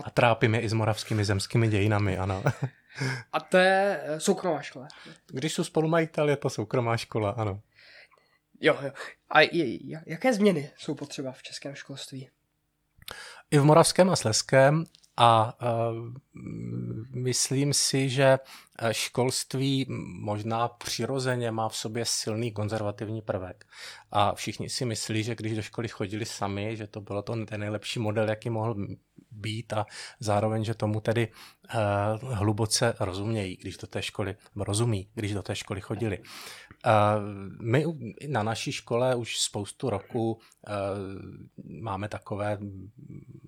A 0.04 0.10
trápím 0.10 0.54
je 0.54 0.60
i 0.60 0.68
s 0.68 0.72
moravskými 0.72 1.24
zemskými 1.24 1.68
dějinami, 1.68 2.18
ano. 2.18 2.42
A 3.32 3.40
to 3.40 3.56
je 3.56 4.00
eh, 4.02 4.20
soukromá 4.20 4.62
škola. 4.62 4.88
Když 5.26 5.52
jsou 5.52 5.64
spolumajitel, 5.64 6.28
je 6.28 6.36
to 6.36 6.50
soukromá 6.50 6.96
škola, 6.96 7.30
ano. 7.30 7.60
Jo, 8.60 8.78
jo. 8.82 8.90
A 9.30 9.40
jaké 10.06 10.34
změny 10.34 10.70
jsou 10.76 10.94
potřeba 10.94 11.32
v 11.32 11.42
českém 11.42 11.74
školství? 11.74 12.28
I 13.50 13.58
v 13.58 13.64
moravském 13.64 14.10
a 14.10 14.16
sleském 14.16 14.84
a 15.16 15.58
uh, 15.62 16.12
myslím 17.14 17.74
si, 17.74 18.08
že 18.08 18.38
eh, 18.78 18.94
školství 18.94 19.86
možná 20.20 20.68
přirozeně 20.68 21.50
má 21.50 21.68
v 21.68 21.76
sobě 21.76 22.04
silný 22.04 22.52
konzervativní 22.52 23.22
prvek. 23.22 23.64
A 24.10 24.34
všichni 24.34 24.68
si 24.68 24.84
myslí, 24.84 25.22
že 25.22 25.34
když 25.34 25.56
do 25.56 25.62
školy 25.62 25.88
chodili 25.88 26.24
sami, 26.24 26.76
že 26.76 26.86
to 26.86 27.00
bylo 27.00 27.22
to 27.22 27.44
ten 27.46 27.60
nejlepší 27.60 28.00
model, 28.00 28.28
jaký 28.28 28.50
mohl 28.50 28.76
být 29.30 29.72
a 29.72 29.86
zároveň, 30.20 30.64
že 30.64 30.74
tomu 30.74 31.00
tedy 31.00 31.28
uh, 31.28 32.32
hluboce 32.32 32.94
rozumějí, 33.00 33.56
když 33.56 33.76
do 33.76 33.86
té 33.86 34.02
školy, 34.02 34.36
rozumí, 34.56 35.08
když 35.14 35.34
do 35.34 35.42
té 35.42 35.56
školy 35.56 35.80
chodili. 35.80 36.18
Uh, 36.18 36.24
my 37.60 37.84
na 38.28 38.42
naší 38.42 38.72
škole 38.72 39.14
už 39.14 39.40
spoustu 39.40 39.90
roku 39.90 40.32
uh, 40.32 40.40
máme 41.82 42.08
takové 42.08 42.58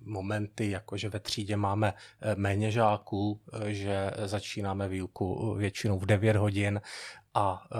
momenty, 0.05 0.69
jako 0.69 0.97
že 0.97 1.09
ve 1.09 1.19
třídě 1.19 1.57
máme 1.57 1.93
méně 2.35 2.71
žáků, 2.71 3.41
že 3.67 4.11
začínáme 4.25 4.87
výuku 4.87 5.55
většinou 5.55 5.99
v 5.99 6.05
9 6.05 6.35
hodin 6.35 6.81
a 7.33 7.63
e, 7.71 7.77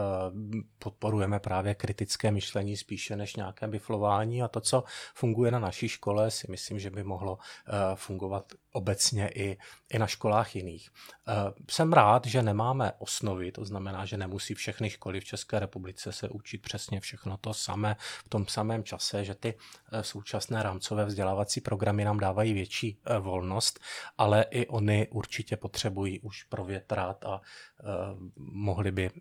podporujeme 0.80 1.40
právě 1.40 1.76
kritické 1.76 2.32
myšlení 2.32 2.78
spíše 2.78 3.16
než 3.16 3.36
nějaké 3.36 3.68
biflování. 3.68 4.44
A 4.44 4.48
to, 4.48 4.62
co 4.62 4.84
funguje 5.14 5.52
na 5.52 5.60
naší 5.60 5.88
škole, 5.88 6.32
si 6.32 6.48
myslím, 6.52 6.80
že 6.80 6.90
by 6.90 7.04
mohlo 7.04 7.38
e, 7.38 7.96
fungovat 7.96 8.54
obecně 8.72 9.30
i, 9.36 9.58
i 9.90 10.00
na 10.00 10.08
školách 10.08 10.56
jiných. 10.56 10.90
E, 11.28 11.34
jsem 11.72 11.94
rád, 11.94 12.26
že 12.26 12.44
nemáme 12.44 12.92
osnovy, 13.00 13.52
to 13.52 13.66
znamená, 13.66 14.06
že 14.06 14.18
nemusí 14.18 14.54
všechny 14.54 14.90
školy 14.90 15.20
v 15.20 15.26
České 15.26 15.60
republice 15.60 16.12
se 16.12 16.30
učit 16.30 16.62
přesně 16.62 17.00
všechno 17.00 17.38
to 17.38 17.54
samé 17.54 17.96
v 18.26 18.30
tom 18.30 18.48
samém 18.48 18.84
čase, 18.84 19.26
že 19.26 19.36
ty 19.36 19.58
současné 20.02 20.64
rámcové 20.64 21.06
vzdělávací 21.06 21.62
programy 21.62 22.06
nám 22.06 22.20
dávají 22.20 22.54
větší 22.54 22.98
volnost, 23.20 23.80
ale 24.18 24.46
i 24.50 24.68
oni 24.68 25.08
určitě 25.12 25.58
potřebují 25.58 26.20
už 26.20 26.44
provětrat 26.44 27.26
a 27.26 27.42
mohli 28.38 28.92
by 28.92 29.12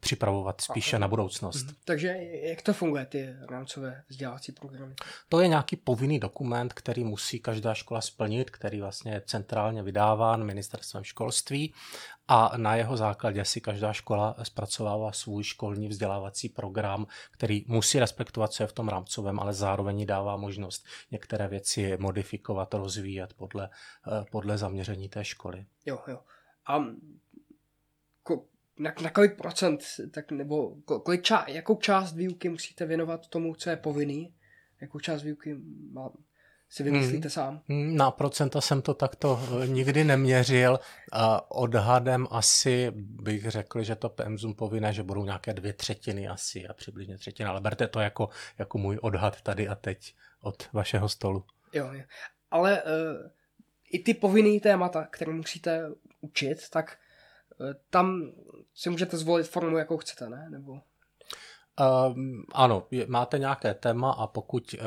připravovat 0.00 0.60
spíše 0.60 0.98
na 0.98 1.08
budoucnost. 1.08 1.64
Mhm. 1.64 1.74
Takže 1.84 2.08
jak 2.42 2.62
to 2.62 2.72
funguje, 2.72 3.06
ty 3.06 3.34
rámcové 3.50 4.02
vzdělávací 4.08 4.52
programy? 4.52 4.94
To 5.28 5.40
je 5.40 5.48
nějaký 5.48 5.76
povinný 5.76 6.18
dokument, 6.18 6.72
který 6.72 7.04
musí 7.04 7.40
každá 7.40 7.74
škola 7.74 8.00
splnit, 8.00 8.50
který 8.50 8.80
vlastně 8.80 8.99
je 9.06 9.22
centrálně 9.26 9.82
vydáván 9.82 10.44
ministerstvem 10.44 11.04
školství 11.04 11.74
a 12.28 12.56
na 12.56 12.76
jeho 12.76 12.96
základě 12.96 13.44
si 13.44 13.60
každá 13.60 13.92
škola 13.92 14.36
zpracovává 14.42 15.12
svůj 15.12 15.44
školní 15.44 15.88
vzdělávací 15.88 16.48
program, 16.48 17.06
který 17.30 17.64
musí 17.68 17.98
respektovat, 17.98 18.52
co 18.52 18.62
je 18.62 18.66
v 18.66 18.72
tom 18.72 18.88
rámcovém, 18.88 19.40
ale 19.40 19.54
zároveň 19.54 20.06
dává 20.06 20.36
možnost 20.36 20.86
některé 21.10 21.48
věci 21.48 21.96
modifikovat, 22.00 22.74
rozvíjet 22.74 23.34
podle, 23.34 23.68
eh, 23.68 24.24
podle 24.30 24.58
zaměření 24.58 25.08
té 25.08 25.24
školy. 25.24 25.66
Jo, 25.86 25.98
jo. 26.08 26.20
A 26.66 26.84
na, 28.80 28.92
na 29.02 29.10
kolik 29.10 29.36
procent, 29.36 29.80
tak 30.10 30.32
nebo 30.32 30.76
kolik 30.80 31.22
ča, 31.22 31.44
jakou 31.48 31.76
část 31.76 32.14
výuky 32.14 32.48
musíte 32.48 32.86
věnovat 32.86 33.26
tomu, 33.26 33.54
co 33.54 33.70
je 33.70 33.76
povinný, 33.76 34.34
jakou 34.80 34.98
část 34.98 35.22
výuky 35.22 35.56
má, 35.92 36.10
si 36.70 36.82
vymyslíte 36.82 37.28
hmm. 37.28 37.30
sám? 37.30 37.62
Na 37.68 38.10
procenta 38.10 38.60
jsem 38.60 38.82
to 38.82 38.94
takto 38.94 39.40
nikdy 39.66 40.04
neměřil. 40.04 40.80
A 41.12 41.50
odhadem 41.50 42.26
asi 42.30 42.92
bych 42.94 43.50
řekl, 43.50 43.82
že 43.82 43.96
to 43.96 44.08
pemzum 44.08 44.54
povinné, 44.54 44.92
že 44.92 45.02
budou 45.02 45.24
nějaké 45.24 45.54
dvě 45.54 45.72
třetiny 45.72 46.28
asi 46.28 46.68
a 46.68 46.74
přibližně 46.74 47.18
třetina, 47.18 47.50
ale 47.50 47.60
berte 47.60 47.88
to 47.88 48.00
jako, 48.00 48.28
jako 48.58 48.78
můj 48.78 48.98
odhad 49.02 49.42
tady 49.42 49.68
a 49.68 49.74
teď 49.74 50.14
od 50.42 50.72
vašeho 50.72 51.08
stolu. 51.08 51.44
Jo, 51.72 51.92
jo. 51.92 52.02
ale 52.50 52.82
uh, 52.82 52.90
i 53.92 53.98
ty 53.98 54.14
povinné 54.14 54.60
témata, 54.60 55.06
které 55.10 55.32
musíte 55.32 55.90
učit, 56.20 56.70
tak 56.70 56.98
uh, 57.60 57.72
tam 57.90 58.32
si 58.74 58.90
můžete 58.90 59.16
zvolit 59.16 59.48
formu, 59.48 59.78
jakou 59.78 59.96
chcete, 59.96 60.28
ne? 60.28 60.46
Nebo... 60.50 60.80
Um, 61.80 62.42
ano, 62.52 62.86
je, 62.90 63.06
máte 63.06 63.38
nějaké 63.38 63.74
téma 63.74 64.12
a 64.12 64.26
pokud 64.26 64.74
uh, 64.74 64.80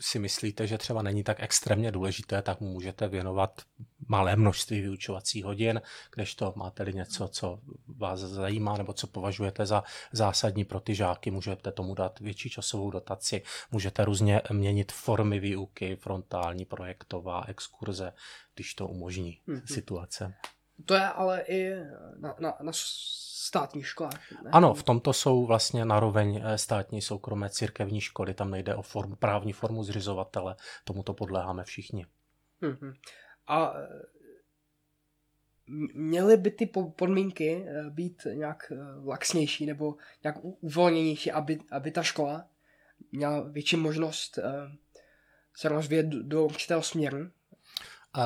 si 0.00 0.18
myslíte, 0.18 0.66
že 0.66 0.78
třeba 0.78 1.02
není 1.02 1.24
tak 1.24 1.36
extrémně 1.40 1.92
důležité, 1.92 2.42
tak 2.42 2.60
mu 2.60 2.68
můžete 2.68 3.08
věnovat 3.08 3.62
malé 4.08 4.36
množství 4.36 4.80
vyučovacích 4.80 5.44
hodin, 5.44 5.82
kdežto 6.14 6.52
máte-li 6.56 6.94
něco, 6.94 7.28
co 7.28 7.60
vás 7.96 8.20
zajímá 8.20 8.76
nebo 8.76 8.92
co 8.92 9.06
považujete 9.06 9.66
za 9.66 9.84
zásadní 10.12 10.64
pro 10.64 10.80
ty 10.80 10.94
žáky, 10.94 11.30
můžete 11.30 11.72
tomu 11.72 11.94
dát 11.94 12.20
větší 12.20 12.50
časovou 12.50 12.90
dotaci, 12.90 13.42
můžete 13.70 14.04
různě 14.04 14.42
měnit 14.52 14.92
formy 14.92 15.40
výuky, 15.40 15.96
frontální, 15.96 16.64
projektová, 16.64 17.44
exkurze, 17.48 18.12
když 18.54 18.74
to 18.74 18.88
umožní 18.88 19.40
mm-hmm. 19.48 19.74
situace. 19.74 20.34
To 20.86 20.94
je 20.94 21.04
ale 21.04 21.40
i 21.40 21.74
na, 22.18 22.34
na, 22.40 22.54
na 22.62 22.72
státní 23.52 23.82
školách. 23.82 24.32
Ne? 24.44 24.50
Ano, 24.52 24.74
v 24.74 24.82
tomto 24.82 25.12
jsou 25.12 25.46
vlastně 25.46 25.84
naroveň 25.84 26.42
eh, 26.44 26.58
státní 26.58 27.02
soukromé 27.02 27.50
církevní 27.50 28.00
školy, 28.00 28.34
tam 28.34 28.50
nejde 28.50 28.74
o 28.74 28.82
formu, 28.82 29.16
právní 29.16 29.52
formu 29.52 29.84
zřizovatele, 29.84 30.56
tomuto 30.84 31.14
podléháme 31.14 31.64
všichni. 31.64 32.06
Mm-hmm. 32.62 32.94
A 33.46 33.74
eh, 33.76 33.88
měly 35.94 36.36
by 36.36 36.50
ty 36.50 36.66
podmínky 36.96 37.66
eh, 37.66 37.90
být 37.90 38.26
nějak 38.34 38.72
laxnější 39.04 39.66
nebo 39.66 39.96
nějak 40.24 40.36
uvolněnější, 40.42 41.32
aby, 41.32 41.58
aby 41.70 41.90
ta 41.90 42.02
škola 42.02 42.48
měla 43.12 43.40
větší 43.40 43.76
možnost 43.76 44.38
se 45.54 45.68
rozvíjet 45.68 46.06
do 46.06 46.44
určitého 46.44 46.82
směru? 46.82 47.30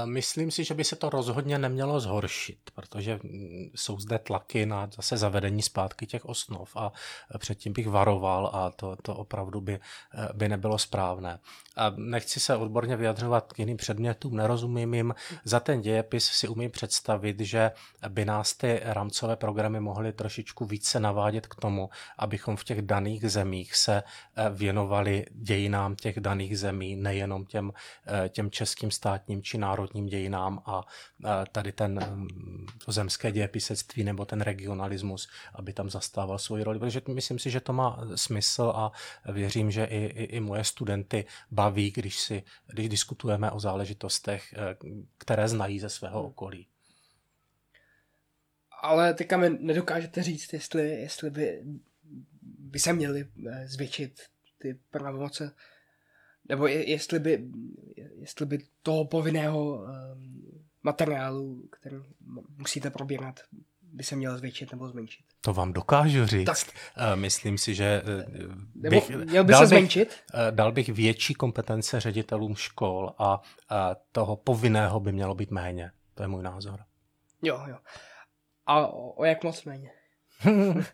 Myslím 0.05 0.51
si, 0.51 0.65
že 0.65 0.75
by 0.75 0.85
se 0.85 0.97
to 0.97 1.11
rozhodně 1.11 1.59
nemělo 1.59 2.01
zhoršit, 2.01 2.59
protože 2.75 3.19
mm, 3.23 3.71
jsou 3.75 4.01
zde 4.01 4.19
tlaky 4.19 4.67
na 4.67 4.89
zase 4.97 5.17
zavedení 5.17 5.63
zpátky 5.63 6.07
těch 6.07 6.25
osnov 6.25 6.77
a 6.77 6.93
předtím 7.39 7.73
bych 7.73 7.89
varoval 7.89 8.51
a 8.53 8.71
to, 8.71 8.97
to 9.03 9.15
opravdu 9.15 9.61
by, 9.61 9.75
eh, 9.75 10.29
by 10.33 10.49
nebylo 10.49 10.79
správné. 10.79 11.39
A 11.77 11.93
nechci 11.97 12.41
se 12.41 12.57
odborně 12.57 12.97
vyjadřovat 12.97 13.53
k 13.53 13.59
jiným 13.59 13.77
předmětům, 13.77 14.37
nerozumím 14.37 14.95
jim. 14.95 15.15
Za 15.45 15.61
ten 15.61 15.81
dějepis 15.81 16.25
si 16.25 16.49
umím 16.49 16.71
představit, 16.71 17.41
že 17.41 17.71
by 18.09 18.25
nás 18.25 18.55
ty 18.55 18.81
rámcové 18.83 19.37
programy 19.37 19.81
mohly 19.81 20.13
trošičku 20.13 20.65
více 20.65 21.01
navádět 21.01 21.47
k 21.47 21.55
tomu, 21.55 21.91
abychom 22.19 22.57
v 22.57 22.65
těch 22.65 22.83
daných 22.83 23.31
zemích 23.31 23.77
se 23.77 24.03
eh, 24.03 24.51
věnovali 24.51 25.27
dějinám 25.31 25.97
těch 25.97 26.21
daných 26.21 26.59
zemí, 26.59 26.97
nejenom 26.97 27.47
těm, 27.47 27.73
eh, 28.07 28.29
těm 28.29 28.51
českým 28.51 28.91
státním 28.91 29.43
či 29.43 29.59
národním 29.59 29.76
národním 29.77 30.07
dějinám 30.07 30.63
a 30.67 30.85
tady 31.53 31.73
ten 31.73 32.01
mm, 32.15 32.67
to 32.85 32.93
zemské 32.93 33.33
dějepisectví 33.33 34.05
nebo 34.05 34.25
ten 34.25 34.41
regionalismus, 34.41 35.29
aby 35.55 35.73
tam 35.73 35.91
zastával 35.91 36.39
svoji 36.39 36.65
roli. 36.65 36.79
Protože 36.79 37.03
myslím 37.09 37.39
si, 37.39 37.51
že 37.51 37.61
to 37.61 37.73
má 37.73 38.01
smysl 38.15 38.73
a 38.77 38.93
věřím, 39.33 39.71
že 39.71 39.85
i, 39.85 40.05
i, 40.05 40.25
i 40.25 40.41
moje 40.41 40.65
studenty 40.65 41.25
baví, 41.51 41.91
když, 41.91 42.21
si, 42.21 42.43
když 42.73 42.89
diskutujeme 42.89 43.51
o 43.51 43.61
záležitostech, 43.61 44.55
eh, 44.57 44.77
které 45.19 45.49
znají 45.49 45.81
ze 45.81 45.89
svého 45.89 46.19
hmm. 46.19 46.29
okolí. 46.29 46.67
Ale 48.83 49.15
teďka 49.15 49.37
mi 49.37 49.51
nedokážete 49.51 50.23
říct, 50.23 50.53
jestli, 50.53 50.89
jestli 50.89 51.31
by, 51.31 51.63
by 52.43 52.79
se 52.79 52.93
měly 52.93 53.27
eh, 53.49 53.69
zvětšit 53.69 54.21
ty 54.59 54.79
pravomoce 54.91 55.55
nebo 56.49 56.67
je, 56.67 56.91
jestli 56.91 57.19
by, 57.19 57.45
jestli 58.21 58.47
by 58.47 58.59
toho 58.83 59.05
povinného 59.05 59.75
um, 59.75 59.87
materiálu, 60.83 61.69
který 61.71 61.97
musíte 62.59 62.91
probírat, 62.91 63.41
by 63.83 64.05
se 64.05 64.17
měl 64.17 64.39
zvětšit 64.39 64.73
nebo 64.73 64.89
zmenšit. 64.89 65.25
To 65.41 65.53
vám 65.53 65.73
dokážu 65.73 66.27
říct. 66.27 66.47
Tak. 66.47 66.57
Uh, 66.57 67.21
myslím 67.21 67.59
si, 67.59 67.75
že 67.75 68.03
uh, 68.83 68.91
bych, 68.91 69.11
měl 69.11 69.45
by 69.45 69.53
dal 69.53 69.61
se 69.61 69.67
zmenšit? 69.67 70.09
Bych, 70.09 70.19
uh, 70.35 70.57
dal 70.57 70.73
bych 70.73 70.89
větší 70.89 71.35
kompetence 71.35 72.01
ředitelům 72.01 72.57
škol 72.57 73.15
a 73.19 73.43
toho 74.13 74.37
povinného 74.37 75.01
by 75.01 75.13
mělo 75.13 75.35
být 75.35 75.51
méně. 75.51 75.91
To 76.15 76.23
je 76.23 76.29
můj 76.29 76.43
názor. 76.43 76.81
Jo, 77.43 77.63
jo. 77.69 77.77
A 78.67 78.87
o, 78.87 79.11
o 79.11 79.25
jak 79.25 79.45
moc 79.45 79.65
méně? 79.65 79.91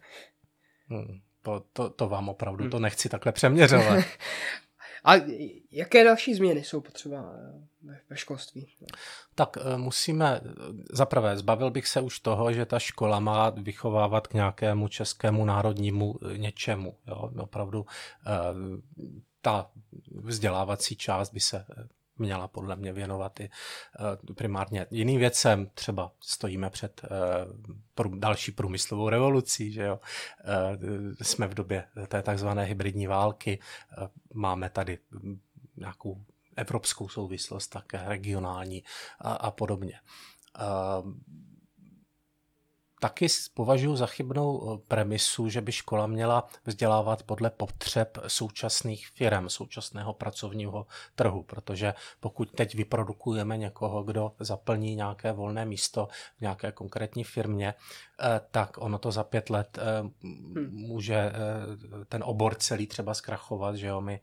Hmm, 0.88 1.20
to, 1.42 1.64
to, 1.72 1.90
to 1.90 2.08
vám 2.08 2.28
opravdu, 2.28 2.64
hmm. 2.64 2.70
to 2.70 2.78
nechci 2.78 3.08
takhle 3.08 3.32
přeměřovat. 3.32 4.04
A 5.04 5.14
jaké 5.70 6.04
další 6.04 6.34
změny 6.34 6.64
jsou 6.64 6.80
potřeba 6.80 7.32
eh, 7.88 7.98
ve 8.10 8.16
školství? 8.16 8.66
Tak 9.34 9.56
eh, 9.60 9.76
musíme, 9.76 10.40
eh, 10.44 10.50
zaprvé 10.92 11.36
zbavil 11.36 11.70
bych 11.70 11.88
se 11.88 12.00
už 12.00 12.20
toho, 12.20 12.52
že 12.52 12.66
ta 12.66 12.78
škola 12.78 13.20
má 13.20 13.50
vychovávat 13.50 14.26
k 14.26 14.34
nějakému 14.34 14.88
českému 14.88 15.44
národnímu 15.44 16.18
něčemu. 16.36 16.96
Jo? 17.06 17.30
Opravdu 17.38 17.86
ta 19.40 19.70
vzdělávací 20.10 20.96
část 20.96 21.32
by 21.32 21.40
se 21.40 21.64
měla 22.18 22.48
podle 22.48 22.76
mě 22.76 22.92
věnovat 22.92 23.40
i 23.40 23.50
uh, 24.28 24.34
primárně 24.34 24.86
jiným 24.90 25.20
věcem. 25.20 25.70
Třeba 25.74 26.12
stojíme 26.20 26.70
před 26.70 27.02
uh, 28.04 28.16
další 28.18 28.52
průmyslovou 28.52 29.08
revolucí, 29.08 29.72
že 29.72 29.82
jo. 29.82 30.00
Uh, 30.74 31.14
jsme 31.22 31.46
v 31.46 31.54
době 31.54 31.84
té 32.08 32.22
takzvané 32.22 32.64
hybridní 32.64 33.06
války. 33.06 33.58
Máme 34.34 34.70
tady 34.70 34.98
nějakou 35.76 36.24
evropskou 36.56 37.08
souvislost, 37.08 37.68
také 37.68 38.02
regionální 38.06 38.84
a, 39.18 39.32
a 39.32 39.50
podobně. 39.50 40.00
Taky 43.02 43.26
považuji 43.54 43.96
za 43.96 44.06
chybnou 44.06 44.74
eh, 44.74 44.82
premisu, 44.88 45.48
že 45.48 45.60
by 45.60 45.72
škola 45.72 46.06
měla 46.06 46.48
vzdělávat 46.64 47.22
podle 47.22 47.50
potřeb 47.50 48.18
současných 48.26 49.08
firm, 49.08 49.48
současného 49.48 50.12
pracovního 50.12 50.86
trhu, 51.14 51.42
protože 51.42 51.94
pokud 52.20 52.50
teď 52.50 52.74
vyprodukujeme 52.74 53.56
někoho, 53.56 54.02
kdo 54.02 54.32
zaplní 54.38 54.94
nějaké 54.94 55.32
volné 55.32 55.64
místo 55.64 56.08
v 56.38 56.40
nějaké 56.40 56.72
konkrétní 56.72 57.24
firmě, 57.24 57.74
tak 58.50 58.78
ono 58.78 58.98
to 58.98 59.12
za 59.12 59.24
pět 59.24 59.50
let 59.50 59.78
eh, 59.78 60.00
hmm. 60.22 60.68
může 60.72 61.14
eh, 61.14 61.32
ten 62.08 62.22
obor 62.26 62.54
celý 62.54 62.86
třeba 62.86 63.14
zkrachovat, 63.14 63.76
že 63.76 63.86
jo, 63.86 64.00
my 64.00 64.20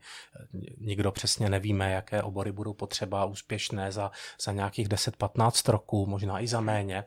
nikdo 0.78 1.12
přesně 1.12 1.50
nevíme, 1.50 1.92
jaké 1.92 2.22
obory 2.22 2.52
budou 2.52 2.72
potřeba 2.72 3.24
úspěšné 3.24 3.92
za, 3.92 4.10
za 4.40 4.52
nějakých 4.52 4.88
10-15 4.88 5.72
roků, 5.72 6.06
možná 6.06 6.40
i 6.40 6.48
za 6.48 6.60
méně. 6.60 7.04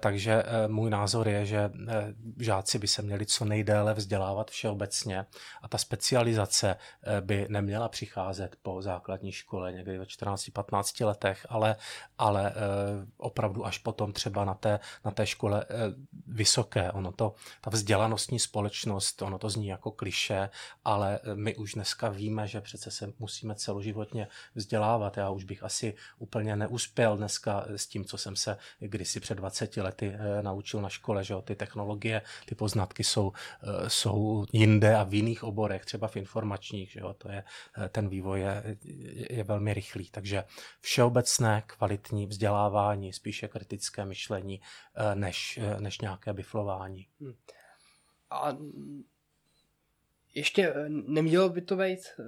Takže 0.00 0.42
můj 0.66 0.90
názor 0.90 1.28
je, 1.28 1.46
že 1.46 1.70
žáci 2.40 2.78
by 2.78 2.88
se 2.88 3.02
měli 3.02 3.26
co 3.26 3.44
nejdéle 3.44 3.94
vzdělávat 3.94 4.50
všeobecně 4.50 5.26
a 5.62 5.68
ta 5.68 5.78
specializace 5.78 6.76
by 7.20 7.46
neměla 7.48 7.88
přicházet 7.88 8.56
po 8.62 8.82
základní 8.82 9.32
škole 9.32 9.72
někdy 9.72 9.98
ve 9.98 10.04
14-15 10.04 11.06
letech, 11.06 11.46
ale, 11.48 11.76
ale 12.18 12.54
opravdu 13.16 13.66
až 13.66 13.78
potom 13.78 14.12
třeba 14.12 14.44
na 14.44 14.54
té, 14.54 14.80
na 15.04 15.10
té 15.10 15.26
škole 15.26 15.64
vysoké. 16.26 16.92
Ono 16.92 17.12
to, 17.12 17.34
ta 17.60 17.70
vzdělanostní 17.70 18.38
společnost, 18.38 19.22
ono 19.22 19.38
to 19.38 19.50
zní 19.50 19.66
jako 19.66 19.90
kliše, 19.90 20.50
ale 20.84 21.20
my 21.34 21.56
už 21.56 21.74
dneska 21.74 22.08
víme, 22.08 22.48
že 22.48 22.60
přece 22.60 22.90
se 22.90 23.12
musíme 23.18 23.54
celoživotně 23.54 24.28
vzdělávat. 24.54 25.16
Já 25.16 25.30
už 25.30 25.44
bych 25.44 25.62
asi 25.62 25.94
úplně 26.18 26.56
neuspěl 26.56 27.16
dneska 27.16 27.64
s 27.68 27.86
tím, 27.86 28.04
co 28.04 28.18
jsem 28.18 28.36
se 28.36 28.56
kdysi 28.80 29.20
před 29.20 29.34
20 29.34 29.76
lety 29.76 30.12
eh, 30.14 30.42
naučil 30.42 30.80
na 30.80 30.88
škole, 30.88 31.24
že 31.24 31.34
ty 31.44 31.54
technologie, 31.54 32.22
ty 32.46 32.54
poznatky 32.54 33.04
jsou, 33.04 33.32
eh, 33.62 33.90
jsou 33.90 34.46
jinde 34.52 34.96
a 34.96 35.02
v 35.02 35.14
jiných 35.14 35.44
oborech, 35.44 35.84
třeba 35.84 36.08
v 36.08 36.16
informačních, 36.16 36.90
že 36.90 37.00
jo? 37.00 37.14
to 37.14 37.30
je, 37.30 37.44
eh, 37.78 37.88
ten 37.88 38.08
vývoj 38.08 38.40
je, 38.40 38.76
je 39.30 39.44
velmi 39.44 39.74
rychlý. 39.74 40.08
Takže 40.10 40.44
všeobecné 40.80 41.62
kvalitní 41.66 42.26
vzdělávání, 42.26 43.12
spíše 43.12 43.48
kritické 43.48 44.04
myšlení, 44.04 44.60
než, 45.14 45.60
než 45.78 45.98
nějaké 46.02 46.32
biflování. 46.32 47.08
Hmm. 47.20 47.34
A 48.30 48.56
ještě 50.34 50.68
eh, 50.68 50.88
nemělo 50.88 51.48
by 51.48 51.60
to 51.60 51.76
být, 51.76 52.00
eh, 52.18 52.22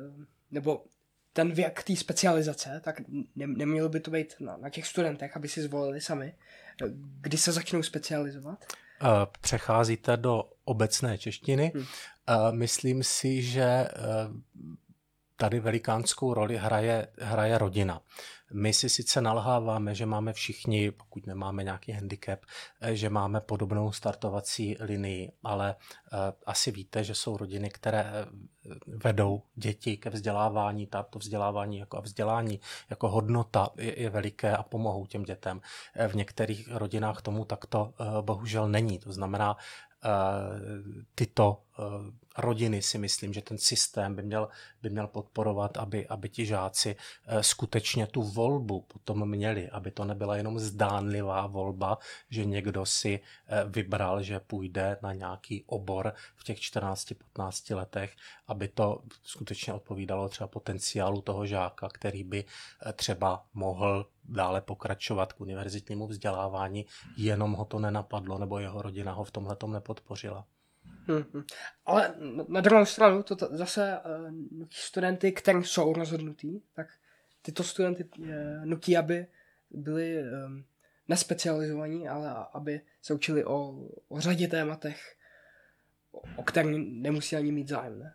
nebo 0.51 0.84
ten 1.32 1.52
věk 1.52 1.82
té 1.82 1.96
specializace, 1.96 2.80
tak 2.84 3.01
ne, 3.36 3.46
nemělo 3.46 3.88
by 3.88 4.01
to 4.01 4.10
být 4.10 4.34
na, 4.40 4.56
na 4.56 4.70
těch 4.70 4.86
studentech, 4.86 5.36
aby 5.36 5.48
si 5.48 5.62
zvolili 5.62 6.01
sami, 6.01 6.34
eh, 6.82 6.86
kdy 7.20 7.36
se 7.36 7.52
začnou 7.52 7.82
specializovat? 7.82 8.64
Přecházíte 9.40 10.16
do 10.16 10.51
obecné 10.64 11.18
češtiny. 11.18 11.72
Hmm. 11.74 11.84
Myslím 12.51 13.02
si, 13.02 13.42
že 13.42 13.88
tady 15.36 15.61
velikánskou 15.61 16.35
roli 16.35 16.56
hraje, 16.56 17.09
hraje 17.19 17.59
rodina. 17.59 18.01
My 18.52 18.73
si 18.73 18.89
sice 18.89 19.20
nalháváme, 19.20 19.94
že 19.94 20.06
máme 20.06 20.32
všichni, 20.32 20.90
pokud 20.90 21.27
nemáme 21.27 21.65
nějaký 21.65 21.93
handicap, 21.93 22.40
eh, 22.81 22.97
že 22.97 23.11
máme 23.11 23.40
podobnou 23.40 23.93
startovací 23.93 24.77
linii, 24.81 25.32
ale 25.43 25.74
uh, 25.74 26.19
asi 26.47 26.70
víte, 26.70 27.05
že 27.05 27.15
jsou 27.15 27.36
rodiny, 27.36 27.70
které 27.70 28.01
eh, 28.01 28.27
vedou 28.86 29.43
děti 29.55 29.97
ke 29.97 30.11
vzdělávání, 30.11 30.89
to 31.11 31.19
vzdělávání 31.19 31.78
jako 31.78 31.98
a 31.98 32.01
vzdělání 32.01 32.61
jako 32.90 33.09
hodnota 33.09 33.69
je, 33.77 34.01
je 34.02 34.11
veliké 34.11 34.56
a 34.56 34.62
pomohou 34.62 35.06
těm 35.06 35.23
dětem. 35.23 35.61
V 36.09 36.15
některých 36.15 36.69
rodinách 36.73 37.23
tomu 37.23 37.44
takto 37.44 37.94
bohužel 38.20 38.69
není. 38.69 38.98
To 38.98 39.12
znamená, 39.12 39.56
tyto 41.15 41.62
rodiny 42.39 42.82
si 42.82 42.98
myslím, 42.98 43.32
že 43.32 43.43
ten 43.43 43.59
systém 43.59 44.15
by 44.15 44.23
měl, 44.23 44.48
by 44.82 44.90
měl 44.90 45.06
podporovat, 45.06 45.77
aby, 45.77 46.06
aby 46.09 46.28
ti 46.28 46.47
žáci 46.47 46.97
skutečně 47.40 48.06
tu 48.06 48.23
volbu 48.23 48.81
potom 48.81 49.28
měli, 49.28 49.70
aby 49.70 49.90
to 49.90 50.05
nebyla 50.05 50.36
jenom 50.36 50.59
zdánlivá 50.59 51.47
volba, 51.47 51.98
že 52.31 52.44
někdo 52.44 52.86
si 52.86 53.20
vybral, 53.66 54.23
že 54.23 54.40
půjde 54.40 54.97
na 55.02 55.12
nějaký 55.12 55.65
obor 55.66 56.12
v 56.36 56.44
těch 56.44 56.59
14-15 56.59 57.77
letech, 57.77 58.16
aby 58.47 58.69
to 58.69 59.02
skutečně 59.23 59.73
odpovídalo 59.73 60.28
třeba 60.28 60.48
potenciálu 60.48 61.20
toho 61.20 61.47
žáka, 61.47 61.89
který 61.89 62.24
by 62.24 62.44
třeba 62.94 63.44
mohl 63.55 64.06
dále 64.24 64.61
pokračovat 64.61 65.32
k 65.32 65.40
univerzitnímu 65.40 66.06
vzdělávání, 66.06 66.86
jenom 67.16 67.52
ho 67.52 67.65
to 67.65 67.78
nenapadlo, 67.78 68.39
nebo 68.39 68.59
jeho 68.59 68.82
rodina 68.82 69.12
ho 69.12 69.24
v 69.24 69.31
tomhle 69.31 69.56
nepodpořila. 69.66 70.47
Hmm, 71.06 71.44
Ale 71.86 72.14
na 72.48 72.60
druhou 72.60 72.85
stranu 72.85 73.22
to 73.22 73.36
t- 73.36 73.47
zase 73.51 73.98
uh, 74.59 74.66
studenty, 74.70 75.32
kteří 75.32 75.64
jsou 75.64 75.93
rozhodnutí, 75.93 76.62
tak 76.74 76.89
tyto 77.43 77.62
studenty 77.62 78.05
uh, 78.05 78.26
nutí, 78.64 78.97
aby 78.97 79.26
byli 79.70 80.22
um, 80.22 80.64
nespecializovaní, 81.09 82.09
ale 82.09 82.35
aby 82.52 82.81
se 83.02 83.14
učili 83.14 83.44
o, 83.44 83.89
o 84.09 84.20
řadě 84.20 84.48
tématech, 84.48 85.16
o, 86.12 86.22
o 86.36 86.43
kterých 86.43 86.78
nemusí 86.93 87.36
ani 87.36 87.52
mít 87.52 87.68
zájem. 87.68 87.98
Ne? 87.98 88.14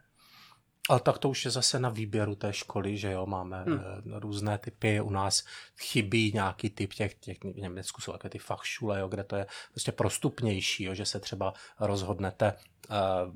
Ale 0.90 1.00
tak 1.00 1.18
to 1.18 1.30
už 1.30 1.46
je 1.46 1.52
zase 1.52 1.80
na 1.80 1.90
výběru 1.90 2.36
té 2.36 2.54
školy, 2.54 2.98
že 2.98 3.12
jo, 3.12 3.26
máme 3.26 3.64
hmm. 3.64 3.80
různé 4.14 4.58
typy, 4.58 5.02
u 5.02 5.10
nás 5.10 5.44
chybí 5.82 6.32
nějaký 6.34 6.70
typ 6.70 6.94
těch, 6.94 7.16
těch 7.16 7.38
v 7.44 7.58
Německu 7.58 8.02
jsou 8.02 8.12
také 8.12 8.30
ty 8.30 8.40
fachšule, 8.40 9.00
jo, 9.00 9.08
kde 9.08 9.24
to 9.24 9.36
je 9.36 9.46
prostě 9.72 9.92
prostupnější, 9.92 10.84
jo, 10.84 10.94
že 10.94 11.06
se 11.06 11.20
třeba 11.20 11.54
rozhodnete 11.80 12.54
uh, 12.90 13.34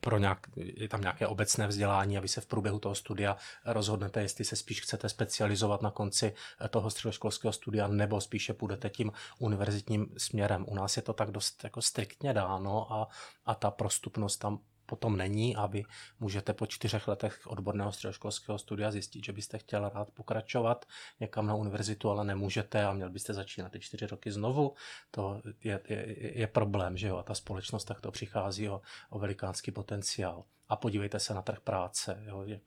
pro 0.00 0.18
nějak, 0.18 0.46
je 0.56 0.88
tam 0.88 1.00
nějaké 1.00 1.26
obecné 1.26 1.66
vzdělání 1.66 2.18
a 2.18 2.20
vy 2.20 2.28
se 2.28 2.40
v 2.40 2.46
průběhu 2.46 2.78
toho 2.78 2.94
studia 2.94 3.36
rozhodnete, 3.64 4.22
jestli 4.22 4.44
se 4.44 4.56
spíš 4.56 4.80
chcete 4.80 5.08
specializovat 5.08 5.82
na 5.82 5.90
konci 5.90 6.34
eh, 6.60 6.68
toho 6.68 6.90
středoškolského 6.90 7.52
studia 7.52 7.88
nebo 7.88 8.20
spíše 8.20 8.54
půjdete 8.54 8.90
tím 8.90 9.12
univerzitním 9.38 10.06
směrem. 10.16 10.64
U 10.68 10.74
nás 10.74 10.96
je 10.96 11.02
to 11.02 11.12
tak 11.12 11.30
dost 11.30 11.64
jako 11.64 11.82
striktně 11.82 12.34
dáno 12.34 12.92
a, 12.92 13.08
a 13.46 13.54
ta 13.54 13.70
prostupnost 13.70 14.36
tam 14.36 14.58
potom 14.90 15.16
není 15.16 15.56
a 15.56 15.66
vy 15.66 15.82
můžete 16.20 16.52
po 16.52 16.66
čtyřech 16.66 17.08
letech 17.08 17.40
odborného 17.46 17.92
středoškolského 17.92 18.58
studia 18.58 18.90
zjistit, 18.90 19.24
že 19.24 19.32
byste 19.32 19.58
chtěla 19.58 19.88
rád 19.88 20.10
pokračovat 20.10 20.84
někam 21.20 21.46
na 21.46 21.54
univerzitu, 21.54 22.10
ale 22.10 22.24
nemůžete 22.24 22.84
a 22.84 22.92
měl 22.92 23.10
byste 23.10 23.34
začínat 23.34 23.72
ty 23.72 23.80
čtyři 23.80 24.06
roky 24.06 24.32
znovu. 24.32 24.74
To 25.10 25.42
je, 25.64 25.80
je, 25.88 26.38
je 26.38 26.46
problém, 26.46 26.96
že 26.96 27.08
jo? 27.08 27.16
A 27.16 27.22
ta 27.22 27.34
společnost 27.34 27.84
takto 27.84 28.10
přichází 28.10 28.68
o, 28.68 28.80
o 29.10 29.18
velikánský 29.18 29.70
potenciál. 29.70 30.44
A 30.68 30.76
podívejte 30.76 31.20
se 31.20 31.34
na 31.34 31.42
trh 31.42 31.60
práce, 31.60 32.22
jo, 32.26 32.42
jak, 32.46 32.62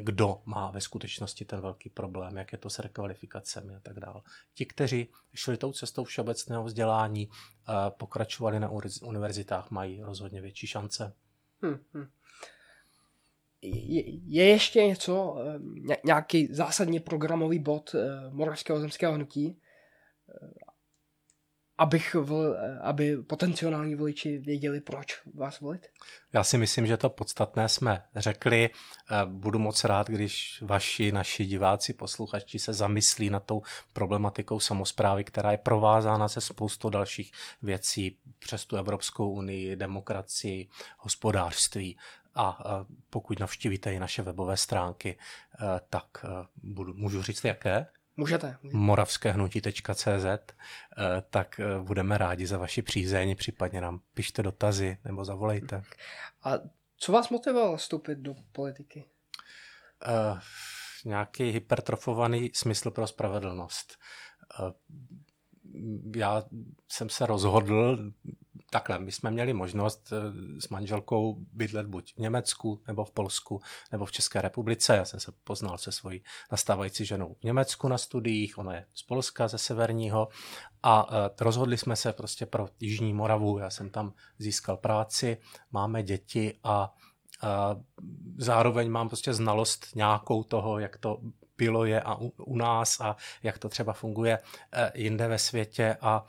kdo 0.00 0.42
má 0.44 0.70
ve 0.70 0.80
skutečnosti 0.80 1.44
ten 1.44 1.60
velký 1.60 1.90
problém, 1.90 2.36
jak 2.36 2.52
je 2.52 2.58
to 2.58 2.70
s 2.70 2.78
rekvalifikacemi 2.78 3.74
a 3.74 3.80
tak 3.80 4.00
dále. 4.00 4.22
Ti, 4.54 4.66
kteří 4.66 5.08
šli 5.34 5.56
tou 5.56 5.72
cestou 5.72 6.04
všeobecného 6.04 6.64
vzdělání, 6.64 7.28
eh, 7.28 7.72
pokračovali 7.90 8.60
na 8.60 8.70
univerzitách, 9.02 9.70
mají 9.70 10.02
rozhodně 10.02 10.40
větší 10.40 10.66
šance. 10.66 11.14
Hmm, 11.62 11.78
hmm. 11.92 12.06
Je, 13.62 14.02
je 14.26 14.44
ještě 14.44 14.86
něco, 14.86 15.36
eh, 15.90 15.96
nějaký 16.04 16.48
zásadně 16.54 17.00
programový 17.00 17.58
bod 17.58 17.94
eh, 17.94 18.30
Moravského 18.30 18.80
zemského 18.80 19.12
hnutí, 19.12 19.60
eh, 20.28 20.48
abych 21.78 22.14
vol, 22.14 22.56
aby 22.82 23.16
potenciální 23.16 23.94
voliči 23.94 24.38
věděli, 24.38 24.80
proč 24.80 25.22
vás 25.34 25.60
volit? 25.60 25.86
Já 26.32 26.44
si 26.44 26.58
myslím, 26.58 26.86
že 26.86 26.96
to 26.96 27.10
podstatné 27.10 27.68
jsme 27.68 28.02
řekli. 28.16 28.70
Budu 29.24 29.58
moc 29.58 29.84
rád, 29.84 30.08
když 30.08 30.62
vaši, 30.66 31.12
naši 31.12 31.46
diváci, 31.46 31.92
posluchači 31.92 32.58
se 32.58 32.72
zamyslí 32.72 33.30
nad 33.30 33.44
tou 33.44 33.62
problematikou 33.92 34.60
samozprávy, 34.60 35.24
která 35.24 35.52
je 35.52 35.58
provázána 35.58 36.28
se 36.28 36.40
spoustou 36.40 36.90
dalších 36.90 37.32
věcí 37.62 38.18
přes 38.38 38.66
tu 38.66 38.76
Evropskou 38.76 39.30
unii, 39.30 39.76
demokracii, 39.76 40.68
hospodářství. 40.98 41.98
A 42.34 42.58
pokud 43.10 43.40
navštívíte 43.40 43.94
i 43.94 43.98
naše 43.98 44.22
webové 44.22 44.56
stránky, 44.56 45.18
tak 45.90 46.24
budu, 46.62 46.94
můžu 46.94 47.22
říct 47.22 47.44
jaké? 47.44 47.86
Můžete. 48.18 48.56
moravskéhnutí.cz, 48.72 50.54
tak 51.30 51.60
budeme 51.82 52.18
rádi 52.18 52.46
za 52.46 52.58
vaši 52.58 52.82
přízeň, 52.82 53.36
případně 53.36 53.80
nám 53.80 54.00
pište 54.14 54.42
dotazy 54.42 54.98
nebo 55.04 55.24
zavolejte. 55.24 55.82
A 56.44 56.52
co 56.96 57.12
vás 57.12 57.30
motivovalo 57.30 57.76
vstoupit 57.76 58.18
do 58.18 58.34
politiky? 58.52 59.04
Uh, 60.08 60.38
nějaký 61.04 61.50
hypertrofovaný 61.50 62.50
smysl 62.54 62.90
pro 62.90 63.06
spravedlnost. 63.06 63.96
Uh, 64.60 64.70
já 66.16 66.42
jsem 66.88 67.08
se 67.08 67.26
rozhodl, 67.26 68.12
takhle, 68.70 68.98
my 68.98 69.12
jsme 69.12 69.30
měli 69.30 69.52
možnost 69.52 70.12
eh, 70.12 70.60
s 70.60 70.68
manželkou 70.68 71.36
bydlet 71.52 71.86
buď 71.86 72.14
v 72.14 72.18
Německu, 72.18 72.82
nebo 72.86 73.04
v 73.04 73.10
Polsku, 73.10 73.60
nebo 73.92 74.06
v 74.06 74.12
České 74.12 74.42
republice. 74.42 74.96
Já 74.96 75.04
jsem 75.04 75.20
se 75.20 75.32
poznal 75.44 75.78
se 75.78 75.92
svojí 75.92 76.22
nastávající 76.52 77.04
ženou 77.04 77.36
v 77.40 77.44
Německu 77.44 77.88
na 77.88 77.98
studiích, 77.98 78.58
ona 78.58 78.74
je 78.74 78.86
z 78.94 79.02
Polska, 79.02 79.48
ze 79.48 79.58
severního 79.58 80.28
a 80.82 81.06
eh, 81.10 81.44
rozhodli 81.44 81.78
jsme 81.78 81.96
se 81.96 82.12
prostě 82.12 82.46
pro 82.46 82.68
Jižní 82.80 83.14
Moravu. 83.14 83.58
Já 83.58 83.70
jsem 83.70 83.90
tam 83.90 84.12
získal 84.38 84.76
práci, 84.76 85.36
máme 85.72 86.02
děti 86.02 86.58
a 86.64 86.94
a 87.40 87.76
zároveň 88.36 88.90
mám 88.90 89.08
prostě 89.08 89.34
znalost 89.34 89.86
nějakou 89.94 90.42
toho, 90.42 90.78
jak 90.78 90.96
to 90.96 91.20
bylo 91.58 91.84
je 91.84 92.00
a 92.00 92.14
u, 92.14 92.28
u 92.28 92.56
nás 92.56 93.00
a 93.00 93.16
jak 93.42 93.58
to 93.58 93.68
třeba 93.68 93.92
funguje 93.92 94.38
eh, 94.72 94.92
jinde 94.94 95.28
ve 95.28 95.38
světě 95.38 95.96
a 96.00 96.24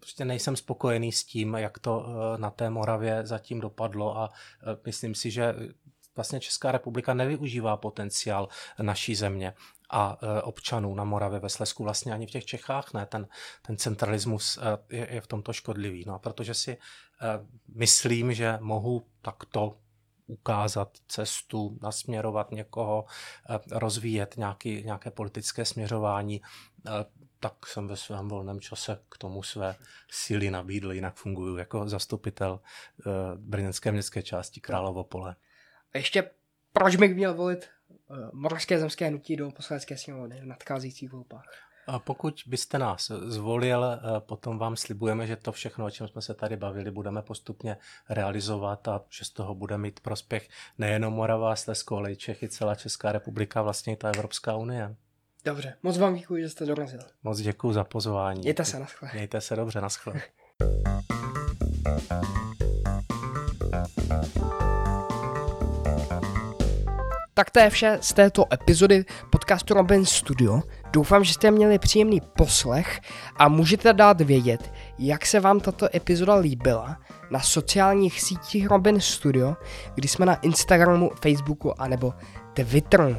prostě 0.00 0.24
nejsem 0.24 0.56
spokojený 0.56 1.12
s 1.12 1.24
tím, 1.24 1.54
jak 1.54 1.78
to 1.78 2.06
eh, 2.06 2.38
na 2.38 2.50
té 2.50 2.70
Moravě 2.70 3.26
zatím 3.26 3.60
dopadlo 3.60 4.18
a 4.18 4.30
eh, 4.62 4.76
myslím 4.86 5.14
si, 5.14 5.30
že 5.30 5.54
vlastně 6.16 6.40
Česká 6.40 6.72
republika 6.72 7.14
nevyužívá 7.14 7.76
potenciál 7.76 8.48
naší 8.82 9.14
země 9.14 9.54
a 9.90 10.18
občanů 10.42 10.94
na 10.94 11.04
Moravě, 11.04 11.38
ve 11.38 11.48
Slesku, 11.48 11.84
vlastně 11.84 12.12
ani 12.12 12.26
v 12.26 12.30
těch 12.30 12.44
Čechách 12.44 12.92
ne. 12.94 13.06
Ten, 13.06 13.28
ten 13.66 13.76
centralismus 13.76 14.58
je, 14.90 15.14
je 15.14 15.20
v 15.20 15.26
tomto 15.26 15.52
škodlivý. 15.52 16.04
No 16.06 16.14
a 16.14 16.18
protože 16.18 16.54
si 16.54 16.78
myslím, 17.74 18.34
že 18.34 18.58
mohu 18.60 19.06
takto 19.22 19.76
ukázat 20.28 20.98
cestu, 21.08 21.78
nasměrovat 21.82 22.50
někoho, 22.50 23.04
eh, 23.50 23.58
rozvíjet 23.70 24.34
nějaký, 24.36 24.82
nějaké 24.84 25.10
politické 25.10 25.64
směřování, 25.64 26.40
eh, 26.86 26.90
tak 27.40 27.66
jsem 27.66 27.88
ve 27.88 27.96
svém 27.96 28.28
volném 28.28 28.60
čase 28.60 28.98
k 29.08 29.18
tomu 29.18 29.42
své 29.42 29.76
síly 30.10 30.50
nabídl, 30.50 30.92
jinak 30.92 31.14
funguji 31.14 31.56
jako 31.56 31.88
zastupitel 31.88 32.60
eh, 32.60 33.10
brněnské 33.36 33.92
městské 33.92 34.22
části 34.22 34.60
Královopole. 34.60 35.36
A 35.94 35.98
ještě 35.98 36.30
proč 36.72 36.96
bych 36.96 37.14
měl 37.14 37.34
volit 37.34 37.68
Moravské 38.32 38.78
zemské 38.78 39.06
hnutí 39.06 39.36
do 39.36 39.50
poslanecké 39.50 39.96
sněmovny 39.96 40.40
v 40.40 40.46
nadcházejících 40.46 41.12
volbách? 41.12 41.44
A 41.86 41.98
pokud 41.98 42.42
byste 42.46 42.78
nás 42.78 43.12
zvolil, 43.24 43.84
eh, 43.84 44.20
potom 44.20 44.58
vám 44.58 44.76
slibujeme, 44.76 45.26
že 45.26 45.36
to 45.36 45.52
všechno, 45.52 45.84
o 45.84 45.90
čem 45.90 46.08
jsme 46.08 46.22
se 46.22 46.34
tady 46.34 46.56
bavili, 46.56 46.90
budeme 46.90 47.22
postupně 47.22 47.76
realizovat 48.08 48.88
a 48.88 49.04
že 49.08 49.24
z 49.24 49.30
toho 49.30 49.54
bude 49.54 49.78
mít 49.78 50.00
prospěch 50.00 50.48
nejenom 50.78 51.14
Morava, 51.14 51.56
Slezsko, 51.56 51.96
ale 51.96 52.12
i 52.12 52.16
Čechy, 52.16 52.48
celá 52.48 52.74
Česká 52.74 53.12
republika, 53.12 53.62
vlastně 53.62 53.92
i 53.92 53.96
ta 53.96 54.08
Evropská 54.08 54.56
unie. 54.56 54.96
Dobře, 55.44 55.74
moc 55.82 55.98
vám 55.98 56.14
děkuji, 56.14 56.42
že 56.42 56.48
jste 56.48 56.66
dorazil. 56.66 57.00
Moc 57.22 57.40
děkuji 57.40 57.72
za 57.72 57.84
pozvání. 57.84 58.40
Mějte 58.40 58.64
se, 58.64 58.78
naschle. 58.78 59.10
Mějte 59.14 59.40
se 59.40 59.56
dobře, 59.56 59.80
naschle. 59.80 60.14
Tak 67.34 67.50
to 67.50 67.60
je 67.60 67.70
vše 67.70 67.98
z 68.00 68.12
této 68.12 68.44
epizody 68.52 69.04
podcastu 69.30 69.74
Robin 69.74 70.06
Studio. 70.06 70.62
Doufám, 70.92 71.24
že 71.24 71.32
jste 71.32 71.50
měli 71.50 71.78
příjemný 71.78 72.20
poslech 72.20 73.00
a 73.36 73.48
můžete 73.48 73.92
dát 73.92 74.20
vědět, 74.20 74.72
jak 74.98 75.26
se 75.26 75.40
vám 75.40 75.60
tato 75.60 75.96
epizoda 75.96 76.34
líbila 76.34 77.00
na 77.30 77.40
sociálních 77.40 78.20
sítích 78.20 78.66
Robin 78.66 79.00
Studio, 79.00 79.56
kdy 79.94 80.08
jsme 80.08 80.26
na 80.26 80.34
Instagramu, 80.34 81.10
Facebooku 81.22 81.80
anebo 81.80 82.14
Twitteru. 82.54 83.16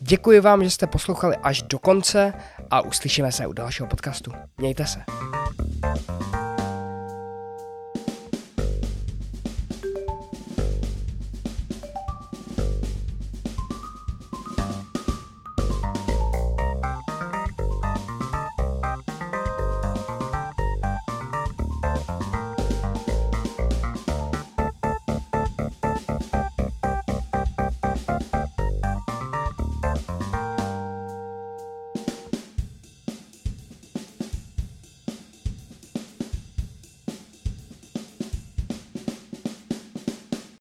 Děkuji 0.00 0.40
vám, 0.40 0.64
že 0.64 0.70
jste 0.70 0.86
poslouchali 0.86 1.36
až 1.36 1.62
do 1.62 1.78
konce 1.78 2.32
a 2.70 2.80
uslyšíme 2.80 3.32
se 3.32 3.46
u 3.46 3.52
dalšího 3.52 3.88
podcastu. 3.88 4.32
Mějte 4.58 4.86
se. 4.86 5.00